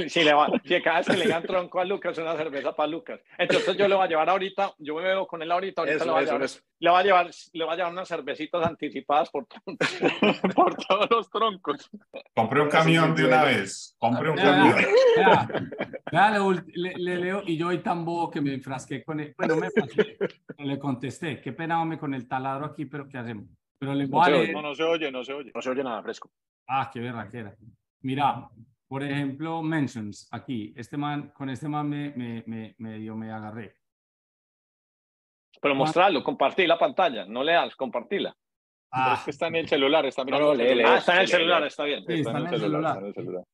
[0.08, 2.88] Si, le va, si cada vez que le digan tronco a Lucas, una cerveza para
[2.88, 3.20] Lucas.
[3.38, 6.10] Entonces yo le voy a llevar ahorita, yo me veo con él ahorita, ahorita le,
[6.10, 9.46] voy a llevar, le, va a llevar, le va a llevar unas cervecitas anticipadas por,
[10.54, 11.90] por todos los troncos.
[12.34, 14.76] Compré un camión de una vez, compré un camión.
[16.74, 19.34] le, le, leo, y yo hoy tan bobo que me enfrasqué que con él.
[19.36, 19.68] Bueno, me
[20.64, 21.40] le contesté.
[21.40, 23.46] Qué pena, hombre, con el taladro aquí, pero ¿qué hacemos?
[23.78, 25.52] Pero le no, se no, no se oye, no se oye.
[25.54, 26.30] No se oye nada fresco.
[26.66, 27.54] Ah, qué berraquera.
[28.02, 28.48] Mira,
[28.88, 30.72] por ejemplo, mentions aquí.
[30.76, 33.76] Este man, con este man me, me, me, me, dio, me agarré.
[35.60, 37.24] Pero mostrarlo, compartir la pantalla.
[37.26, 38.36] No leas, compartirla.
[38.90, 39.16] Ah.
[39.18, 40.54] es que está en el celular, está mirando.
[40.54, 42.04] No, ah, está en el celular, está bien.
[42.06, 42.96] Sí, está, en el celular.
[42.96, 43.44] Está en el celular.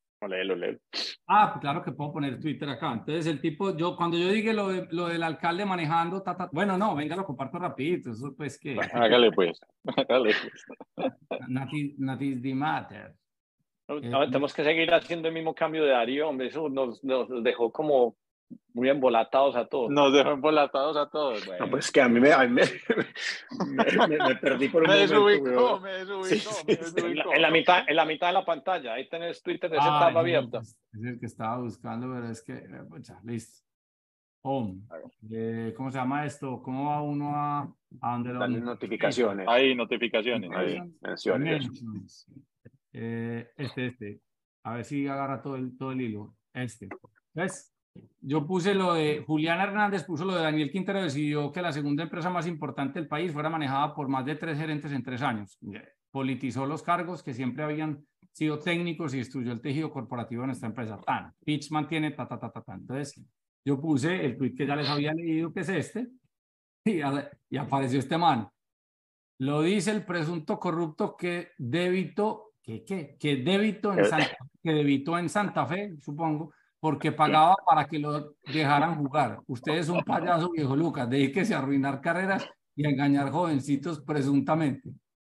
[1.27, 2.93] Ah, pues claro que puedo poner Twitter acá.
[2.93, 6.95] Entonces, el tipo, yo cuando yo dije lo, de, lo del alcalde manejando, bueno, no,
[6.95, 8.11] venga, lo comparto rapidito.
[8.11, 8.77] Eso pues que.
[8.93, 9.59] Hágale pues,
[9.97, 11.11] hágale pues.
[11.97, 13.13] Not is, the matter.
[13.87, 17.71] Eh, tenemos que seguir haciendo el mismo cambio de Darío, hombre, eso nos, nos dejó
[17.71, 18.15] como
[18.73, 19.89] muy embolatados a todos.
[19.89, 21.47] Nos dejó embolatados a todos.
[21.59, 22.63] No, pues que a mí me, a mí me,
[24.27, 28.33] me, perdí por un me desubicó, me desubicó, En, la mitad, en la mitad de
[28.33, 30.59] la pantalla, ahí tenés Twitter de ese ah, abierto.
[30.59, 33.63] Es el que estaba buscando, pero es que, eh, pucha, listo.
[34.47, 34.81] Home.
[35.31, 36.61] Eh, ¿Cómo se llama esto?
[36.61, 37.61] ¿Cómo va uno a,
[38.01, 38.47] a donde lo...
[38.47, 39.47] notificaciones.
[39.47, 40.51] Ahí, notificaciones.
[40.53, 42.27] Ahí, menciones.
[42.93, 44.21] Eh, este, este.
[44.63, 46.35] A ver si agarra todo el, todo el hilo.
[46.53, 46.89] Este.
[47.33, 47.74] ¿Ves?
[48.21, 52.03] Yo puse lo de Julián Hernández, puso lo de Daniel Quintero, decidió que la segunda
[52.03, 55.59] empresa más importante del país fuera manejada por más de tres gerentes en tres años.
[56.11, 60.67] Politizó los cargos que siempre habían sido técnicos y destruyó el tejido corporativo de nuestra
[60.67, 60.99] empresa.
[61.05, 62.73] Tan, Pitch mantiene ta, ta, ta, ta, ta.
[62.73, 63.23] Entonces,
[63.63, 66.07] yo puse el tweet que ya les había leído, que es este,
[66.83, 66.99] y,
[67.49, 68.47] y apareció este man.
[69.39, 74.05] Lo dice el presunto corrupto que débito, que, que, que débito en eh.
[74.05, 79.39] Santa, que debitó en Santa Fe, supongo, porque pagaba para que lo dejaran jugar.
[79.47, 84.93] Usted es un payaso, viejo Lucas, dedíquese a arruinar carreras y a engañar jovencitos presuntamente.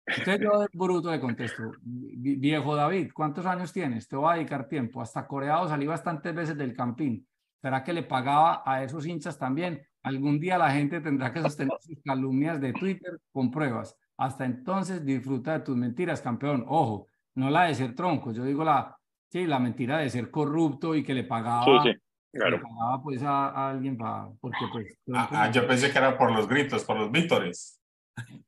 [0.07, 4.09] Usted yo de bruto le contesto, viejo David, ¿cuántos años tienes?
[4.09, 5.03] Te voy a dedicar tiempo.
[5.03, 7.27] Hasta coreado salí bastantes veces del campín.
[7.61, 9.83] ¿Será que le pagaba a esos hinchas también?
[10.03, 13.97] Algún día la gente tendrá que sostener sus calumnias de Twitter con pruebas.
[14.17, 16.65] Hasta entonces disfruta de tus mentiras, campeón.
[16.69, 18.98] Ojo, no la de ser tronco, yo digo la
[19.31, 21.99] Sí, la mentira de ser corrupto y que le pagaba, sí, sí,
[22.33, 22.57] claro.
[22.57, 24.99] le pagaba pues a, alguien para, porque pues...
[25.13, 27.81] Ah, ah, yo pensé que era por los gritos, por los vítores.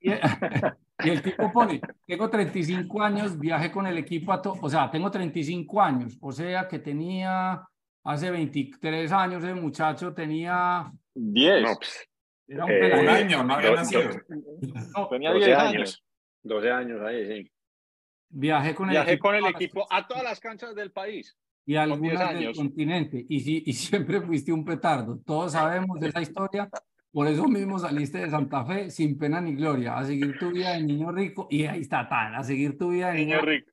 [0.00, 0.10] Y,
[0.98, 5.10] el tipo pone, tengo 35 años, viaje con el equipo a todo, o sea, tengo
[5.10, 7.62] 35 años, o sea que tenía
[8.04, 10.90] hace 23 años el muchacho tenía...
[11.14, 11.62] 10.
[11.62, 12.08] No, pues,
[12.48, 14.10] era un, eh, un año, no había nacido.
[14.96, 16.04] No, tenía 10 años.
[16.42, 17.52] 12 años ahí, sí.
[18.30, 21.36] Viajé con el, Viajé equipo, con el equipo a todas las canchas del país.
[21.66, 23.24] Y algunas del continente.
[23.28, 25.20] Y, y siempre fuiste un petardo.
[25.24, 26.68] Todos sabemos de esa historia.
[27.12, 30.72] Por eso mismo saliste de Santa Fe sin pena ni gloria, a seguir tu vida
[30.72, 31.48] de niño rico.
[31.50, 33.72] Y ahí está tan, a seguir tu vida de niño, rico.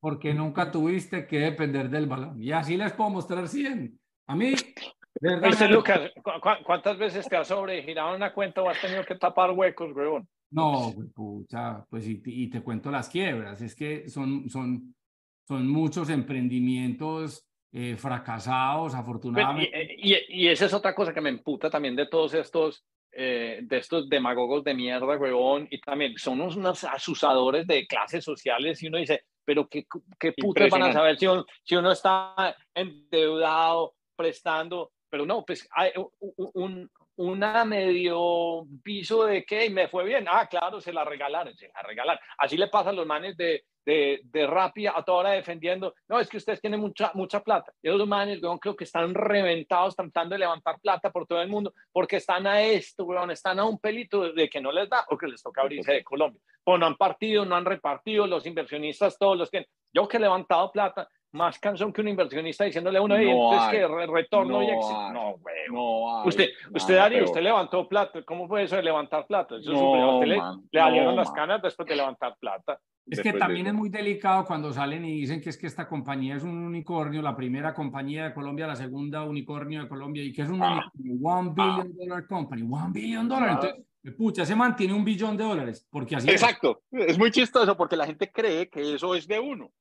[0.00, 2.42] Porque nunca tuviste que depender del balón.
[2.42, 3.98] Y así les puedo mostrar 100.
[4.26, 4.54] A mí,
[5.20, 6.10] Dice Lucas,
[6.64, 10.26] ¿cuántas veces te has sobregirado una cuenta o has tenido que tapar huecos, weón?
[10.52, 14.94] No, pucha, pues y, te cuento las quiebras, es que son, son,
[15.46, 19.96] son muchos emprendimientos eh, fracasados, afortunadamente.
[19.98, 23.78] Y, y, esa es otra cosa que me emputa también de todos estos, eh, de
[23.78, 28.98] estos demagogos de mierda, huevón, y también son unos, asusadores de clases sociales y uno
[28.98, 29.86] dice, pero qué,
[30.18, 35.68] qué putas van a saber si uno, si uno está endeudado, prestando, pero no, pues
[35.72, 35.90] hay
[36.54, 40.26] un, una medio piso de que me fue bien.
[40.28, 42.20] Ah, claro, se la regalaron, se la regalaron.
[42.38, 45.94] Así le pasa a los manes de, de, de Rapia a toda hora defendiendo.
[46.08, 47.72] No, es que ustedes tienen mucha, mucha plata.
[47.82, 51.48] Y los manes, weón, creo que están reventados tratando de levantar plata por todo el
[51.48, 55.04] mundo porque están a esto, weón, están a un pelito de que no les da
[55.10, 56.40] o que les toca abrirse de Colombia.
[56.64, 59.66] Pues no han partido, no han repartido, los inversionistas, todos los que.
[59.94, 63.70] Yo que he levantado plata, más canción que un inversionista diciéndole a uno, no es
[63.70, 65.12] que retorno no y éxito.
[65.12, 65.54] No, güey.
[65.70, 68.22] No usted, usted, Darío, usted levantó plata.
[68.22, 69.56] ¿Cómo fue eso de levantar plata?
[69.56, 72.78] Eso no, le, le salieron las canas después de levantar plata.
[73.06, 76.36] Es que también es muy delicado cuando salen y dicen que es que esta compañía
[76.36, 80.42] es un unicornio, la primera compañía de Colombia, la segunda unicornio de Colombia, y que
[80.42, 80.90] es un ah.
[80.94, 81.96] unicornio, one billion ah.
[81.98, 83.48] dollar company, one billion dollar.
[83.48, 83.52] Ah.
[83.54, 87.10] Entonces, pucha, se mantiene un billón de dólares, porque así Exacto, es.
[87.10, 89.72] es muy chistoso porque la gente cree que eso es de uno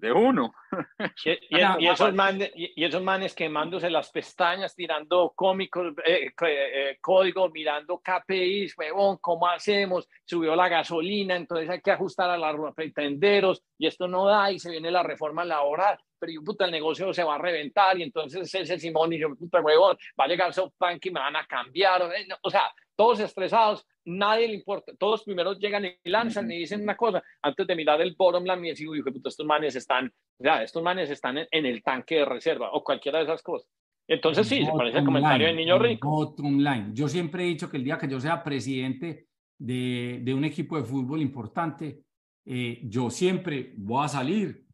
[0.00, 0.52] de uno.
[1.50, 8.00] Y, esos manes, y, esos manes quemándose las pestañas, tirando cómicos, eh, eh, código, mirando
[8.00, 10.08] KPIs, huevón, ¿cómo hacemos?
[10.24, 14.58] Subió la gasolina, entonces hay que ajustar a los tenderos y esto no da y
[14.58, 15.98] se viene la reforma laboral.
[16.18, 19.34] Pero yo, puta, el negocio se va a reventar y entonces ese Simón y yo,
[19.34, 22.02] puta, huevón, va a llegar SoftBank y me van a cambiar.
[22.42, 24.92] O sea, todos estresados, nadie le importa.
[24.98, 28.66] Todos primero llegan y lanzan y dicen una cosa antes de mirar el bottom line
[28.66, 32.72] y decir, uy, estos manes están, ya, estos manes están en, el tanque de reserva
[32.72, 33.70] o cualquiera de esas cosas.
[34.08, 36.08] Entonces sí, se parece al comentario del niño rico.
[36.08, 36.90] Bottom line.
[36.92, 40.76] Yo siempre he dicho que el día que yo sea presidente de, de un equipo
[40.76, 42.00] de fútbol importante,
[42.46, 44.64] eh, yo siempre voy a salir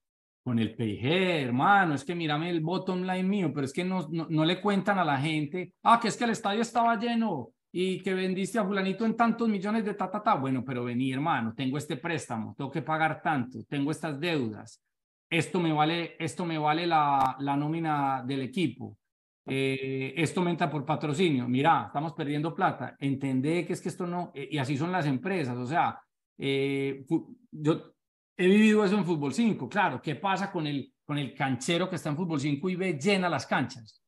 [0.43, 4.09] con el PIG, hermano, es que mírame el bottom line mío, pero es que no,
[4.11, 7.54] no, no le cuentan a la gente, ah, que es que el estadio estaba lleno,
[7.77, 10.37] y que vendiste a fulanito en tantos millones de ta, ta, ta.
[10.37, 14.81] Bueno, pero vení, hermano, tengo este préstamo, tengo que pagar tanto, tengo estas deudas.
[15.29, 18.97] Esto me vale, esto me vale la, la nómina del equipo.
[19.45, 21.49] Eh, esto me entra por patrocinio.
[21.49, 22.95] Mira, estamos perdiendo plata.
[22.97, 25.57] Entendé que es que esto no, eh, y así son las empresas.
[25.57, 26.01] O sea,
[26.39, 27.05] eh,
[27.51, 27.95] yo
[28.37, 29.69] he vivido eso en Fútbol 5.
[29.69, 32.93] Claro, ¿qué pasa con el, con el canchero que está en Fútbol 5 y ve
[32.93, 34.01] llena las canchas?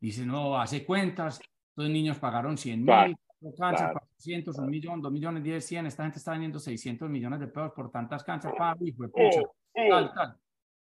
[0.00, 1.38] Dice, no, hace cuentas,
[1.76, 3.16] los niños pagaron 100 mil,
[3.56, 5.86] claro, 400, un millón, 2 millones, 10, 100.
[5.86, 8.52] Esta gente está vendiendo 600 millones de pesos por tantas canchas.
[8.56, 9.42] Pa, y fue pucha,
[9.74, 10.36] tal, tal.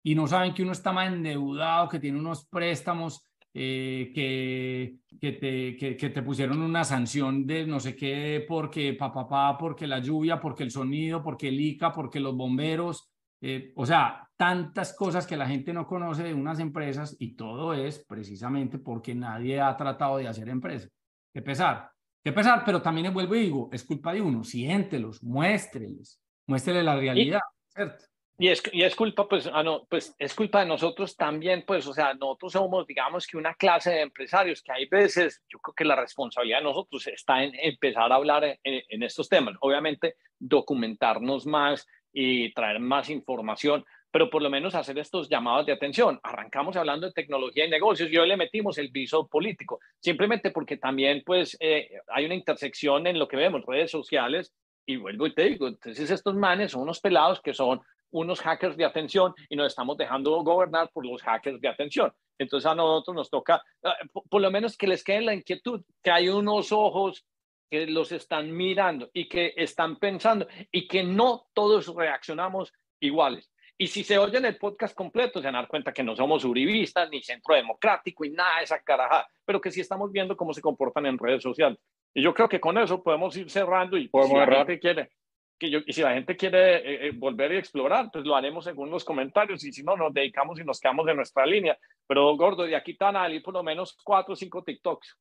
[0.04, 3.24] Y no saben que uno está más endeudado, que tiene unos préstamos
[3.54, 8.94] eh, que, que, te, que, que, te pusieron una sanción de no sé qué, porque
[8.94, 13.12] papá, pa, porque la lluvia, porque el sonido, porque el ICA, porque los bomberos.
[13.42, 17.74] Eh, o sea, tantas cosas que la gente no conoce de unas empresas y todo
[17.74, 20.88] es precisamente porque nadie ha tratado de hacer empresa.
[21.34, 21.90] Qué pesar,
[22.24, 26.96] qué pesar, pero también vuelvo y digo, es culpa de uno, siéntelos, muéstreles, muéstreles la
[26.96, 28.06] realidad, y, ¿cierto?
[28.42, 31.86] Y es, y es culpa, pues, ah, no, pues, es culpa de nosotros también, pues,
[31.88, 35.76] o sea, nosotros somos, digamos que una clase de empresarios que hay veces, yo creo
[35.76, 39.56] que la responsabilidad de nosotros está en empezar a hablar en, en estos temas.
[39.60, 45.74] Obviamente, documentarnos más y traer más información, pero por lo menos hacer estos llamados de
[45.74, 46.20] atención.
[46.24, 50.78] Arrancamos hablando de tecnología y negocios y hoy le metimos el viso político, simplemente porque
[50.78, 54.54] también pues eh, hay una intersección en lo que vemos, redes sociales,
[54.86, 57.80] y vuelvo y te digo, entonces estos manes son unos pelados que son
[58.12, 62.12] unos hackers de atención y nos estamos dejando gobernar por los hackers de atención.
[62.40, 63.96] Entonces a nosotros nos toca, ah,
[64.30, 67.24] por lo menos que les quede la inquietud, que hay unos ojos
[67.70, 73.52] que los están mirando y que están pensando y que no todos reaccionamos iguales.
[73.78, 76.44] Y si se oyen el podcast completo, se van a dar cuenta que no somos
[76.44, 80.54] uribistas ni centro democrático y nada de esa carajada, pero que sí estamos viendo cómo
[80.54, 81.80] se comportan en redes sociales.
[82.14, 85.10] Y yo creo que con eso podemos ir cerrando y podemos si la gente quiere,
[85.58, 88.66] que yo, y si la gente quiere eh, eh, volver y explorar, pues lo haremos
[88.66, 91.78] según los comentarios y si no, nos dedicamos y nos quedamos en nuestra línea.
[92.06, 95.18] Pero gordo, de aquí están a por lo menos cuatro o cinco TikToks.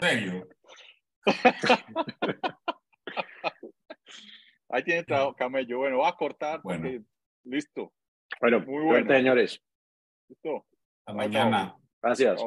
[0.00, 0.48] ¿Serio?
[4.70, 5.78] Ahí tiene trabajo, camello.
[5.78, 6.60] Bueno, va a cortar.
[6.62, 7.04] Bueno.
[7.44, 7.92] Listo.
[8.40, 9.12] Bueno, muy bueno.
[9.12, 9.60] señores.
[10.28, 10.66] Listo.
[11.04, 11.76] Hasta mañana.
[12.00, 12.40] Gracias.